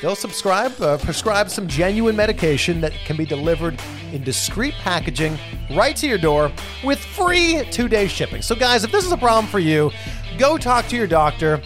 they'll 0.00 0.16
subscribe, 0.16 0.78
uh, 0.80 0.98
prescribe 0.98 1.50
some 1.50 1.66
genuine 1.66 2.16
medication 2.16 2.80
that 2.80 2.92
can 3.04 3.16
be 3.16 3.26
delivered 3.26 3.80
in 4.12 4.22
discreet 4.22 4.74
packaging 4.74 5.38
right 5.74 5.96
to 5.96 6.06
your 6.06 6.18
door 6.18 6.50
with 6.84 6.98
free 6.98 7.64
two-day 7.70 8.08
shipping. 8.08 8.42
So 8.42 8.54
guys, 8.54 8.84
if 8.84 8.90
this 8.92 9.04
is 9.04 9.12
a 9.12 9.16
problem 9.16 9.46
for 9.46 9.58
you, 9.58 9.90
go 10.38 10.58
talk 10.58 10.88
to 10.88 10.96
your 10.96 11.06
doctor 11.06 11.62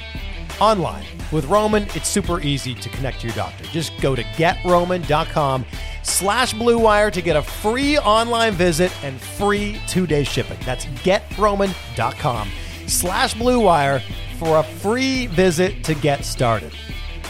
online 0.61 1.05
With 1.33 1.45
Roman, 1.47 1.83
it's 1.95 2.09
super 2.09 2.41
easy 2.41 2.75
to 2.75 2.89
connect 2.89 3.21
to 3.21 3.27
your 3.27 3.37
doctor. 3.37 3.65
Just 3.65 3.93
go 4.01 4.15
to 4.15 4.23
getroman.com 4.23 5.67
slash 6.03 6.55
bluewire 6.55 7.13
to 7.13 7.21
get 7.21 7.37
a 7.37 7.43
free 7.43 7.99
online 7.99 8.53
visit 8.53 8.93
and 9.05 9.21
free 9.21 9.81
two-day 9.89 10.25
shipping. 10.25 10.59
That's 10.65 10.87
getroman.com 10.87 12.49
slash 12.87 13.35
Blue 13.35 13.61
Wire 13.61 14.03
for 14.39 14.59
a 14.59 14.63
free 14.63 15.27
visit 15.27 15.85
to 15.85 15.95
get 15.95 16.25
started. 16.25 16.73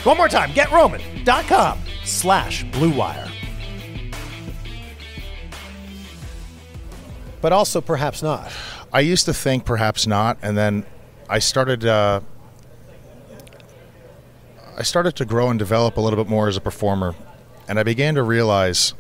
One 0.05 0.17
more 0.17 0.29
time, 0.29 0.51
getroman.com 0.51 1.81
slash 2.05 2.65
Blue 2.65 2.91
Wire. 2.91 3.29
But 7.41 7.53
also 7.53 7.81
perhaps 7.81 8.23
not. 8.23 8.51
I 8.93 9.01
used 9.01 9.27
to 9.27 9.35
think 9.35 9.65
perhaps 9.65 10.07
not, 10.07 10.39
and 10.43 10.57
then 10.57 10.87
I 11.29 11.39
started. 11.39 11.85
Uh, 11.85 12.21
I 14.77 14.83
started 14.83 15.17
to 15.17 15.25
grow 15.25 15.49
and 15.51 15.59
develop 15.59 15.97
a 15.97 16.01
little 16.01 16.23
bit 16.23 16.31
more 16.31 16.49
as 16.49 16.57
a 16.57 16.61
performer, 16.61 17.15
and 17.69 17.79
I 17.79 17.83
began 17.83 18.15
to 18.15 18.23
realize, 18.23 18.95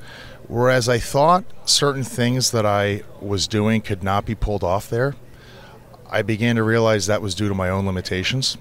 whereas 0.48 0.88
I 0.88 0.98
thought 0.98 1.44
certain 1.64 2.02
things 2.02 2.50
that 2.50 2.64
I 2.64 3.02
was 3.20 3.46
doing 3.46 3.80
could 3.82 4.02
not 4.02 4.24
be 4.24 4.34
pulled 4.34 4.64
off 4.64 4.88
there, 4.88 5.14
I 6.10 6.22
began 6.22 6.56
to 6.56 6.62
realize 6.62 7.06
that 7.06 7.22
was 7.22 7.34
due 7.34 7.48
to 7.48 7.54
my 7.54 7.68
own 7.68 7.86
limitations. 7.86 8.56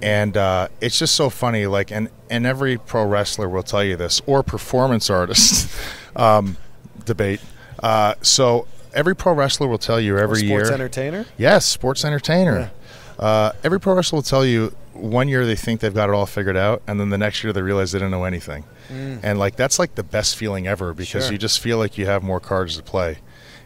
And 0.00 0.36
uh, 0.36 0.68
it's 0.80 0.98
just 0.98 1.14
so 1.16 1.28
funny, 1.28 1.66
like, 1.66 1.90
and 1.90 2.08
and 2.30 2.46
every 2.46 2.78
pro 2.78 3.04
wrestler 3.04 3.48
will 3.48 3.64
tell 3.64 3.82
you 3.82 3.96
this, 3.96 4.20
or 4.26 4.42
performance 4.44 5.10
artist 5.10 5.68
um, 6.16 6.56
debate. 7.04 7.40
Uh, 7.82 8.14
so 8.22 8.66
every 8.94 9.16
pro 9.16 9.32
wrestler 9.32 9.66
will 9.66 9.78
tell 9.78 10.00
you 10.00 10.16
every 10.16 10.36
Sports 10.38 10.42
year. 10.44 10.58
Sports 10.60 10.70
entertainer? 10.74 11.26
Yes, 11.36 11.66
sports 11.66 12.04
entertainer. 12.04 12.70
Uh, 13.18 13.50
every 13.64 13.80
pro 13.80 13.94
wrestler 13.94 14.18
will 14.18 14.22
tell 14.22 14.46
you 14.46 14.72
one 14.92 15.26
year 15.28 15.44
they 15.44 15.56
think 15.56 15.80
they've 15.80 15.94
got 15.94 16.08
it 16.08 16.14
all 16.14 16.26
figured 16.26 16.56
out, 16.56 16.80
and 16.86 17.00
then 17.00 17.10
the 17.10 17.18
next 17.18 17.42
year 17.42 17.52
they 17.52 17.62
realize 17.62 17.90
they 17.90 17.98
didn't 17.98 18.12
know 18.12 18.24
anything. 18.24 18.64
And 18.90 19.38
like 19.38 19.56
that's 19.56 19.78
like 19.78 19.96
the 19.96 20.02
best 20.02 20.36
feeling 20.36 20.66
ever 20.66 20.94
because 20.94 21.24
Sure. 21.24 21.32
you 21.32 21.38
just 21.38 21.60
feel 21.60 21.76
like 21.76 21.98
you 21.98 22.06
have 22.06 22.22
more 22.22 22.40
cards 22.40 22.76
to 22.78 22.82
play. 22.82 23.18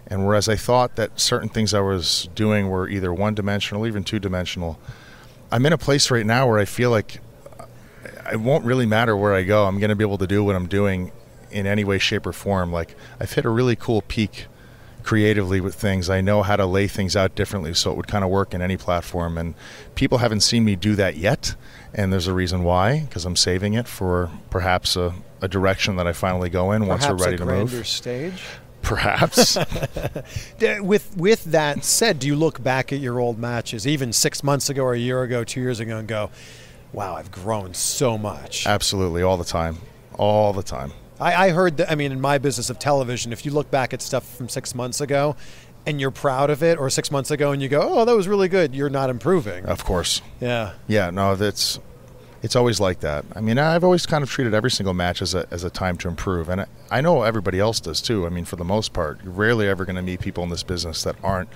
And 0.07 0.27
whereas 0.27 0.49
I 0.49 0.57
thought 0.57 0.97
that 0.97 1.19
certain 1.19 1.49
things 1.49 1.73
I 1.73 1.81
was 1.81 2.29
doing 2.35 2.69
were 2.69 2.89
either 2.89 3.13
one 3.13 3.35
dimensional, 3.35 3.87
even 3.87 4.05
two 4.05 4.19
dimensional, 4.19 4.79
I'm 5.51 5.65
in 5.67 5.73
a 5.73 5.79
place 5.79 6.11
right 6.11 6.27
now 6.27 6.49
where 6.49 6.59
I 6.59 6.65
feel 6.65 6.91
like 6.91 7.21
uh, 7.59 7.67
it 8.33 8.41
won't 8.41 8.65
really 8.65 8.87
matter 8.87 9.17
where 9.17 9.35
I 9.35 9.43
go. 9.43 9.67
I'm 9.67 9.79
going 9.79 9.91
to 9.91 9.97
be 9.97 10.05
able 10.05 10.19
to 10.19 10.27
do 10.27 10.43
what 10.43 10.57
I'm 10.57 10.67
doing 10.67 11.13
in 11.51 11.67
any 11.67 11.85
way, 11.85 11.99
shape, 11.99 12.27
or 12.27 12.33
form. 12.33 12.73
Like 12.73 12.97
I've 13.21 13.33
hit 13.33 13.45
a 13.45 13.51
really 13.51 13.77
cool 13.77 14.03
peak 14.03 14.47
creatively 15.03 15.61
with 15.61 15.75
things. 15.75 16.09
I 16.09 16.21
know 16.21 16.43
how 16.43 16.57
to 16.57 16.67
lay 16.67 16.87
things 16.87 17.17
out 17.17 17.35
differently, 17.35 17.75
so 17.75 17.91
it 17.91 17.97
would 17.97 18.07
kind 18.07 18.25
of 18.25 18.31
work 18.31 18.55
in 18.55 18.63
any 18.63 18.77
platform. 18.77 19.37
And 19.37 19.55
people 19.95 20.19
haven't 20.19 20.41
seen 20.41 20.65
me 20.65 20.77
do 20.77 20.95
that 20.97 21.17
yet, 21.17 21.55
and 21.93 22.13
there's 22.13 22.27
a 22.27 22.33
reason 22.33 22.63
why, 22.63 23.01
because 23.01 23.25
I'm 23.25 23.37
saving 23.37 23.75
it 23.75 23.89
for 23.89 24.31
perhaps 24.51 24.97
a, 24.97 25.15
a 25.41 25.49
direction 25.49 25.97
that 25.97 26.07
I 26.07 26.13
finally 26.13 26.51
go 26.51 26.73
in 26.73 26.87
once 26.87 27.07
we're 27.07 27.17
ready 27.17 27.35
a 27.35 27.39
to 27.39 27.47
move. 27.47 27.87
stage? 27.87 28.43
Perhaps. 28.83 29.57
With 30.81 31.17
with 31.17 31.45
that 31.45 31.85
said, 31.85 32.19
do 32.19 32.27
you 32.27 32.37
look 32.37 32.63
back 32.63 32.93
at 32.93 33.01
your 33.01 33.19
old 33.21 33.39
matches, 33.39 33.87
even 33.87 34.13
six 34.13 34.43
months 34.43 34.69
ago 34.69 34.83
or 34.83 34.95
a 34.95 34.99
year 34.99 35.23
ago, 35.23 35.45
two 35.45 35.61
years 35.61 35.81
ago, 35.81 35.97
and 35.99 36.07
go, 36.09 36.31
"Wow, 36.93 37.17
I've 37.17 37.31
grown 37.31 37.75
so 37.75 38.19
much." 38.19 38.67
Absolutely, 38.67 39.23
all 39.23 39.37
the 39.37 39.45
time, 39.45 39.79
all 40.15 40.53
the 40.53 40.63
time. 40.63 40.93
I, 41.21 41.47
I 41.47 41.51
heard 41.51 41.77
that. 41.79 41.91
I 41.91 41.95
mean, 41.95 42.13
in 42.13 42.21
my 42.21 42.39
business 42.39 42.71
of 42.71 42.79
television, 42.79 43.33
if 43.33 43.47
you 43.47 43.53
look 43.53 43.71
back 43.71 43.95
at 43.95 44.03
stuff 44.03 44.37
from 44.37 44.49
six 44.49 44.75
months 44.75 45.01
ago, 45.01 45.37
and 45.87 46.01
you're 46.01 46.11
proud 46.11 46.51
of 46.51 46.63
it, 46.63 46.79
or 46.79 46.91
six 46.91 47.11
months 47.11 47.31
ago, 47.31 47.53
and 47.53 47.63
you 47.63 47.69
go, 47.69 47.81
"Oh, 47.83 48.05
that 48.05 48.17
was 48.17 48.29
really 48.29 48.49
good," 48.49 48.75
you're 48.75 48.91
not 48.91 49.11
improving. 49.11 49.65
Of 49.67 49.85
course. 49.85 50.21
Yeah. 50.41 50.73
Yeah, 50.87 51.11
no, 51.11 51.35
that's 51.37 51.79
it's 52.43 52.57
always 52.57 52.81
like 52.81 53.01
that. 53.01 53.25
I 53.37 53.41
mean, 53.41 53.57
I've 53.57 53.85
always 53.85 54.05
kind 54.05 54.25
of 54.25 54.31
treated 54.31 54.53
every 54.53 54.71
single 54.71 54.95
match 54.95 55.23
as 55.23 55.35
a 55.35 55.47
as 55.51 55.63
a 55.63 55.71
time 55.71 55.97
to 55.99 56.09
improve, 56.09 56.49
and 56.49 56.63
I, 56.63 56.67
I 56.91 57.01
know 57.01 57.23
everybody 57.23 57.61
else 57.61 57.81
does 57.81 58.03
too. 58.03 58.27
I 58.27 58.31
mean, 58.31 58.45
for 58.45 58.57
the 58.57 58.65
most 58.65 58.93
part, 58.93 59.23
you're 59.23 59.33
rarely 59.33 59.69
ever 59.69 59.85
going 59.85 59.97
to 59.97 60.03
meet 60.03 60.21
people 60.21 60.43
in 60.43 60.51
this 60.51 60.65
business 60.65 61.05
that 61.05 61.17
aren't 61.23 61.49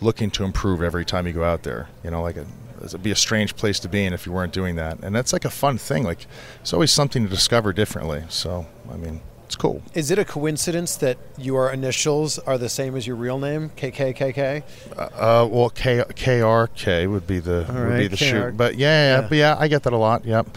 looking 0.00 0.30
to 0.32 0.44
improve 0.44 0.82
every 0.82 1.04
time 1.04 1.26
you 1.26 1.32
go 1.32 1.44
out 1.44 1.62
there. 1.62 1.88
You 2.02 2.10
know, 2.10 2.22
like 2.22 2.36
a, 2.36 2.46
it'd 2.82 3.02
be 3.02 3.12
a 3.12 3.16
strange 3.16 3.54
place 3.54 3.78
to 3.80 3.88
be 3.88 4.04
in 4.04 4.12
if 4.12 4.26
you 4.26 4.32
weren't 4.32 4.52
doing 4.52 4.74
that, 4.76 4.98
and 5.00 5.14
that's 5.14 5.32
like 5.32 5.44
a 5.44 5.50
fun 5.50 5.78
thing. 5.78 6.02
Like, 6.02 6.26
it's 6.60 6.72
always 6.72 6.90
something 6.90 7.22
to 7.22 7.30
discover 7.30 7.72
differently. 7.72 8.24
So, 8.28 8.66
I 8.90 8.96
mean, 8.96 9.20
it's 9.52 9.60
cool. 9.60 9.82
Is 9.92 10.10
it 10.10 10.18
a 10.18 10.24
coincidence 10.24 10.96
that 10.96 11.18
your 11.36 11.70
initials 11.70 12.38
are 12.38 12.56
the 12.56 12.70
same 12.70 12.96
as 12.96 13.06
your 13.06 13.16
real 13.16 13.38
name, 13.38 13.68
KKKK? 13.76 14.62
Uh, 14.96 15.46
well, 15.50 15.68
K 15.68 16.02
KRK 16.08 17.10
would 17.10 17.26
be 17.26 17.38
the 17.38 17.66
would 17.70 17.98
be 17.98 18.06
the 18.08 18.16
KR. 18.16 18.24
shoot, 18.24 18.56
but 18.56 18.76
yeah, 18.76 18.86
yeah, 19.16 19.20
Yeah. 19.20 19.28
but 19.28 19.36
yeah, 19.36 19.56
I 19.58 19.68
get 19.68 19.82
that 19.82 19.92
a 19.92 19.98
lot. 19.98 20.24
Yep. 20.24 20.56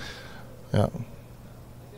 Yeah. 0.73 0.87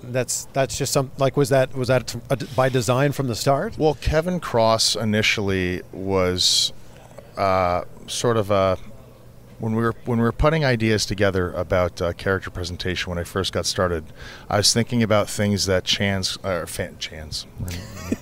That's 0.01 0.47
that's 0.53 0.75
just 0.75 0.91
some 0.91 1.11
like 1.19 1.37
was 1.37 1.49
that 1.49 1.75
was 1.75 1.89
that 1.89 2.15
a- 2.31 2.37
by 2.55 2.67
design 2.69 3.11
from 3.11 3.27
the 3.27 3.35
start? 3.35 3.77
Well, 3.77 3.95
Kevin 4.01 4.39
Kross 4.39 4.99
initially 4.99 5.83
was 5.91 6.73
uh, 7.37 7.83
sort 8.07 8.37
of 8.37 8.49
a 8.49 8.79
when 9.59 9.75
we 9.75 9.81
were 9.81 9.95
when 10.05 10.19
we 10.19 10.23
were 10.23 10.31
putting 10.31 10.63
ideas 10.63 11.05
together 11.05 11.51
about 11.51 12.01
uh, 12.01 12.13
character 12.13 12.49
presentation 12.49 13.09
when 13.09 13.17
I 13.17 13.23
first 13.23 13.53
got 13.53 13.65
started. 13.65 14.05
I 14.49 14.57
was 14.57 14.73
thinking 14.73 15.03
about 15.03 15.29
things 15.29 15.65
that 15.65 15.83
Chans 15.83 16.37
or 16.43 16.67
fan 16.67 16.97
Chans. 16.99 17.45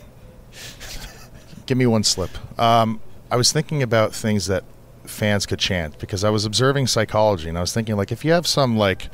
Give 1.65 1.77
me 1.77 1.85
one 1.85 2.03
slip. 2.03 2.31
Um, 2.59 3.01
I 3.31 3.37
was 3.37 3.51
thinking 3.51 3.81
about 3.81 4.13
things 4.13 4.47
that 4.47 4.63
fans 5.03 5.45
could 5.45 5.59
chant 5.59 5.99
because 5.99 6.23
I 6.23 6.29
was 6.29 6.45
observing 6.45 6.87
psychology 6.87 7.49
and 7.49 7.57
I 7.57 7.61
was 7.61 7.73
thinking 7.73 7.95
like 7.95 8.11
if 8.11 8.25
you 8.25 8.31
have 8.31 8.47
some 8.47 8.77
like 8.77 9.09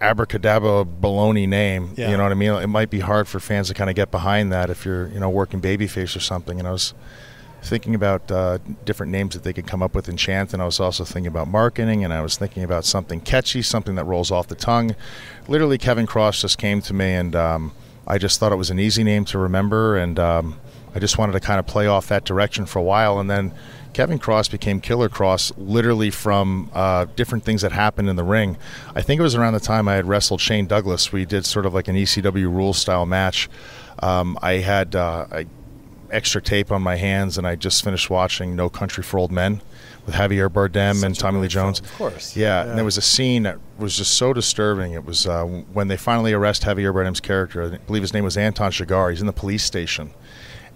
abracadabra 0.00 0.84
baloney 0.84 1.48
name. 1.48 1.92
Yeah. 1.96 2.10
You 2.10 2.16
know 2.16 2.24
what 2.24 2.32
I 2.32 2.36
mean? 2.36 2.52
It 2.52 2.66
might 2.66 2.90
be 2.90 3.00
hard 3.00 3.28
for 3.28 3.40
fans 3.40 3.68
to 3.68 3.74
kind 3.74 3.90
of 3.90 3.96
get 3.96 4.10
behind 4.10 4.52
that 4.52 4.70
if 4.70 4.84
you're, 4.84 5.08
you 5.08 5.20
know, 5.20 5.30
working 5.30 5.60
babyface 5.60 6.16
or 6.16 6.20
something. 6.20 6.58
And 6.58 6.68
I 6.68 6.72
was 6.72 6.94
thinking 7.66 7.94
about 7.94 8.30
uh, 8.30 8.58
different 8.84 9.12
names 9.12 9.34
that 9.34 9.42
they 9.42 9.52
could 9.52 9.66
come 9.66 9.82
up 9.82 9.94
with 9.94 10.08
in 10.08 10.16
chant, 10.16 10.52
and 10.52 10.62
I 10.62 10.64
was 10.64 10.80
also 10.80 11.04
thinking 11.04 11.28
about 11.28 11.48
marketing, 11.48 12.04
and 12.04 12.12
I 12.12 12.22
was 12.22 12.36
thinking 12.36 12.62
about 12.62 12.84
something 12.84 13.20
catchy, 13.20 13.62
something 13.62 13.96
that 13.96 14.04
rolls 14.04 14.30
off 14.30 14.48
the 14.48 14.54
tongue. 14.54 14.94
Literally, 15.48 15.78
Kevin 15.78 16.06
Kross 16.06 16.40
just 16.40 16.58
came 16.58 16.80
to 16.82 16.94
me, 16.94 17.14
and 17.14 17.36
um, 17.36 17.72
I 18.06 18.18
just 18.18 18.40
thought 18.40 18.52
it 18.52 18.56
was 18.56 18.70
an 18.70 18.78
easy 18.78 19.04
name 19.04 19.24
to 19.26 19.38
remember, 19.38 19.96
and 19.96 20.18
um, 20.18 20.60
I 20.94 20.98
just 20.98 21.18
wanted 21.18 21.32
to 21.32 21.40
kind 21.40 21.58
of 21.58 21.66
play 21.66 21.86
off 21.86 22.08
that 22.08 22.24
direction 22.24 22.66
for 22.66 22.78
a 22.78 22.84
while, 22.84 23.18
and 23.18 23.30
then. 23.30 23.52
Kevin 23.92 24.18
Kross 24.18 24.50
became 24.50 24.82
Killer 24.82 25.08
Kross 25.08 25.52
literally 25.56 26.10
from 26.10 26.70
uh, 26.74 27.06
different 27.16 27.44
things 27.44 27.62
that 27.62 27.72
happened 27.72 28.10
in 28.10 28.16
the 28.16 28.22
ring. 28.22 28.58
I 28.94 29.00
think 29.00 29.18
it 29.18 29.22
was 29.22 29.34
around 29.34 29.54
the 29.54 29.60
time 29.60 29.88
I 29.88 29.94
had 29.94 30.06
wrestled 30.06 30.38
Shane 30.38 30.66
Douglas. 30.66 31.12
We 31.12 31.24
did 31.24 31.46
sort 31.46 31.64
of 31.64 31.72
like 31.72 31.88
an 31.88 31.96
ECW 31.96 32.44
rules 32.44 32.76
style 32.76 33.06
match. 33.06 33.48
Um, 34.00 34.38
I 34.42 34.56
had 34.56 34.94
uh, 34.94 35.26
I, 35.32 35.46
extra 36.10 36.40
tape 36.40 36.70
on 36.72 36.82
my 36.82 36.96
hands, 36.96 37.38
and 37.38 37.46
I 37.46 37.56
just 37.56 37.84
finished 37.84 38.10
watching 38.10 38.56
No 38.56 38.68
Country 38.68 39.02
for 39.02 39.18
Old 39.18 39.32
Men 39.32 39.62
with 40.04 40.14
Javier 40.14 40.48
Bardem 40.48 41.02
and 41.02 41.18
Tommy 41.18 41.40
Lee 41.40 41.48
Jones. 41.48 41.80
Of 41.80 41.92
course. 41.94 42.36
Yeah, 42.36 42.64
and 42.64 42.78
there 42.78 42.84
was 42.84 42.96
a 42.96 43.02
scene 43.02 43.42
that 43.42 43.58
was 43.78 43.96
just 43.96 44.14
so 44.14 44.32
disturbing. 44.32 44.92
It 44.92 45.04
was 45.04 45.26
uh, 45.26 45.44
when 45.44 45.88
they 45.88 45.96
finally 45.96 46.32
arrest 46.32 46.62
Javier 46.62 46.94
Bardem's 46.94 47.20
character. 47.20 47.64
I 47.64 47.76
believe 47.78 48.02
his 48.02 48.14
name 48.14 48.24
was 48.24 48.36
Anton 48.36 48.70
Chigurh. 48.70 49.10
He's 49.10 49.20
in 49.20 49.26
the 49.26 49.32
police 49.32 49.64
station, 49.64 50.12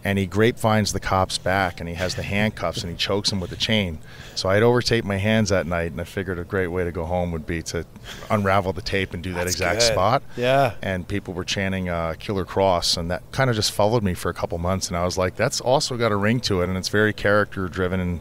and 0.02 0.18
he 0.18 0.26
grapevines 0.26 0.92
the 0.92 1.00
cop's 1.00 1.38
back, 1.38 1.80
and 1.80 1.88
he 1.88 1.94
has 1.94 2.14
the 2.14 2.22
handcuffs, 2.22 2.82
and 2.82 2.90
he 2.90 2.96
chokes 2.96 3.30
him 3.30 3.40
with 3.40 3.50
the 3.50 3.56
chain. 3.56 3.98
So 4.34 4.48
I 4.48 4.54
had 4.54 4.62
overtaped 4.62 5.04
my 5.04 5.18
hands 5.18 5.50
that 5.50 5.66
night, 5.66 5.92
and 5.92 6.00
I 6.00 6.04
figured 6.04 6.38
a 6.38 6.44
great 6.44 6.68
way 6.68 6.84
to 6.84 6.92
go 6.92 7.04
home 7.04 7.32
would 7.32 7.46
be 7.46 7.62
to 7.64 7.84
unravel 8.30 8.72
the 8.72 8.82
tape 8.82 9.12
and 9.12 9.22
do 9.22 9.34
that 9.34 9.46
exact 9.46 9.80
good. 9.80 9.92
spot. 9.92 10.22
Yeah. 10.36 10.74
And 10.82 11.06
people 11.06 11.34
were 11.34 11.44
chanting 11.44 11.88
uh, 11.88 12.14
"Killer 12.18 12.44
Kross," 12.44 12.96
and 12.96 13.10
that 13.10 13.22
kind 13.32 13.50
of 13.50 13.56
just 13.56 13.72
followed 13.72 14.02
me 14.02 14.14
for 14.14 14.30
a 14.30 14.34
couple 14.34 14.56
months. 14.58 14.88
And 14.88 14.96
I 14.96 15.04
was 15.04 15.18
like, 15.18 15.36
"That's 15.36 15.60
also 15.60 15.96
got 15.96 16.12
a 16.12 16.16
ring 16.16 16.40
to 16.40 16.62
it, 16.62 16.68
and 16.68 16.78
it's 16.78 16.88
very 16.88 17.12
character 17.12 17.68
driven 17.68 18.00
and." 18.00 18.20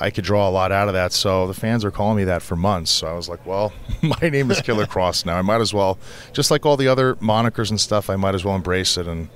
I 0.00 0.10
could 0.10 0.24
draw 0.24 0.48
a 0.48 0.50
lot 0.50 0.72
out 0.72 0.88
of 0.88 0.94
that. 0.94 1.12
So 1.12 1.46
the 1.46 1.54
fans 1.54 1.84
are 1.84 1.92
calling 1.92 2.16
me 2.16 2.24
that 2.24 2.42
for 2.42 2.56
months. 2.56 2.90
So 2.90 3.06
I 3.06 3.12
was 3.12 3.28
like, 3.28 3.46
well, 3.46 3.72
my 4.02 4.28
name 4.28 4.50
is 4.50 4.60
Killer 4.60 4.86
Kross 4.88 5.24
now. 5.24 5.36
I 5.36 5.42
might 5.42 5.60
as 5.60 5.72
well, 5.72 5.98
just 6.32 6.50
like 6.50 6.66
all 6.66 6.76
the 6.76 6.88
other 6.88 7.14
monikers 7.16 7.70
and 7.70 7.80
stuff, 7.80 8.10
I 8.10 8.16
might 8.16 8.34
as 8.34 8.44
well 8.44 8.56
embrace 8.56 8.96
it. 8.96 9.06
And 9.06 9.28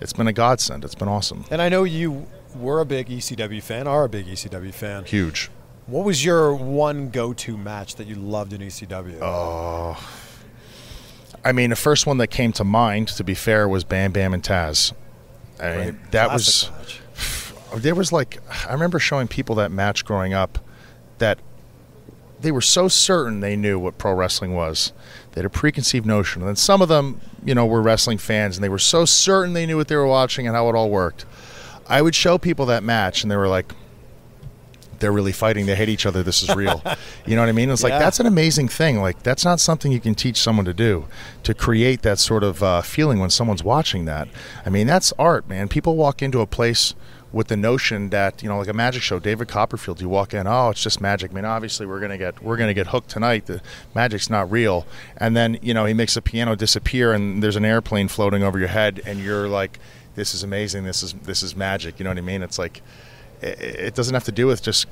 it's 0.00 0.12
been 0.12 0.28
a 0.28 0.32
godsend. 0.32 0.84
It's 0.84 0.94
been 0.94 1.08
awesome. 1.08 1.44
And 1.50 1.60
I 1.60 1.68
know 1.68 1.84
you 1.84 2.26
were 2.54 2.80
a 2.80 2.84
big 2.84 3.08
ECW 3.08 3.62
fan, 3.62 3.86
are 3.86 4.04
a 4.04 4.08
big 4.08 4.26
ECW 4.26 4.72
fan. 4.72 5.04
Huge. 5.04 5.50
What 5.86 6.04
was 6.04 6.24
your 6.24 6.54
one 6.54 7.08
go-to 7.08 7.56
match 7.56 7.96
that 7.96 8.06
you 8.06 8.14
loved 8.14 8.52
in 8.52 8.60
ECW? 8.60 9.18
Oh. 9.22 9.98
Uh, 9.98 10.00
I 11.44 11.52
mean, 11.52 11.70
the 11.70 11.76
first 11.76 12.06
one 12.06 12.18
that 12.18 12.28
came 12.28 12.52
to 12.52 12.64
mind, 12.64 13.08
to 13.08 13.24
be 13.24 13.34
fair, 13.34 13.68
was 13.68 13.84
Bam 13.84 14.12
Bam 14.12 14.34
and 14.34 14.42
Taz. 14.42 14.92
I 15.60 15.76
mean, 15.76 16.00
that 16.10 16.30
was. 16.30 16.70
Match. 16.70 17.00
there 17.76 17.94
was 17.94 18.12
like 18.12 18.38
I 18.68 18.72
remember 18.72 18.98
showing 18.98 19.28
people 19.28 19.54
that 19.56 19.70
match 19.70 20.04
growing 20.04 20.34
up 20.34 20.58
that 21.18 21.38
they 22.40 22.52
were 22.52 22.60
so 22.60 22.88
certain 22.88 23.40
they 23.40 23.56
knew 23.56 23.78
what 23.78 23.98
pro 23.98 24.12
wrestling 24.12 24.54
was. 24.54 24.92
They 25.32 25.40
had 25.40 25.46
a 25.46 25.50
preconceived 25.50 26.06
notion. 26.06 26.42
And 26.42 26.48
then 26.48 26.56
some 26.56 26.82
of 26.82 26.88
them, 26.88 27.20
you 27.44 27.54
know, 27.54 27.66
were 27.66 27.82
wrestling 27.82 28.18
fans 28.18 28.56
and 28.56 28.64
they 28.64 28.68
were 28.68 28.78
so 28.78 29.04
certain 29.04 29.52
they 29.52 29.66
knew 29.66 29.76
what 29.76 29.88
they 29.88 29.96
were 29.96 30.06
watching 30.06 30.46
and 30.46 30.54
how 30.56 30.68
it 30.68 30.74
all 30.74 30.90
worked. 30.90 31.24
I 31.88 32.02
would 32.02 32.14
show 32.14 32.36
people 32.38 32.66
that 32.66 32.82
match 32.82 33.22
and 33.22 33.30
they 33.30 33.36
were 33.36 33.48
like 33.48 33.72
they're 34.98 35.12
really 35.12 35.30
fighting. 35.32 35.66
They 35.66 35.76
hate 35.76 35.88
each 35.88 36.06
other. 36.06 36.24
This 36.24 36.42
is 36.42 36.54
real. 36.56 36.82
you 37.26 37.36
know 37.36 37.42
what 37.42 37.48
I 37.48 37.52
mean? 37.52 37.70
It's 37.70 37.82
Yeah. 37.84 37.90
like 37.90 38.00
that's 38.00 38.18
an 38.18 38.26
amazing 38.26 38.66
thing. 38.68 39.00
Like 39.00 39.22
that's 39.22 39.44
not 39.44 39.60
something 39.60 39.92
you 39.92 40.00
can 40.00 40.16
teach 40.16 40.36
someone 40.36 40.64
to 40.64 40.74
do. 40.74 41.04
To 41.44 41.54
create 41.54 42.02
that 42.02 42.18
sort 42.18 42.42
of 42.42 42.62
uh, 42.64 42.82
feeling 42.82 43.20
when 43.20 43.30
someone's 43.30 43.62
watching 43.62 44.06
that. 44.06 44.26
I 44.66 44.70
mean, 44.70 44.88
that's 44.88 45.12
art, 45.18 45.48
man. 45.48 45.68
People 45.68 45.94
walk 45.96 46.20
into 46.20 46.40
a 46.40 46.46
place 46.46 46.94
with 47.32 47.48
the 47.48 47.56
notion 47.56 48.10
that 48.10 48.42
you 48.42 48.48
know, 48.48 48.58
like 48.58 48.68
a 48.68 48.72
magic 48.72 49.02
show. 49.02 49.18
David 49.18 49.48
Copperfield, 49.48 50.00
you 50.00 50.08
walk 50.08 50.32
in, 50.32 50.46
oh, 50.46 50.70
it's 50.70 50.82
just 50.82 51.00
magic. 51.00 51.30
I 51.30 51.34
mean, 51.34 51.44
obviously 51.44 51.86
we're 51.86 52.00
gonna 52.00 52.18
get 52.18 52.42
we're 52.42 52.56
gonna 52.56 52.74
get 52.74 52.88
hooked 52.88 53.10
tonight. 53.10 53.46
The 53.46 53.60
magic's 53.94 54.30
not 54.30 54.50
real. 54.50 54.86
And 55.16 55.36
then 55.36 55.58
you 55.62 55.74
know 55.74 55.84
he 55.84 55.94
makes 55.94 56.14
the 56.14 56.22
piano 56.22 56.54
disappear, 56.54 57.12
and 57.12 57.42
there's 57.42 57.56
an 57.56 57.64
airplane 57.64 58.08
floating 58.08 58.42
over 58.42 58.58
your 58.58 58.68
head, 58.68 59.02
and 59.04 59.18
you're 59.18 59.48
like, 59.48 59.78
this 60.14 60.34
is 60.34 60.42
amazing. 60.42 60.84
This 60.84 61.02
is 61.02 61.12
this 61.14 61.42
is 61.42 61.54
magic. 61.54 61.98
You 61.98 62.04
know 62.04 62.10
what 62.10 62.18
I 62.18 62.22
mean? 62.22 62.42
It's 62.42 62.58
like 62.58 62.82
it, 63.40 63.60
it 63.60 63.94
doesn't 63.94 64.14
have 64.14 64.24
to 64.24 64.32
do 64.32 64.46
with 64.46 64.62
just 64.62 64.86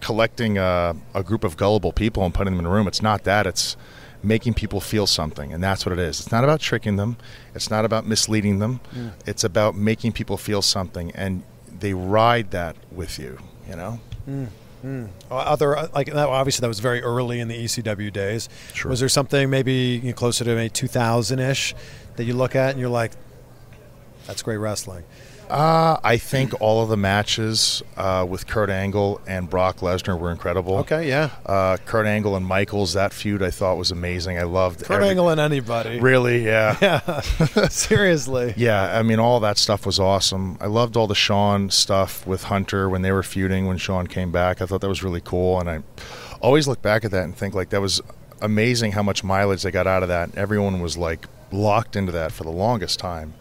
collecting 0.00 0.58
a, 0.58 0.94
a 1.14 1.22
group 1.22 1.44
of 1.44 1.56
gullible 1.56 1.92
people 1.92 2.24
and 2.24 2.34
putting 2.34 2.52
them 2.52 2.60
in 2.60 2.66
a 2.66 2.70
room. 2.70 2.86
It's 2.86 3.02
not 3.02 3.24
that. 3.24 3.46
It's 3.46 3.76
making 4.22 4.54
people 4.54 4.80
feel 4.80 5.06
something, 5.06 5.52
and 5.52 5.62
that's 5.62 5.86
what 5.86 5.92
it 5.92 5.98
is. 5.98 6.20
It's 6.20 6.32
not 6.32 6.42
about 6.42 6.60
tricking 6.60 6.96
them. 6.96 7.16
It's 7.54 7.70
not 7.70 7.84
about 7.84 8.06
misleading 8.06 8.58
them. 8.58 8.80
It's 9.24 9.44
about 9.44 9.76
making 9.76 10.12
people 10.12 10.36
feel 10.36 10.62
something, 10.62 11.12
and 11.12 11.44
they 11.80 11.94
ride 11.94 12.50
that 12.52 12.76
with 12.90 13.18
you. 13.18 13.38
You 13.68 13.76
know. 13.76 14.00
Uh, 15.30 15.34
Other 15.34 15.76
uh, 15.76 15.88
like 15.94 16.14
obviously 16.14 16.60
that 16.62 16.68
was 16.68 16.80
very 16.80 17.02
early 17.02 17.40
in 17.40 17.48
the 17.48 17.64
ECW 17.64 18.12
days. 18.12 18.48
Sure. 18.72 18.90
Was 18.90 19.00
there 19.00 19.08
something 19.08 19.50
maybe 19.50 20.00
you 20.02 20.10
know, 20.10 20.12
closer 20.12 20.44
to 20.44 20.54
maybe 20.54 20.70
2000 20.70 21.38
ish 21.38 21.74
that 22.16 22.24
you 22.24 22.34
look 22.34 22.54
at 22.54 22.70
and 22.70 22.80
you're 22.80 22.88
like, 22.88 23.12
that's 24.26 24.42
great 24.42 24.58
wrestling. 24.58 25.04
Uh, 25.50 25.98
I 26.02 26.16
think 26.16 26.60
all 26.60 26.82
of 26.82 26.88
the 26.88 26.96
matches 26.96 27.82
uh, 27.96 28.26
with 28.28 28.46
Kurt 28.46 28.68
Angle 28.68 29.20
and 29.26 29.48
Brock 29.48 29.78
Lesnar 29.78 30.18
were 30.18 30.32
incredible. 30.32 30.78
Okay, 30.78 31.08
yeah. 31.08 31.30
Uh, 31.46 31.76
Kurt 31.86 32.06
Angle 32.06 32.34
and 32.36 32.44
Michaels, 32.44 32.94
that 32.94 33.12
feud 33.12 33.42
I 33.42 33.50
thought 33.50 33.76
was 33.76 33.90
amazing. 33.92 34.38
I 34.38 34.42
loved 34.42 34.80
Kurt 34.84 34.96
every- 34.96 35.08
Angle 35.10 35.28
and 35.28 35.40
anybody. 35.40 36.00
Really, 36.00 36.44
yeah. 36.44 37.20
Seriously. 37.68 38.54
Yeah, 38.56 38.98
I 38.98 39.02
mean, 39.02 39.20
all 39.20 39.38
that 39.40 39.56
stuff 39.58 39.86
was 39.86 40.00
awesome. 40.00 40.58
I 40.60 40.66
loved 40.66 40.96
all 40.96 41.06
the 41.06 41.14
Shawn 41.14 41.70
stuff 41.70 42.26
with 42.26 42.44
Hunter 42.44 42.88
when 42.88 43.02
they 43.02 43.12
were 43.12 43.22
feuding 43.22 43.66
when 43.66 43.78
Shawn 43.78 44.06
came 44.08 44.32
back. 44.32 44.60
I 44.60 44.66
thought 44.66 44.80
that 44.80 44.88
was 44.88 45.02
really 45.04 45.20
cool, 45.20 45.60
and 45.60 45.70
I 45.70 45.82
always 46.40 46.66
look 46.66 46.82
back 46.82 47.04
at 47.04 47.10
that 47.12 47.22
and 47.24 47.36
think 47.36 47.54
like 47.54 47.70
that 47.70 47.80
was 47.80 48.00
amazing 48.42 48.92
how 48.92 49.02
much 49.02 49.22
mileage 49.24 49.62
they 49.62 49.70
got 49.70 49.86
out 49.86 50.02
of 50.02 50.08
that. 50.08 50.36
Everyone 50.36 50.80
was 50.80 50.96
like 50.98 51.26
locked 51.52 51.94
into 51.96 52.12
that 52.12 52.32
for 52.32 52.42
the 52.44 52.50
longest 52.50 52.98
time. 52.98 53.34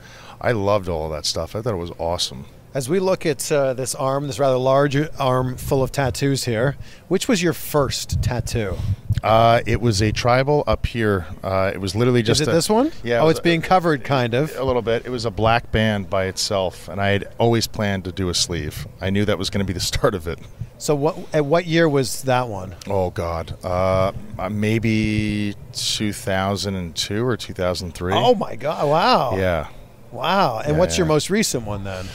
I 0.45 0.51
loved 0.51 0.87
all 0.89 1.05
of 1.05 1.11
that 1.11 1.25
stuff. 1.25 1.55
I 1.55 1.61
thought 1.61 1.73
it 1.73 1.77
was 1.77 1.91
awesome. 1.97 2.45
As 2.73 2.89
we 2.89 2.99
look 2.99 3.25
at 3.25 3.49
uh, 3.51 3.73
this 3.73 3.95
arm, 3.95 4.27
this 4.27 4.37
rather 4.37 4.57
large 4.57 4.97
arm 5.17 5.55
full 5.55 5.81
of 5.81 5.91
tattoos 5.93 6.43
here, 6.43 6.75
which 7.07 7.27
was 7.29 7.41
your 7.41 7.53
first 7.53 8.21
tattoo? 8.21 8.75
Uh, 9.23 9.61
it 9.65 9.79
was 9.79 10.01
a 10.01 10.11
tribal 10.11 10.63
up 10.67 10.85
here. 10.85 11.25
Uh, 11.41 11.71
it 11.73 11.79
was 11.79 11.95
literally 11.95 12.21
just 12.21 12.41
Is 12.41 12.47
it 12.49 12.51
a- 12.51 12.53
this 12.53 12.69
one? 12.69 12.91
Yeah. 13.01 13.19
it 13.19 13.21
Oh, 13.21 13.27
was 13.27 13.37
it's 13.37 13.43
being 13.43 13.61
covered, 13.61 14.03
kind 14.03 14.33
of. 14.33 14.53
a 14.57 14.63
little 14.63 14.81
bit. 14.81 15.05
It 15.05 15.09
was 15.09 15.23
a 15.23 15.31
black 15.31 15.71
band 15.71 16.09
by 16.09 16.25
itself, 16.25 16.89
and 16.89 16.99
I 17.01 17.09
had 17.11 17.33
always 17.37 17.65
planned 17.65 18.03
to 18.03 18.11
do 18.11 18.27
a 18.27 18.33
sleeve. 18.35 18.85
I 18.99 19.09
knew 19.09 19.23
that 19.23 19.37
was 19.39 19.49
going 19.49 19.65
to 19.65 19.65
be 19.65 19.73
the 19.73 19.79
start 19.93 20.13
of 20.13 20.27
it. 20.27 20.37
So, 20.77 20.93
what? 20.95 21.17
At 21.33 21.45
what 21.45 21.65
year 21.65 21.87
was 21.87 22.23
that 22.23 22.49
one? 22.49 22.75
Oh 22.87 23.09
God, 23.09 23.57
uh, 23.63 24.11
uh, 24.37 24.49
maybe 24.49 25.55
2002 25.71 27.25
or 27.25 27.37
2003. 27.37 28.13
Oh 28.13 28.35
my 28.35 28.57
God! 28.57 28.89
Wow. 28.89 29.37
yeah. 29.37 29.67
Wow. 30.11 30.59
And 30.59 30.73
Yeah, 30.73 30.79
what's 30.79 30.97
your 30.97 31.07
most 31.07 31.29
recent 31.29 31.65
one 31.65 31.83
then? 31.83 32.05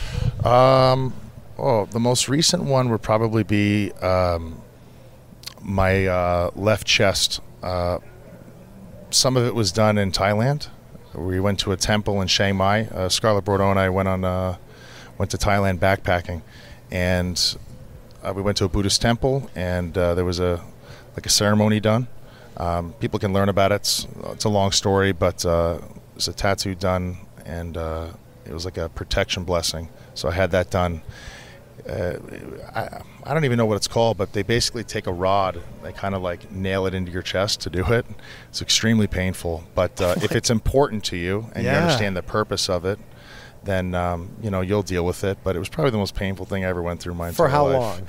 Um, 0.45 1.13
oh, 1.59 1.87
the 1.87 2.01
most 2.01 2.29
recent 2.29 2.65
one 2.65 2.91
would 2.91 3.03
probably 3.03 3.43
be 3.43 3.93
um, 4.01 4.63
my 5.61 6.07
uh, 6.07 6.51
left 6.55 6.87
chest. 6.87 7.41
Uh, 7.63 7.99
some 9.11 9.37
of 9.37 9.45
it 9.47 9.55
was 9.55 9.73
done 9.73 9.99
in 9.99 10.13
Thailand. 10.13 10.69
We 11.15 11.41
went 11.41 11.59
to 11.61 11.73
a 11.73 11.77
temple 11.77 12.23
in 12.23 12.29
Chiang 12.29 12.57
Mai. 12.57 12.87
Uh, 12.87 13.09
Scarlett 13.09 13.45
Bordeaux 13.45 13.71
and 13.71 13.79
I 13.79 13.89
went 13.89 14.09
on 14.09 14.25
uh, 14.25 14.57
went 15.19 15.31
to 15.33 15.37
Thailand 15.37 15.79
backpacking, 15.79 16.43
and 16.91 17.57
uh, 18.23 18.33
we 18.35 18.43
went 18.43 18.57
to 18.59 18.65
a 18.65 18.69
Buddhist 18.69 19.03
temple, 19.03 19.51
and 19.55 19.97
uh, 19.99 20.15
there 20.15 20.25
was 20.25 20.39
a 20.39 20.63
like 21.17 21.27
a 21.27 21.31
ceremony 21.31 21.81
done. 21.81 22.07
Um, 22.57 22.93
people 22.95 23.19
can 23.19 23.33
learn 23.33 23.49
about 23.49 23.73
it. 23.73 23.77
It's, 23.77 24.07
it's 24.27 24.45
a 24.45 24.49
long 24.49 24.71
story, 24.71 25.13
but 25.13 25.45
uh, 25.45 25.79
there's 26.13 26.29
a 26.29 26.33
tattoo 26.33 26.75
done, 26.75 27.19
and 27.51 27.77
uh, 27.77 28.09
it 28.47 28.53
was 28.53 28.65
like 28.65 28.79
a 28.79 28.89
protection 28.89 29.45
blessing. 29.45 29.89
So 30.15 30.29
I 30.29 30.33
had 30.33 30.51
that 30.53 30.71
done. 30.71 31.03
Uh, 31.89 32.19
I, 32.75 33.01
I 33.25 33.35
don't 33.35 33.45
even 33.45 33.57
know 33.57 33.67
what 33.67 33.77
it's 33.77 33.89
called, 33.89 34.19
but 34.19 34.33
they 34.35 34.43
basically 34.43 34.85
take 34.85 35.07
a 35.07 35.13
rod, 35.13 35.63
they 35.83 35.93
kind 35.93 36.15
of 36.15 36.23
like 36.23 36.51
nail 36.53 36.87
it 36.87 36.95
into 36.95 37.11
your 37.11 37.23
chest 37.23 37.61
to 37.63 37.71
do 37.71 37.85
it. 37.93 38.07
It's 38.51 38.61
extremely 38.61 39.07
painful, 39.07 39.65
but 39.75 40.01
uh, 40.01 40.15
if 40.23 40.33
it's 40.33 40.51
important 40.51 41.05
to 41.05 41.17
you 41.17 41.47
and 41.55 41.65
you 41.65 41.71
understand 41.71 42.17
the 42.17 42.23
purpose 42.23 42.69
of 42.69 42.85
it, 42.85 42.99
then 43.65 43.95
um, 43.95 44.31
you 44.43 44.51
know 44.51 44.61
you'll 44.61 44.83
deal 44.83 45.05
with 45.05 45.25
it. 45.25 45.39
But 45.43 45.57
it 45.57 45.59
was 45.59 45.69
probably 45.69 45.91
the 45.91 45.99
most 45.99 46.15
painful 46.15 46.47
thing 46.47 46.65
I 46.65 46.69
ever 46.69 46.83
went 46.83 47.01
through 47.01 47.13
in 47.13 47.19
my 47.19 47.33
For 47.33 47.47
entire 47.47 47.57
how 47.57 47.67
life. 47.67 47.75
long? 47.81 48.09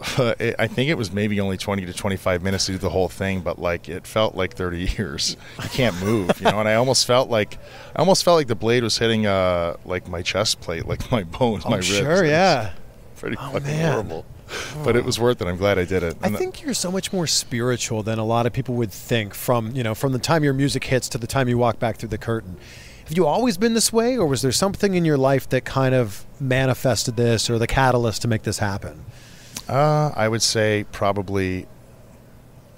it, 0.40 0.56
I 0.58 0.66
think 0.66 0.88
it 0.90 0.96
was 0.96 1.12
maybe 1.12 1.40
only 1.40 1.56
20 1.56 1.84
to 1.86 1.92
25 1.92 2.42
minutes 2.42 2.66
to 2.66 2.72
do 2.72 2.78
the 2.78 2.88
whole 2.90 3.08
thing, 3.08 3.40
but 3.40 3.58
like 3.58 3.88
it 3.88 4.06
felt 4.06 4.34
like 4.34 4.54
30 4.54 4.90
years. 4.98 5.36
You 5.62 5.68
can't 5.68 6.00
move, 6.02 6.30
you 6.40 6.50
know. 6.50 6.58
And 6.60 6.68
I 6.68 6.74
almost 6.74 7.06
felt 7.06 7.28
like, 7.30 7.58
I 7.94 7.98
almost 7.98 8.24
felt 8.24 8.36
like 8.38 8.46
the 8.48 8.54
blade 8.54 8.82
was 8.82 8.98
hitting 8.98 9.26
uh 9.26 9.76
like 9.84 10.08
my 10.08 10.22
chest 10.22 10.60
plate, 10.60 10.86
like 10.86 11.10
my 11.12 11.22
bones, 11.24 11.64
my 11.64 11.72
I'm 11.72 11.76
ribs. 11.78 11.86
sure, 11.88 12.24
yeah. 12.24 12.72
pretty 13.16 13.36
Oh, 13.38 13.50
fucking 13.52 13.66
man. 13.66 13.92
horrible. 13.92 14.24
But 14.82 14.96
it 14.96 15.04
was 15.04 15.20
worth 15.20 15.40
it. 15.40 15.46
I'm 15.46 15.56
glad 15.58 15.78
I 15.78 15.84
did 15.84 16.02
it. 16.02 16.16
I 16.22 16.28
think 16.30 16.60
you're 16.62 16.74
so 16.74 16.90
much 16.90 17.12
more 17.12 17.28
spiritual 17.28 18.02
than 18.02 18.18
a 18.18 18.24
lot 18.24 18.46
of 18.46 18.52
people 18.52 18.74
would 18.76 18.90
think 18.90 19.32
from, 19.32 19.76
you 19.76 19.84
know, 19.84 19.94
from 19.94 20.10
the 20.12 20.18
time 20.18 20.42
your 20.42 20.54
music 20.54 20.82
hits 20.82 21.08
to 21.10 21.18
the 21.18 21.28
time 21.28 21.48
you 21.48 21.56
walk 21.56 21.78
back 21.78 21.98
through 21.98 22.08
the 22.08 22.18
curtain. 22.18 22.56
Have 23.06 23.16
you 23.16 23.26
always 23.28 23.56
been 23.58 23.74
this 23.74 23.92
way 23.92 24.16
or 24.18 24.26
was 24.26 24.42
there 24.42 24.50
something 24.50 24.94
in 24.94 25.04
your 25.04 25.16
life 25.18 25.48
that 25.50 25.64
kind 25.64 25.94
of 25.94 26.24
manifested 26.40 27.16
this 27.16 27.48
or 27.48 27.58
the 27.60 27.68
catalyst 27.68 28.22
to 28.22 28.28
make 28.28 28.42
this 28.42 28.58
happen? 28.58 29.04
Uh, 29.70 30.12
I 30.16 30.26
would 30.26 30.42
say 30.42 30.84
probably 30.90 31.68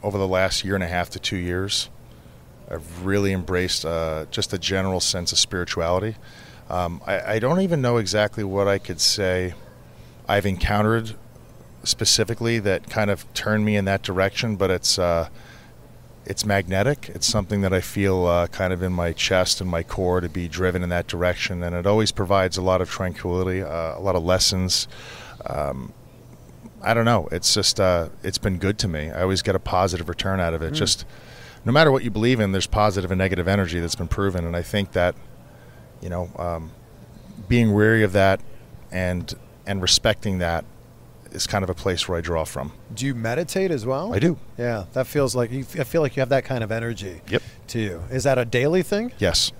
over 0.02 0.18
the 0.18 0.28
last 0.28 0.62
year 0.62 0.74
and 0.74 0.84
a 0.84 0.88
half 0.88 1.08
to 1.10 1.18
two 1.18 1.38
years, 1.38 1.88
I've 2.70 3.06
really 3.06 3.32
embraced 3.32 3.86
uh, 3.86 4.26
just 4.30 4.52
a 4.52 4.58
general 4.58 5.00
sense 5.00 5.32
of 5.32 5.38
spirituality. 5.38 6.16
Um, 6.68 7.00
I, 7.06 7.34
I 7.34 7.38
don't 7.38 7.62
even 7.62 7.80
know 7.80 7.96
exactly 7.96 8.44
what 8.44 8.68
I 8.68 8.76
could 8.76 9.00
say 9.00 9.54
I've 10.28 10.44
encountered 10.44 11.14
specifically 11.82 12.58
that 12.58 12.90
kind 12.90 13.10
of 13.10 13.24
turned 13.32 13.64
me 13.64 13.76
in 13.76 13.86
that 13.86 14.02
direction, 14.02 14.56
but 14.56 14.70
it's 14.70 14.98
uh, 14.98 15.30
it's 16.26 16.44
magnetic. 16.44 17.08
It's 17.14 17.26
something 17.26 17.62
that 17.62 17.72
I 17.72 17.80
feel 17.80 18.26
uh, 18.26 18.48
kind 18.48 18.70
of 18.70 18.82
in 18.82 18.92
my 18.92 19.12
chest 19.12 19.62
and 19.62 19.70
my 19.70 19.82
core 19.82 20.20
to 20.20 20.28
be 20.28 20.46
driven 20.46 20.82
in 20.82 20.90
that 20.90 21.06
direction, 21.06 21.62
and 21.62 21.74
it 21.74 21.86
always 21.86 22.12
provides 22.12 22.58
a 22.58 22.62
lot 22.62 22.82
of 22.82 22.90
tranquility, 22.90 23.62
uh, 23.62 23.96
a 23.96 24.00
lot 24.00 24.14
of 24.14 24.22
lessons. 24.22 24.88
Um, 25.46 25.94
I 26.82 26.94
don't 26.94 27.04
know. 27.04 27.28
It's 27.32 27.54
just 27.54 27.78
uh, 27.80 28.08
it's 28.22 28.38
been 28.38 28.58
good 28.58 28.78
to 28.80 28.88
me. 28.88 29.10
I 29.10 29.22
always 29.22 29.42
get 29.42 29.54
a 29.54 29.60
positive 29.60 30.08
return 30.08 30.40
out 30.40 30.52
of 30.54 30.62
it. 30.62 30.72
Just 30.72 31.04
no 31.64 31.72
matter 31.72 31.92
what 31.92 32.02
you 32.04 32.10
believe 32.10 32.40
in, 32.40 32.52
there's 32.52 32.66
positive 32.66 33.10
and 33.10 33.18
negative 33.18 33.46
energy 33.48 33.78
that's 33.80 33.94
been 33.94 34.08
proven, 34.08 34.44
and 34.44 34.56
I 34.56 34.62
think 34.62 34.92
that 34.92 35.14
you 36.00 36.08
know 36.08 36.30
um, 36.36 36.72
being 37.48 37.72
wary 37.72 38.02
of 38.02 38.12
that 38.12 38.40
and 38.90 39.32
and 39.66 39.80
respecting 39.80 40.38
that 40.38 40.64
is 41.30 41.46
kind 41.46 41.62
of 41.64 41.70
a 41.70 41.74
place 41.74 42.08
where 42.08 42.18
I 42.18 42.20
draw 42.20 42.44
from. 42.44 42.72
Do 42.94 43.06
you 43.06 43.14
meditate 43.14 43.70
as 43.70 43.86
well? 43.86 44.12
I 44.12 44.18
do. 44.18 44.36
Yeah, 44.58 44.84
that 44.92 45.06
feels 45.06 45.34
like 45.34 45.50
you 45.50 45.60
I 45.78 45.84
feel 45.84 46.02
like 46.02 46.16
you 46.16 46.20
have 46.20 46.28
that 46.30 46.44
kind 46.44 46.62
of 46.64 46.70
energy 46.72 47.20
Yep. 47.28 47.42
to 47.68 47.78
you. 47.78 48.02
Is 48.10 48.24
that 48.24 48.38
a 48.38 48.44
daily 48.44 48.82
thing? 48.82 49.12
Yes. 49.18 49.52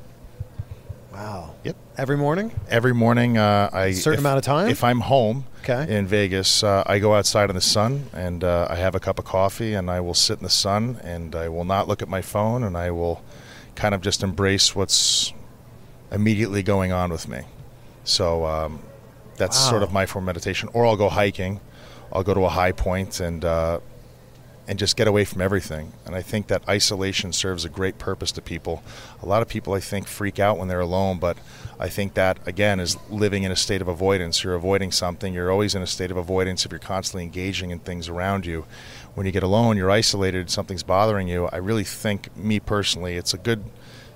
Wow. 1.12 1.54
Yep. 1.64 1.76
Every 1.98 2.16
morning? 2.16 2.52
Every 2.68 2.94
morning, 2.94 3.36
uh, 3.36 3.68
I 3.72 3.92
Certain 3.92 4.14
if- 4.14 4.20
amount 4.20 4.38
of 4.38 4.44
time? 4.44 4.68
If 4.70 4.82
I'm 4.82 5.00
home 5.00 5.44
Okay. 5.62 5.94
in 5.94 6.06
Vegas, 6.06 6.62
uh, 6.64 6.82
I 6.86 6.98
go 6.98 7.14
outside 7.14 7.50
in 7.50 7.54
the 7.54 7.60
sun 7.62 8.06
and 8.14 8.42
uh, 8.42 8.66
I 8.70 8.76
have 8.76 8.94
a 8.94 9.00
cup 9.00 9.18
of 9.18 9.24
coffee 9.24 9.74
and 9.74 9.90
I 9.90 10.00
will 10.00 10.14
sit 10.14 10.38
in 10.38 10.42
the 10.44 10.50
sun 10.50 10.98
and 11.04 11.34
I 11.36 11.48
will 11.48 11.64
not 11.64 11.86
look 11.86 12.00
at 12.02 12.08
my 12.08 12.22
phone 12.22 12.64
and 12.64 12.76
I 12.76 12.90
will 12.90 13.22
kind 13.74 13.94
of 13.94 14.00
just 14.00 14.22
embrace 14.22 14.74
what's 14.74 15.32
immediately 16.10 16.62
going 16.62 16.92
on 16.92 17.10
with 17.10 17.28
me. 17.28 17.42
So 18.04 18.46
um, 18.46 18.80
that's 19.36 19.62
Wow. 19.64 19.70
sort 19.70 19.82
of 19.82 19.92
my 19.92 20.06
form 20.06 20.24
of 20.24 20.26
meditation. 20.26 20.70
Or 20.72 20.86
I'll 20.86 20.96
go 20.96 21.08
hiking. 21.10 21.60
I'll 22.12 22.22
go 22.24 22.34
to 22.34 22.44
a 22.44 22.48
high 22.50 22.72
point 22.72 23.20
and 23.20 23.44
uh, 23.44 23.80
and 24.68 24.78
just 24.78 24.96
get 24.96 25.08
away 25.08 25.24
from 25.24 25.42
everything. 25.42 25.92
And 26.06 26.14
I 26.14 26.22
think 26.22 26.46
that 26.46 26.68
isolation 26.68 27.32
serves 27.32 27.64
a 27.64 27.68
great 27.68 27.98
purpose 27.98 28.30
to 28.32 28.42
people. 28.42 28.82
A 29.20 29.26
lot 29.26 29.42
of 29.42 29.48
people, 29.48 29.72
I 29.74 29.80
think, 29.80 30.06
freak 30.06 30.38
out 30.38 30.56
when 30.56 30.68
they're 30.68 30.80
alone, 30.80 31.18
but 31.18 31.36
I 31.80 31.88
think 31.88 32.14
that, 32.14 32.38
again, 32.46 32.78
is 32.78 32.96
living 33.10 33.42
in 33.42 33.50
a 33.50 33.56
state 33.56 33.82
of 33.82 33.88
avoidance. 33.88 34.44
You're 34.44 34.54
avoiding 34.54 34.92
something. 34.92 35.34
You're 35.34 35.50
always 35.50 35.74
in 35.74 35.82
a 35.82 35.86
state 35.86 36.12
of 36.12 36.16
avoidance 36.16 36.64
if 36.64 36.70
you're 36.70 36.78
constantly 36.78 37.24
engaging 37.24 37.70
in 37.70 37.80
things 37.80 38.08
around 38.08 38.46
you. 38.46 38.64
When 39.14 39.26
you 39.26 39.32
get 39.32 39.42
alone, 39.42 39.76
you're 39.76 39.90
isolated, 39.90 40.48
something's 40.48 40.84
bothering 40.84 41.26
you. 41.26 41.48
I 41.52 41.56
really 41.56 41.84
think, 41.84 42.34
me 42.36 42.60
personally, 42.60 43.16
it's 43.16 43.34
a 43.34 43.38
good 43.38 43.64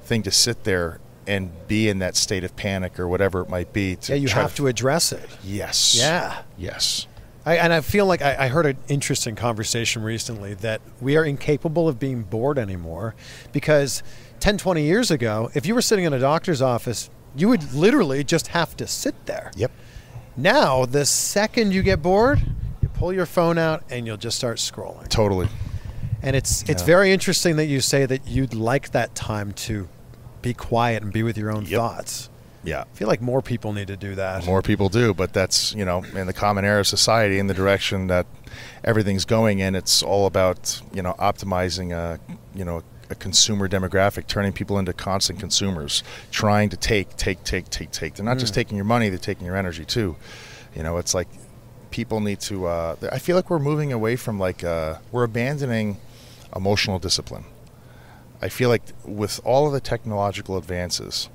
thing 0.05 0.23
to 0.23 0.31
sit 0.31 0.63
there 0.63 1.01
and 1.27 1.51
be 1.67 1.89
in 1.89 1.99
that 1.99 2.15
state 2.15 2.45
of 2.45 2.55
panic 2.55 3.01
or 3.01 3.09
whatever 3.09 3.41
it 3.41 3.49
might 3.49 3.73
be. 3.73 3.97
To 3.97 4.13
Yeah, 4.13 4.19
you 4.19 4.29
have 4.29 4.55
to 4.55 4.69
address 4.69 5.11
it. 5.11 5.29
Yes. 5.43 5.97
Yeah. 5.99 6.43
Yes. 6.57 7.09
I, 7.47 7.57
and 7.59 7.73
I 7.73 7.81
feel 7.81 8.07
like 8.07 8.21
I, 8.23 8.47
I 8.47 8.49
heard 8.49 8.67
an 8.67 8.77
interesting 8.89 9.37
conversation 9.37 10.03
recently 10.03 10.55
that 10.55 10.81
we 11.01 11.17
are 11.17 11.25
incapable 11.25 11.89
of 11.89 11.99
being 12.01 12.23
bored 12.25 12.59
anymore 12.59 13.15
because 13.53 14.03
10, 14.41 14.59
20 14.59 14.83
years 14.83 15.11
ago, 15.13 15.51
if 15.55 15.65
you 15.65 15.75
were 15.75 15.81
sitting 15.81 16.05
in 16.05 16.13
a 16.13 16.19
doctor's 16.19 16.61
office, 16.61 17.09
you 17.37 17.49
would 17.49 17.73
literally 17.73 18.25
just 18.25 18.49
have 18.49 18.77
to 18.79 18.87
sit 18.87 19.15
there. 19.27 19.53
Yep. 19.57 19.71
Now, 20.37 20.85
the 20.87 21.07
second 21.07 21.73
you 21.73 21.83
get 21.83 22.03
bored, 22.03 22.41
you 22.83 22.89
pull 22.89 23.13
your 23.13 23.27
phone 23.27 23.59
out 23.59 23.85
and 23.91 24.07
you'll 24.07 24.17
just 24.17 24.37
start 24.37 24.59
scrolling. 24.59 25.09
Totally. 25.09 25.49
And 26.23 26.35
it's 26.35 26.69
it's 26.69 26.83
very 26.83 27.13
interesting 27.13 27.57
that 27.57 27.67
you 27.67 27.81
say 27.81 28.07
that 28.07 28.27
you'd 28.27 28.55
like 28.55 28.91
that 28.91 29.15
time 29.15 29.53
to 29.53 29.89
be 30.43 30.53
quiet 30.53 31.03
and 31.05 31.13
be 31.13 31.23
with 31.23 31.39
your 31.39 31.53
own 31.53 31.65
Yep. 31.67 31.79
thoughts. 31.79 32.29
Yeah. 32.67 32.83
I 32.83 32.97
feel 32.97 33.09
like 33.09 33.23
more 33.23 33.41
people 33.41 33.73
need 33.73 33.87
to 33.89 33.97
do 33.97 34.17
that. 34.17 34.45
More 34.45 34.61
people 34.61 34.89
do, 34.89 35.15
but 35.15 35.33
that's 35.33 35.73
you 35.75 35.85
know 35.85 36.03
in 36.15 36.27
the 36.27 36.33
common 36.35 36.65
era 36.65 36.81
of 36.81 36.87
society 36.87 37.39
in 37.39 37.47
the 37.47 37.55
direction 37.55 38.09
that 38.09 38.27
everything's 38.85 39.25
going 39.25 39.61
in. 39.61 39.75
It's 39.75 40.03
all 40.03 40.27
about 40.27 40.83
you 40.93 41.01
know 41.03 41.15
optimizing 41.19 41.93
a 41.93 42.19
you 42.55 42.65
know 42.65 42.83
a 43.09 43.15
consumer 43.15 43.69
demographic, 43.69 44.27
turning 44.27 44.53
people 44.53 44.81
into 44.81 44.93
constant 44.93 45.39
consumers, 45.39 46.03
trying 46.33 46.69
to 46.71 46.77
take, 46.77 47.17
take, 47.17 47.45
take, 47.45 47.71
take, 47.71 47.93
take. 47.93 48.15
They're 48.15 48.25
not 48.27 48.39
just 48.39 48.53
Mm. 48.53 48.57
taking 48.57 48.77
your 48.77 48.85
money; 48.85 49.09
they're 49.11 49.19
taking 49.19 49.47
your 49.47 49.57
energy 49.57 49.85
too. 49.85 50.17
You 50.75 50.83
know, 50.83 50.97
it's 50.99 51.15
like 51.15 51.29
people 51.93 52.19
need 52.21 52.41
to. 52.41 52.67
Uh, 52.67 52.97
I 53.13 53.21
feel 53.21 53.37
like 53.37 53.49
we're 53.49 53.61
moving 53.61 53.93
away 53.93 54.17
from 54.17 54.41
like 54.41 54.65
uh, 54.65 54.97
we're 55.13 55.23
abandoning 55.25 55.99
emotional 56.55 56.99
discipline. 56.99 57.45
I 58.43 58.49
feel 58.49 58.69
like 58.71 58.83
with 59.05 59.41
all 59.45 59.67
of 59.69 59.73
the 59.73 59.81
technological 59.81 60.57
advances, 60.57 61.29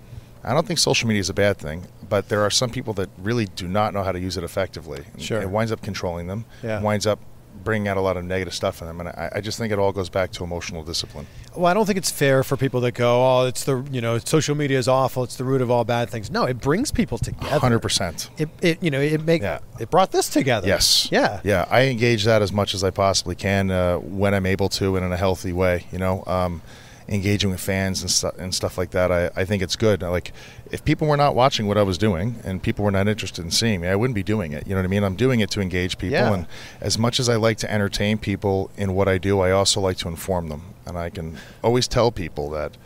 I 0.43 0.53
don't 0.53 0.65
think 0.65 0.79
social 0.79 1.07
media 1.07 1.19
is 1.21 1.29
a 1.29 1.33
bad 1.33 1.57
thing, 1.57 1.85
but 2.09 2.29
there 2.29 2.41
are 2.41 2.49
some 2.49 2.69
people 2.69 2.93
that 2.95 3.09
really 3.17 3.45
do 3.45 3.67
not 3.67 3.93
know 3.93 4.03
how 4.03 4.11
to 4.11 4.19
use 4.19 4.37
it 4.37 4.43
effectively. 4.43 5.03
Sure. 5.17 5.41
It 5.41 5.49
winds 5.49 5.71
up 5.71 5.81
controlling 5.81 6.27
them. 6.27 6.45
Yeah. 6.63 6.79
It 6.79 6.83
winds 6.83 7.05
up 7.05 7.19
bringing 7.63 7.87
out 7.87 7.95
a 7.97 8.01
lot 8.01 8.17
of 8.17 8.23
negative 8.25 8.55
stuff 8.55 8.81
in 8.81 8.87
them, 8.87 8.99
and 9.01 9.09
I, 9.09 9.33
I 9.35 9.41
just 9.41 9.59
think 9.59 9.71
it 9.71 9.77
all 9.77 9.91
goes 9.91 10.09
back 10.09 10.31
to 10.31 10.43
emotional 10.43 10.83
discipline. 10.83 11.27
Well, 11.55 11.67
I 11.67 11.75
don't 11.75 11.85
think 11.85 11.97
it's 11.99 12.09
fair 12.09 12.43
for 12.43 12.57
people 12.57 12.81
that 12.81 12.93
go, 12.93 13.23
"Oh, 13.23 13.45
it's 13.45 13.65
the 13.65 13.85
you 13.91 14.01
know, 14.01 14.17
social 14.17 14.55
media 14.55 14.79
is 14.79 14.87
awful. 14.87 15.23
It's 15.23 15.35
the 15.35 15.43
root 15.43 15.61
of 15.61 15.69
all 15.69 15.83
bad 15.83 16.09
things." 16.09 16.31
No, 16.31 16.45
it 16.45 16.59
brings 16.59 16.91
people 16.91 17.19
together. 17.19 17.59
Hundred 17.59 17.79
percent. 17.81 18.31
It, 18.39 18.49
it 18.61 18.81
you 18.81 18.89
know, 18.89 18.99
it 18.99 19.23
make 19.23 19.43
Yeah. 19.43 19.59
it 19.79 19.91
brought 19.91 20.11
this 20.11 20.27
together. 20.27 20.67
Yes. 20.67 21.07
Yeah. 21.11 21.39
Yeah. 21.43 21.65
I 21.69 21.83
engage 21.83 22.23
that 22.23 22.41
as 22.41 22.51
much 22.51 22.73
as 22.73 22.83
I 22.83 22.89
possibly 22.89 23.35
can 23.35 23.69
uh, 23.69 23.97
when 23.97 24.33
I'm 24.33 24.47
able 24.47 24.69
to 24.69 24.95
and 24.95 25.05
in 25.05 25.11
a 25.11 25.17
healthy 25.17 25.51
way. 25.53 25.85
You 25.91 25.99
know, 25.99 26.23
um, 26.25 26.63
engaging 27.07 27.49
with 27.49 27.59
fans 27.59 28.01
and, 28.01 28.11
stu- 28.11 28.31
and 28.37 28.53
stuff 28.53 28.77
like 28.77 28.91
that. 28.91 29.11
I, 29.11 29.29
I 29.35 29.45
think 29.45 29.61
it's 29.61 29.75
good. 29.75 30.01
Like, 30.01 30.31
if 30.71 30.83
people 30.85 31.07
were 31.07 31.17
not 31.17 31.35
watching 31.35 31.67
what 31.67 31.77
I 31.77 31.83
was 31.83 31.97
doing 31.97 32.35
and 32.43 32.61
people 32.61 32.85
were 32.85 32.91
not 32.91 33.07
interested 33.07 33.43
in 33.43 33.51
seeing 33.51 33.81
me, 33.81 33.87
I 33.87 33.95
wouldn't 33.95 34.15
be 34.15 34.23
doing 34.23 34.53
it. 34.53 34.65
You 34.67 34.71
know 34.71 34.81
what 34.81 34.85
I 34.85 34.89
mean? 34.89 35.03
I'm 35.03 35.15
doing 35.15 35.39
it 35.39 35.49
to 35.51 35.61
engage 35.61 35.97
people. 35.97 36.13
Yeah. 36.13 36.33
And 36.33 36.47
as 36.79 36.97
much 36.97 37.19
as 37.19 37.29
I 37.29 37.35
like 37.35 37.57
to 37.59 37.71
entertain 37.71 38.17
people 38.17 38.71
in 38.77 38.93
what 38.93 39.07
I 39.07 39.17
do, 39.17 39.39
I 39.39 39.51
also 39.51 39.81
like 39.81 39.97
to 39.97 40.07
inform 40.07 40.49
them. 40.49 40.61
And 40.85 40.97
I 40.97 41.09
can 41.09 41.37
always 41.63 41.87
tell 41.87 42.11
people 42.11 42.49
that 42.51 42.77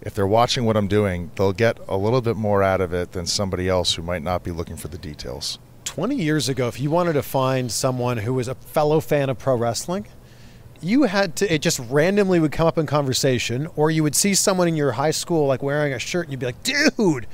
if 0.00 0.14
they're 0.14 0.26
watching 0.26 0.64
what 0.64 0.76
I'm 0.76 0.88
doing, 0.88 1.30
they'll 1.36 1.52
get 1.52 1.78
a 1.88 1.96
little 1.96 2.20
bit 2.20 2.36
more 2.36 2.62
out 2.62 2.80
of 2.80 2.92
it 2.92 3.12
than 3.12 3.26
somebody 3.26 3.68
else 3.68 3.94
who 3.94 4.02
might 4.02 4.22
not 4.22 4.42
be 4.42 4.50
looking 4.50 4.76
for 4.76 4.88
the 4.88 4.98
details. 4.98 5.58
20 5.84 6.16
years 6.16 6.48
ago, 6.48 6.68
if 6.68 6.80
you 6.80 6.90
wanted 6.90 7.12
to 7.14 7.22
find 7.22 7.70
someone 7.70 8.18
who 8.18 8.34
was 8.34 8.48
a 8.48 8.54
fellow 8.54 9.00
fan 9.00 9.28
of 9.28 9.38
pro 9.38 9.56
wrestling, 9.56 10.06
you 10.82 11.04
had 11.04 11.36
to, 11.36 11.52
it 11.52 11.62
just 11.62 11.78
randomly 11.90 12.40
would 12.40 12.52
come 12.52 12.66
up 12.66 12.76
in 12.78 12.86
conversation, 12.86 13.68
or 13.76 13.90
you 13.90 14.02
would 14.02 14.14
see 14.14 14.34
someone 14.34 14.68
in 14.68 14.76
your 14.76 14.92
high 14.92 15.10
school 15.10 15.46
like 15.46 15.62
wearing 15.62 15.92
a 15.92 15.98
shirt 15.98 16.26
and 16.26 16.32
you'd 16.32 16.40
be 16.40 16.46
like, 16.46 16.62
dude, 16.62 17.26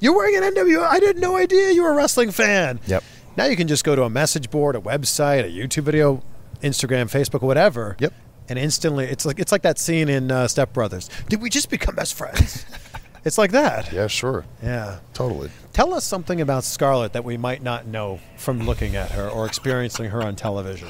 you're 0.00 0.14
wearing 0.14 0.36
an 0.36 0.42
NWO. 0.54 0.82
I 0.82 1.04
had 1.04 1.18
no 1.18 1.36
idea 1.36 1.70
you 1.70 1.82
were 1.82 1.90
a 1.90 1.94
wrestling 1.94 2.30
fan. 2.30 2.80
Yep. 2.86 3.02
Now 3.36 3.44
you 3.46 3.56
can 3.56 3.68
just 3.68 3.84
go 3.84 3.94
to 3.94 4.02
a 4.02 4.10
message 4.10 4.50
board, 4.50 4.76
a 4.76 4.80
website, 4.80 5.44
a 5.44 5.50
YouTube 5.50 5.84
video, 5.84 6.22
Instagram, 6.62 7.10
Facebook, 7.10 7.42
whatever. 7.42 7.96
Yep. 7.98 8.12
And 8.48 8.58
instantly, 8.58 9.06
it's 9.06 9.26
like 9.26 9.40
it's 9.40 9.50
like 9.50 9.62
that 9.62 9.78
scene 9.78 10.08
in 10.08 10.30
uh, 10.30 10.46
Step 10.46 10.72
Brothers. 10.72 11.10
Did 11.28 11.42
we 11.42 11.50
just 11.50 11.68
become 11.68 11.96
best 11.96 12.14
friends? 12.14 12.64
it's 13.24 13.38
like 13.38 13.50
that. 13.52 13.92
Yeah, 13.92 14.06
sure. 14.06 14.44
Yeah. 14.62 15.00
Totally. 15.14 15.50
Tell 15.72 15.92
us 15.92 16.04
something 16.04 16.40
about 16.40 16.62
Scarlett 16.62 17.12
that 17.14 17.24
we 17.24 17.36
might 17.36 17.62
not 17.62 17.86
know 17.86 18.20
from 18.36 18.60
looking 18.60 18.94
at 18.94 19.10
her 19.12 19.28
or 19.28 19.46
experiencing 19.46 20.10
her 20.10 20.22
on 20.22 20.36
television. 20.36 20.88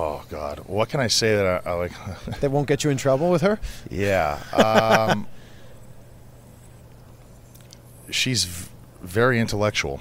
Oh 0.00 0.24
God, 0.30 0.60
what 0.66 0.88
can 0.88 1.00
I 1.00 1.08
say 1.08 1.34
that 1.34 1.66
I, 1.66 1.70
I 1.70 1.74
like? 1.74 1.92
That 2.40 2.50
won't 2.52 2.68
get 2.68 2.84
you 2.84 2.90
in 2.90 2.96
trouble 2.96 3.30
with 3.30 3.42
her? 3.42 3.58
yeah, 3.90 4.38
um, 4.52 5.26
she's 8.10 8.44
v- 8.44 8.68
very 9.02 9.40
intellectual. 9.40 10.00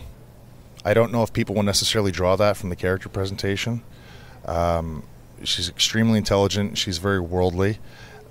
I 0.86 0.94
don't 0.94 1.12
know 1.12 1.24
if 1.24 1.34
people 1.34 1.56
will 1.56 1.64
necessarily 1.64 2.12
draw 2.12 2.36
that 2.36 2.58
from 2.58 2.70
the 2.70 2.76
character 2.76 3.10
presentation. 3.10 3.82
Um, 4.46 5.04
she's 5.44 5.68
extremely 5.68 6.18
intelligent. 6.20 6.78
She's 6.78 7.00
very 7.00 7.20
worldly, 7.20 7.80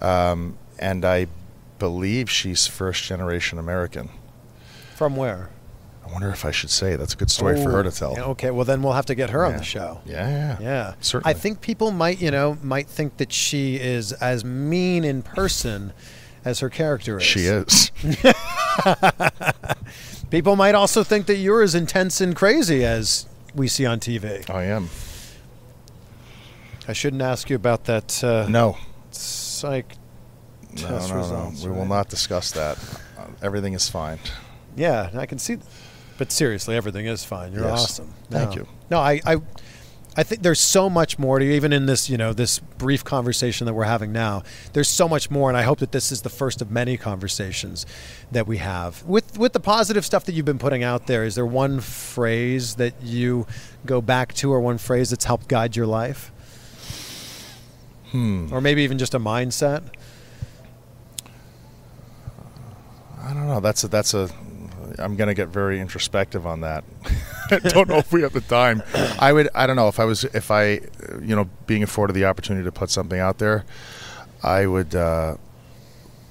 um, 0.01 0.57
and 0.79 1.05
I 1.05 1.27
believe 1.81 2.31
she's 2.31 2.67
first 2.67 3.03
generation 3.05 3.59
American. 3.59 4.09
From 4.95 5.17
where? 5.17 5.51
I 6.07 6.13
wonder 6.13 6.29
if 6.31 6.45
I 6.45 6.51
should 6.53 6.71
say 6.71 6.95
that's 6.97 7.15
a 7.15 7.17
good 7.17 7.31
story 7.31 7.61
for 7.63 7.71
her 7.73 7.83
to 7.83 7.91
tell. 7.91 8.13
Yeah, 8.15 8.25
okay, 8.27 8.51
well 8.51 8.65
then 8.65 8.83
we'll 8.83 8.93
have 8.93 9.07
to 9.07 9.15
get 9.15 9.31
her 9.31 9.45
on 9.45 9.57
the 9.57 9.65
show. 9.65 10.01
Yeah, 10.07 10.29
yeah, 10.29 10.57
Yeah. 10.61 10.95
certainly. 11.01 11.35
I 11.35 11.39
think 11.39 11.61
people 11.61 11.91
might, 11.91 12.21
you 12.21 12.31
know, 12.31 12.59
might 12.63 12.87
think 12.89 13.17
that 13.17 13.33
she 13.33 13.77
is 13.77 14.13
as 14.13 14.45
mean 14.45 15.05
in 15.05 15.23
person 15.23 15.93
as 16.45 16.61
her 16.61 16.71
character 16.71 17.17
is. 17.19 17.25
she 17.25 17.41
is. 17.47 17.91
People 20.31 20.57
might 20.57 20.75
also 20.75 21.05
think 21.05 21.27
that 21.27 21.37
you're 21.37 21.63
as 21.63 21.75
intense 21.75 22.21
and 22.21 22.35
crazy 22.35 22.85
as 22.85 23.27
we 23.55 23.69
see 23.69 23.87
on 23.87 24.01
TV. 24.01 24.49
I 24.51 24.65
am. 24.65 24.89
I 26.89 26.93
shouldn't 26.93 27.23
ask 27.23 27.49
you 27.51 27.57
about 27.57 27.85
that 27.85 28.23
uh, 28.23 28.47
No, 28.49 28.77
psych 29.11 29.97
no, 30.75 30.83
test 30.83 31.09
no, 31.11 31.15
no. 31.17 31.21
results. 31.21 31.65
We 31.65 31.71
will 31.71 31.87
not 31.87 32.09
discuss 32.09 32.51
that. 32.53 32.79
Uh, 33.19 33.27
everything 33.43 33.75
is 33.75 33.89
fine. 33.89 34.19
Yeah, 34.77 35.11
I 35.15 35.27
can 35.27 35.39
see. 35.39 35.59
But 36.19 36.33
seriously, 36.33 36.77
everything 36.77 37.07
is 37.07 37.25
fine. 37.25 37.53
You're 37.53 37.65
Yes. 37.65 37.83
awesome. 37.85 38.15
Thank 38.31 38.55
you. 38.55 38.67
No, 38.91 38.99
I, 39.01 39.21
I, 39.27 39.37
I 40.17 40.23
think 40.23 40.43
there's 40.43 40.61
so 40.61 40.89
much 40.89 41.19
more 41.19 41.39
to 41.39 41.45
you, 41.45 41.53
even 41.53 41.75
in 41.75 41.85
this, 41.85 42.09
you 42.09 42.17
know, 42.17 42.33
this 42.33 42.59
brief 42.59 43.05
conversation 43.05 43.67
that 43.67 43.75
we're 43.75 43.85
having 43.85 44.13
now. 44.13 44.43
There's 44.73 44.89
so 44.89 45.09
much 45.09 45.31
more, 45.31 45.51
and 45.51 45.59
I 45.59 45.63
hope 45.63 45.79
that 45.81 45.93
this 45.93 46.11
is 46.11 46.23
the 46.23 46.31
first 46.31 46.63
of 46.63 46.71
many 46.71 46.97
conversations 46.97 47.85
that 48.33 48.47
we 48.47 48.57
have 48.57 49.03
with 49.05 49.37
with 49.39 49.53
the 49.53 49.61
positive 49.61 50.07
stuff 50.07 50.25
that 50.25 50.33
you've 50.33 50.47
been 50.47 50.59
putting 50.59 50.83
out 50.83 51.07
there. 51.07 51.23
Is 51.25 51.35
there 51.35 51.45
one 51.45 51.81
phrase 51.81 52.77
that 52.77 52.95
you 53.03 53.47
go 53.85 54.01
back 54.01 54.33
to, 54.35 54.51
or 54.51 54.61
one 54.61 54.79
phrase 54.79 55.11
that's 55.11 55.27
helped 55.27 55.49
guide 55.49 55.77
your 55.77 55.87
life? 55.87 56.33
Hmm. 58.13 58.49
Or 58.53 58.63
maybe 58.63 58.83
even 58.85 58.97
just 58.97 59.13
a 59.15 59.21
mindset. 59.21 59.83
I 63.21 63.35
don't 63.35 63.49
know. 63.49 63.61
That's 63.61 63.85
a, 63.85 63.89
that's 63.89 64.15
a. 64.15 64.31
I'm 64.99 65.17
gonna 65.17 65.35
get 65.35 65.49
very 65.49 65.81
introspective 65.81 66.47
on 66.47 66.61
that. 66.61 66.85
I 67.51 67.59
don't 67.59 67.89
know 67.89 67.97
if 67.97 68.13
we 68.13 68.23
have 68.23 68.33
the 68.33 68.41
time. 68.41 68.83
I 69.19 69.33
would. 69.33 69.49
I 69.55 69.67
don't 69.67 69.77
know 69.77 69.89
if 69.89 70.01
I 70.01 70.05
was 70.05 70.25
if 70.25 70.51
I, 70.51 70.81
you 71.21 71.37
know, 71.37 71.49
being 71.67 71.83
afforded 71.83 72.15
the 72.15 72.25
opportunity 72.25 72.65
to 72.65 72.73
put 72.73 72.91
something 72.91 73.19
out 73.19 73.39
there, 73.39 73.65
I 74.43 74.67
would. 74.67 74.95
Uh, 74.95 75.37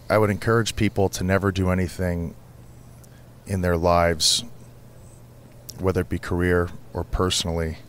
I 0.10 0.18
would 0.18 0.30
encourage 0.30 0.76
people 0.76 1.10
to 1.10 1.24
never 1.24 1.52
do 1.52 1.72
anything 1.72 2.36
in 3.48 3.62
their 3.62 3.78
lives, 3.78 4.44
whether 5.80 6.02
it 6.02 6.10
be 6.10 6.20
career 6.20 6.70
or 6.94 7.04
personally, 7.04 7.80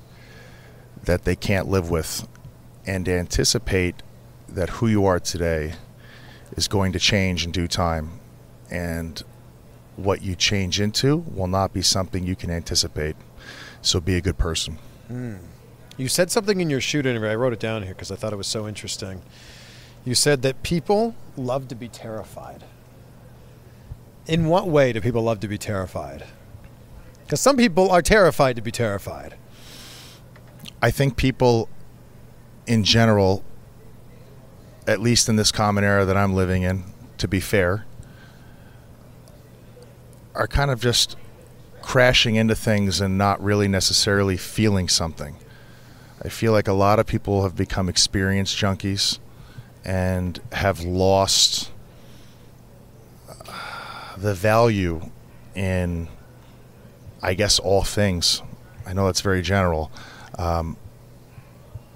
that 1.04 1.24
they 1.24 1.36
can't 1.36 1.68
live 1.68 1.90
with, 1.90 2.26
and 2.86 3.06
anticipate 3.08 3.96
that 4.48 4.70
who 4.70 4.86
you 4.86 5.04
are 5.04 5.20
today 5.20 5.74
is 6.56 6.68
going 6.68 6.92
to 6.92 6.98
change 6.98 7.44
in 7.44 7.50
due 7.50 7.68
time 7.68 8.20
and 8.70 9.22
what 9.96 10.22
you 10.22 10.36
change 10.36 10.80
into 10.80 11.16
will 11.16 11.46
not 11.46 11.72
be 11.72 11.82
something 11.82 12.24
you 12.24 12.36
can 12.36 12.50
anticipate. 12.50 13.16
So 13.82 14.00
be 14.00 14.16
a 14.16 14.20
good 14.20 14.38
person. 14.38 14.78
Hmm. 15.08 15.36
You 15.96 16.08
said 16.08 16.30
something 16.30 16.60
in 16.60 16.68
your 16.68 16.80
shoot 16.80 17.06
interview. 17.06 17.28
I 17.28 17.34
wrote 17.34 17.52
it 17.52 17.60
down 17.60 17.82
here 17.82 17.94
because 17.94 18.10
I 18.10 18.16
thought 18.16 18.32
it 18.32 18.36
was 18.36 18.46
so 18.46 18.68
interesting. 18.68 19.22
You 20.04 20.14
said 20.14 20.42
that 20.42 20.62
people 20.62 21.14
love 21.36 21.68
to 21.68 21.74
be 21.74 21.88
terrified. 21.88 22.64
In 24.26 24.46
what 24.46 24.68
way 24.68 24.92
do 24.92 25.00
people 25.00 25.22
love 25.22 25.40
to 25.40 25.48
be 25.48 25.56
terrified? 25.56 26.24
Because 27.24 27.40
some 27.40 27.56
people 27.56 27.90
are 27.90 28.02
terrified 28.02 28.56
to 28.56 28.62
be 28.62 28.70
terrified. 28.70 29.36
I 30.82 30.90
think 30.90 31.16
people 31.16 31.68
in 32.66 32.84
general, 32.84 33.44
at 34.86 35.00
least 35.00 35.28
in 35.28 35.36
this 35.36 35.50
common 35.50 35.84
era 35.84 36.04
that 36.04 36.16
I'm 36.16 36.34
living 36.34 36.62
in, 36.62 36.84
to 37.18 37.28
be 37.28 37.40
fair, 37.40 37.86
are 40.36 40.46
kind 40.46 40.70
of 40.70 40.80
just 40.80 41.16
crashing 41.82 42.36
into 42.36 42.54
things 42.54 43.00
and 43.00 43.16
not 43.16 43.42
really 43.42 43.68
necessarily 43.68 44.36
feeling 44.36 44.88
something. 44.88 45.36
I 46.22 46.28
feel 46.28 46.52
like 46.52 46.66
a 46.66 46.72
lot 46.72 46.98
of 46.98 47.06
people 47.06 47.42
have 47.42 47.56
become 47.56 47.88
experience 47.88 48.54
junkies 48.54 49.18
and 49.84 50.40
have 50.52 50.80
lost 50.80 51.70
uh, 53.28 54.16
the 54.16 54.34
value 54.34 55.10
in, 55.54 56.08
I 57.22 57.34
guess, 57.34 57.58
all 57.58 57.82
things. 57.82 58.42
I 58.84 58.92
know 58.92 59.06
that's 59.06 59.20
very 59.20 59.42
general. 59.42 59.90
Um, 60.38 60.76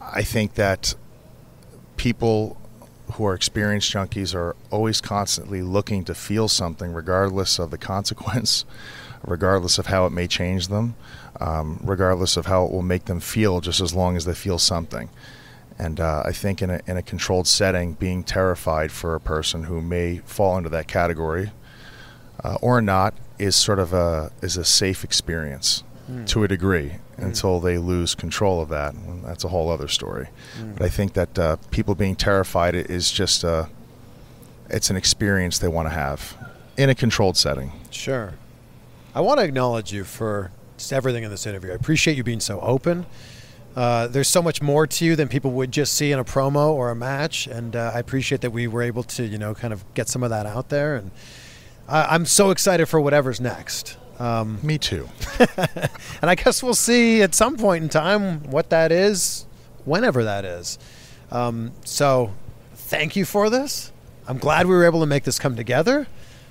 I 0.00 0.22
think 0.22 0.54
that 0.54 0.94
people 1.96 2.59
who 3.12 3.26
are 3.26 3.34
experienced 3.34 3.92
junkies 3.92 4.34
are 4.34 4.56
always 4.70 5.00
constantly 5.00 5.62
looking 5.62 6.04
to 6.04 6.14
feel 6.14 6.48
something, 6.48 6.92
regardless 6.92 7.58
of 7.58 7.70
the 7.70 7.78
consequence, 7.78 8.64
regardless 9.24 9.78
of 9.78 9.86
how 9.86 10.06
it 10.06 10.10
may 10.10 10.26
change 10.26 10.68
them, 10.68 10.94
um, 11.40 11.80
regardless 11.82 12.36
of 12.36 12.46
how 12.46 12.64
it 12.64 12.72
will 12.72 12.82
make 12.82 13.06
them 13.06 13.20
feel, 13.20 13.60
just 13.60 13.80
as 13.80 13.94
long 13.94 14.16
as 14.16 14.24
they 14.24 14.34
feel 14.34 14.58
something. 14.58 15.08
And 15.78 15.98
uh, 15.98 16.22
I 16.26 16.32
think 16.32 16.60
in 16.60 16.70
a, 16.70 16.80
in 16.86 16.96
a 16.96 17.02
controlled 17.02 17.46
setting, 17.46 17.94
being 17.94 18.22
terrified 18.22 18.92
for 18.92 19.14
a 19.14 19.20
person 19.20 19.64
who 19.64 19.80
may 19.80 20.18
fall 20.18 20.58
into 20.58 20.68
that 20.70 20.88
category 20.88 21.52
uh, 22.44 22.56
or 22.60 22.82
not 22.82 23.14
is 23.38 23.56
sort 23.56 23.78
of 23.78 23.92
a 23.92 24.30
is 24.42 24.56
a 24.56 24.64
safe 24.64 25.04
experience 25.04 25.82
to 26.26 26.44
a 26.44 26.48
degree 26.48 26.94
until 27.16 27.60
they 27.60 27.78
lose 27.78 28.14
control 28.14 28.60
of 28.60 28.68
that. 28.70 28.94
And 28.94 29.24
that's 29.24 29.44
a 29.44 29.48
whole 29.48 29.70
other 29.70 29.88
story. 29.88 30.28
But 30.74 30.82
I 30.82 30.88
think 30.88 31.12
that 31.14 31.38
uh, 31.38 31.56
people 31.70 31.94
being 31.94 32.16
terrified 32.16 32.74
is 32.74 33.10
just 33.10 33.44
a 33.44 33.68
it's 34.68 34.88
an 34.88 34.96
experience 34.96 35.58
they 35.58 35.68
want 35.68 35.86
to 35.86 35.94
have 35.94 36.36
in 36.76 36.88
a 36.88 36.94
controlled 36.94 37.36
setting. 37.36 37.72
Sure. 37.90 38.34
I 39.14 39.20
want 39.20 39.40
to 39.40 39.44
acknowledge 39.44 39.92
you 39.92 40.04
for 40.04 40.52
just 40.76 40.92
everything 40.92 41.24
in 41.24 41.30
this 41.30 41.46
interview. 41.46 41.72
I 41.72 41.74
appreciate 41.74 42.16
you 42.16 42.22
being 42.22 42.40
so 42.40 42.60
open. 42.60 43.06
Uh, 43.76 44.06
there's 44.08 44.28
so 44.28 44.42
much 44.42 44.60
more 44.60 44.86
to 44.86 45.04
you 45.04 45.14
than 45.14 45.28
people 45.28 45.52
would 45.52 45.70
just 45.70 45.94
see 45.94 46.10
in 46.10 46.18
a 46.18 46.24
promo 46.24 46.70
or 46.70 46.90
a 46.90 46.96
match, 46.96 47.46
and 47.46 47.76
uh, 47.76 47.92
I 47.94 48.00
appreciate 48.00 48.40
that 48.40 48.50
we 48.50 48.66
were 48.66 48.82
able 48.82 49.04
to, 49.04 49.24
you 49.24 49.38
know, 49.38 49.54
kind 49.54 49.72
of 49.72 49.84
get 49.94 50.08
some 50.08 50.22
of 50.22 50.30
that 50.30 50.46
out 50.46 50.70
there. 50.70 50.96
And 50.96 51.10
I 51.88 52.14
I'm 52.14 52.26
so 52.26 52.50
excited 52.50 52.86
for 52.86 53.00
whatever's 53.00 53.40
next. 53.40 53.96
Um, 54.20 54.58
Me 54.62 54.76
too. 54.76 55.08
and 55.38 56.30
I 56.30 56.34
guess 56.34 56.62
we'll 56.62 56.74
see 56.74 57.22
at 57.22 57.34
some 57.34 57.56
point 57.56 57.82
in 57.82 57.88
time 57.88 58.42
what 58.50 58.68
that 58.70 58.92
is, 58.92 59.46
whenever 59.86 60.24
that 60.24 60.44
is. 60.44 60.78
Um, 61.30 61.72
so, 61.84 62.32
thank 62.74 63.16
you 63.16 63.24
for 63.24 63.48
this. 63.48 63.92
I'm 64.28 64.38
glad 64.38 64.66
we 64.66 64.74
were 64.74 64.84
able 64.84 65.00
to 65.00 65.06
make 65.06 65.24
this 65.24 65.38
come 65.38 65.56
together. 65.56 66.06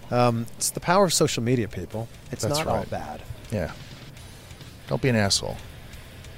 Um, 0.10 0.48
it's 0.58 0.72
the 0.72 0.80
power 0.80 1.06
of 1.06 1.14
social 1.14 1.44
media, 1.44 1.68
people. 1.68 2.08
It's 2.32 2.44
That's 2.44 2.58
not 2.58 2.68
all 2.68 2.78
right. 2.78 2.90
bad. 2.90 3.22
Yeah. 3.52 3.72
Don't 4.88 5.02
be 5.02 5.10
an 5.10 5.16
asshole. 5.16 5.58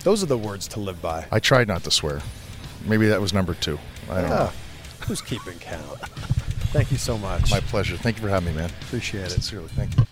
Those 0.04 0.22
are 0.24 0.26
the 0.28 0.38
words 0.38 0.68
to 0.70 0.80
live 0.82 1.02
by. 1.02 1.26
I 1.32 1.40
tried 1.40 1.70
not 1.70 1.84
to 1.86 1.92
swear. 1.92 2.22
Maybe 2.86 3.08
that 3.08 3.22
was 3.22 3.34
number 3.34 3.54
two. 3.54 3.80
I 4.10 4.22
don't 4.22 4.30
know. 4.30 4.50
Ah, 4.50 4.54
who's 5.06 5.22
keeping 5.22 5.58
count? 5.60 6.00
Thank 6.72 6.92
you 6.92 6.98
so 6.98 7.18
much. 7.18 7.52
My 7.52 7.60
pleasure. 7.62 7.96
Thank 7.96 8.18
you 8.18 8.24
for 8.24 8.30
having 8.30 8.54
me, 8.54 8.60
man. 8.60 8.72
Appreciate 8.82 9.26
it. 9.26 9.32
Sincerely. 9.32 9.68
Thank 9.70 9.98
you. 9.98 10.06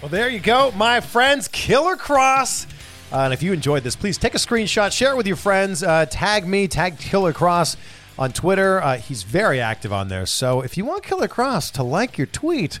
Well, 0.00 0.08
there 0.08 0.28
you 0.28 0.38
go, 0.38 0.70
my 0.76 1.00
friends. 1.00 1.48
Killer 1.48 1.96
Kross. 1.96 2.66
Uh, 3.10 3.22
and 3.22 3.32
if 3.32 3.42
you 3.42 3.52
enjoyed 3.52 3.82
this, 3.82 3.96
please 3.96 4.16
take 4.16 4.36
a 4.36 4.38
screenshot, 4.38 4.92
share 4.92 5.10
it 5.10 5.16
with 5.16 5.26
your 5.26 5.34
friends, 5.34 5.82
uh, 5.82 6.06
tag 6.08 6.46
me, 6.46 6.68
tag 6.68 7.00
Killer 7.00 7.32
Kross 7.32 7.76
on 8.16 8.30
Twitter. 8.30 8.80
Uh, 8.80 8.98
he's 8.98 9.24
very 9.24 9.60
active 9.60 9.92
on 9.92 10.06
there. 10.06 10.24
So 10.24 10.60
if 10.60 10.76
you 10.76 10.84
want 10.84 11.02
Killer 11.02 11.26
Kross 11.26 11.72
to 11.72 11.82
like 11.82 12.16
your 12.16 12.28
tweet, 12.28 12.78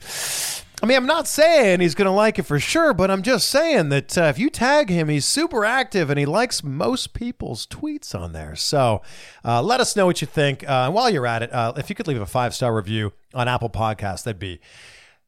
I 0.80 0.86
mean, 0.86 0.96
I'm 0.96 1.06
not 1.06 1.26
saying 1.26 1.80
he's 1.80 1.96
going 1.96 2.06
to 2.06 2.12
like 2.12 2.38
it 2.38 2.44
for 2.44 2.60
sure, 2.60 2.94
but 2.94 3.10
I'm 3.10 3.22
just 3.22 3.48
saying 3.48 3.88
that 3.88 4.16
uh, 4.16 4.22
if 4.24 4.38
you 4.38 4.48
tag 4.48 4.88
him, 4.88 5.08
he's 5.08 5.24
super 5.24 5.64
active 5.64 6.10
and 6.10 6.20
he 6.20 6.26
likes 6.26 6.62
most 6.62 7.14
people's 7.14 7.66
tweets 7.66 8.14
on 8.14 8.32
there. 8.32 8.54
So 8.54 9.02
uh, 9.44 9.60
let 9.60 9.80
us 9.80 9.96
know 9.96 10.06
what 10.06 10.20
you 10.20 10.28
think. 10.28 10.68
Uh, 10.68 10.88
while 10.92 11.10
you're 11.10 11.26
at 11.26 11.42
it, 11.42 11.52
uh, 11.52 11.72
if 11.76 11.90
you 11.90 11.96
could 11.96 12.06
leave 12.06 12.20
a 12.20 12.26
five 12.26 12.54
star 12.54 12.72
review 12.72 13.12
on 13.34 13.48
Apple 13.48 13.70
Podcasts, 13.70 14.22
that'd 14.22 14.38
be 14.38 14.60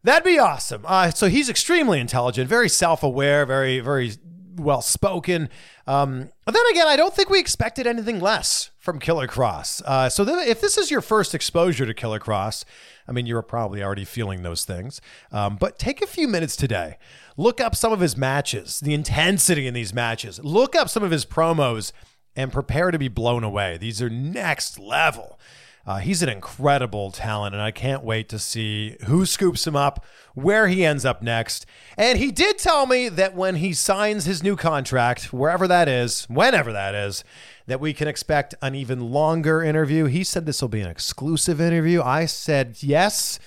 That'd 0.03 0.25
be 0.25 0.39
awesome. 0.39 0.85
Uh, 0.87 1.11
so 1.11 1.29
he's 1.29 1.49
extremely 1.49 2.01
intelligent, 2.01 2.49
very 2.49 2.69
self-aware, 2.69 3.45
very, 3.45 3.81
very 3.81 4.13
well 4.57 4.83
spoken. 4.83 5.49
Um, 5.87 6.31
but 6.45 6.55
then 6.55 6.65
again, 6.71 6.87
I 6.87 6.97
don't 6.97 7.15
think 7.15 7.31
we 7.31 7.39
expected 7.39 7.87
anything 7.87 8.21
less 8.21 8.71
from 8.79 8.99
Killer 8.99 9.27
Kross. 9.27 9.83
Uh, 9.85 10.09
so 10.09 10.25
th- 10.25 10.49
if 10.49 10.61
this 10.61 10.79
is 10.79 10.91
your 10.91 11.01
first 11.01 11.35
exposure 11.35 11.85
to 11.87 11.95
Killer 11.95 12.19
Kross, 12.19 12.65
I 13.07 13.13
mean, 13.13 13.27
you're 13.27 13.43
probably 13.43 13.83
already 13.83 14.05
feeling 14.05 14.43
those 14.43 14.65
things. 14.65 15.01
Um, 15.33 15.57
but 15.57 15.79
take 15.79 16.01
a 16.01 16.07
few 16.07 16.29
minutes 16.29 16.57
today. 16.57 16.97
Look 17.37 17.61
up 17.61 17.75
some 17.75 17.93
of 17.93 18.01
his 18.01 18.17
matches, 18.17 18.81
the 18.81 18.95
intensity 18.95 19.67
in 19.67 19.75
these 19.75 19.93
matches. 19.93 20.39
Look 20.43 20.77
up 20.77 20.89
some 20.89 21.03
of 21.03 21.11
his 21.11 21.27
promos 21.27 21.93
and 22.37 22.53
prepare 22.53 22.91
to 22.91 22.99
be 22.99 23.09
blown 23.09 23.45
away. 23.45 23.77
These 23.77 24.01
are 24.01 24.11
next 24.11 24.79
level. 24.79 25.39
Uh, 25.87 25.99
he's 25.99 26.23
an 26.23 26.29
incredible 26.29 27.11
talent, 27.11 27.55
and 27.55 27.63
I 27.63 27.71
can't 27.71 28.05
wait 28.05 28.29
to 28.29 28.39
see 28.39 28.97
who 29.07 29.25
scoops 29.25 29.67
him 29.67 29.75
up, 29.75 30.05
where 30.35 30.69
he 30.69 30.85
ends 30.85 31.05
up 31.05 31.23
next. 31.23 31.67
And 31.97 32.19
he 32.19 32.31
did 32.31 32.59
tell 32.59 32.87
me 32.87 33.09
that 33.09 33.35
when 33.35 33.57
he 33.57 33.73
signs 33.73 34.27
his 34.27 34.43
new 34.43 34.57
contract, 34.57 35.33
wherever 35.33 35.67
that 35.67 35.89
is, 35.89 36.25
whenever 36.25 36.73
that 36.73 36.95
is, 36.95 37.25
that 37.67 37.81
we 37.81 37.93
can 37.93 38.09
expect 38.09 38.55
an 38.63 38.75
even 38.75 39.11
longer 39.11 39.63
interview. 39.63 40.05
He 40.05 40.25
said 40.25 40.45
this 40.45 40.61
will 40.61 40.69
be 40.69 40.81
an 40.81 40.91
exclusive 40.91 41.61
interview. 41.61 42.03
I 42.03 42.27
said, 42.27 42.77
yes, 42.81 43.39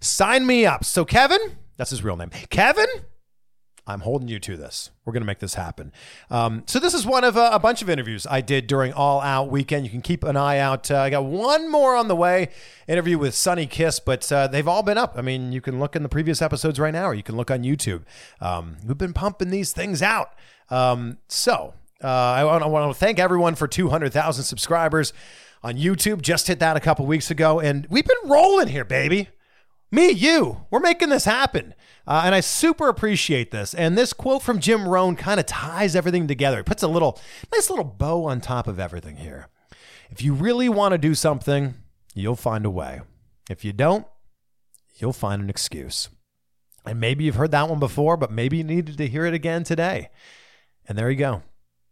sign 0.00 0.46
me 0.46 0.66
up. 0.66 0.84
So, 0.84 1.04
Kevin, 1.04 1.56
that's 1.76 1.90
his 1.90 2.02
real 2.02 2.16
name. 2.16 2.30
Kevin, 2.50 2.86
I'm 3.86 4.00
holding 4.00 4.26
you 4.26 4.40
to 4.40 4.56
this. 4.56 4.90
We're 5.04 5.12
going 5.12 5.22
to 5.22 5.26
make 5.26 5.38
this 5.38 5.54
happen. 5.54 5.92
Um, 6.28 6.64
so 6.66 6.80
this 6.80 6.92
is 6.92 7.06
one 7.06 7.22
of 7.22 7.36
uh, 7.36 7.50
a 7.52 7.60
bunch 7.60 7.82
of 7.82 7.88
interviews 7.88 8.26
I 8.28 8.40
did 8.40 8.66
during 8.66 8.92
All 8.92 9.20
Out 9.20 9.48
Weekend. 9.48 9.84
You 9.84 9.90
can 9.90 10.02
keep 10.02 10.24
an 10.24 10.36
eye 10.36 10.58
out. 10.58 10.90
Uh, 10.90 10.98
I 10.98 11.10
got 11.10 11.24
one 11.24 11.70
more 11.70 11.94
on 11.94 12.08
the 12.08 12.16
way, 12.16 12.48
interview 12.88 13.16
with 13.16 13.34
Sonny 13.34 13.66
Kiss, 13.66 14.00
but 14.00 14.30
uh, 14.32 14.48
they've 14.48 14.66
all 14.66 14.82
been 14.82 14.98
up. 14.98 15.14
I 15.16 15.22
mean, 15.22 15.52
you 15.52 15.60
can 15.60 15.78
look 15.78 15.94
in 15.94 16.02
the 16.02 16.08
previous 16.08 16.42
episodes 16.42 16.80
right 16.80 16.92
now, 16.92 17.06
or 17.06 17.14
you 17.14 17.22
can 17.22 17.36
look 17.36 17.50
on 17.50 17.62
YouTube. 17.62 18.02
Um, 18.40 18.76
we've 18.84 18.98
been 18.98 19.12
pumping 19.12 19.50
these 19.50 19.72
things 19.72 20.02
out. 20.02 20.30
Um, 20.68 21.18
so 21.28 21.74
uh, 22.02 22.08
I, 22.08 22.40
I 22.40 22.66
want 22.66 22.92
to 22.92 22.98
thank 22.98 23.20
everyone 23.20 23.54
for 23.54 23.68
200,000 23.68 24.42
subscribers 24.42 25.12
on 25.62 25.76
YouTube. 25.76 26.22
Just 26.22 26.48
hit 26.48 26.58
that 26.58 26.76
a 26.76 26.80
couple 26.80 27.06
weeks 27.06 27.30
ago, 27.30 27.60
and 27.60 27.86
we've 27.88 28.04
been 28.04 28.30
rolling 28.30 28.68
here, 28.68 28.84
baby. 28.84 29.28
Me, 29.92 30.10
you, 30.10 30.66
we're 30.70 30.80
making 30.80 31.10
this 31.10 31.24
happen. 31.24 31.72
Uh, 32.06 32.22
and 32.24 32.34
I 32.34 32.40
super 32.40 32.88
appreciate 32.88 33.50
this. 33.50 33.74
And 33.74 33.98
this 33.98 34.12
quote 34.12 34.42
from 34.42 34.60
Jim 34.60 34.88
Rohn 34.88 35.16
kind 35.16 35.40
of 35.40 35.46
ties 35.46 35.96
everything 35.96 36.28
together. 36.28 36.60
It 36.60 36.66
puts 36.66 36.82
a 36.82 36.88
little, 36.88 37.20
nice 37.52 37.68
little 37.68 37.84
bow 37.84 38.24
on 38.24 38.40
top 38.40 38.68
of 38.68 38.78
everything 38.78 39.16
here. 39.16 39.48
If 40.10 40.22
you 40.22 40.32
really 40.32 40.68
want 40.68 40.92
to 40.92 40.98
do 40.98 41.14
something, 41.14 41.74
you'll 42.14 42.36
find 42.36 42.64
a 42.64 42.70
way. 42.70 43.00
If 43.50 43.64
you 43.64 43.72
don't, 43.72 44.06
you'll 44.96 45.12
find 45.12 45.42
an 45.42 45.50
excuse. 45.50 46.08
And 46.84 47.00
maybe 47.00 47.24
you've 47.24 47.34
heard 47.34 47.50
that 47.50 47.68
one 47.68 47.80
before, 47.80 48.16
but 48.16 48.30
maybe 48.30 48.58
you 48.58 48.64
needed 48.64 48.96
to 48.98 49.08
hear 49.08 49.26
it 49.26 49.34
again 49.34 49.64
today. 49.64 50.10
And 50.88 50.96
there 50.96 51.10
you 51.10 51.16
go. 51.16 51.42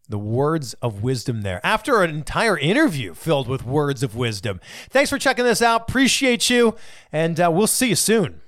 The 0.08 0.18
words 0.18 0.74
of 0.74 1.02
wisdom 1.02 1.42
there. 1.42 1.60
After 1.64 2.02
an 2.02 2.10
entire 2.10 2.56
interview 2.56 3.14
filled 3.14 3.48
with 3.48 3.64
words 3.64 4.04
of 4.04 4.14
wisdom. 4.14 4.60
Thanks 4.90 5.10
for 5.10 5.18
checking 5.18 5.44
this 5.44 5.62
out. 5.62 5.88
Appreciate 5.88 6.48
you. 6.50 6.76
And 7.10 7.40
uh, 7.40 7.50
we'll 7.52 7.66
see 7.66 7.88
you 7.88 7.96
soon 7.96 8.42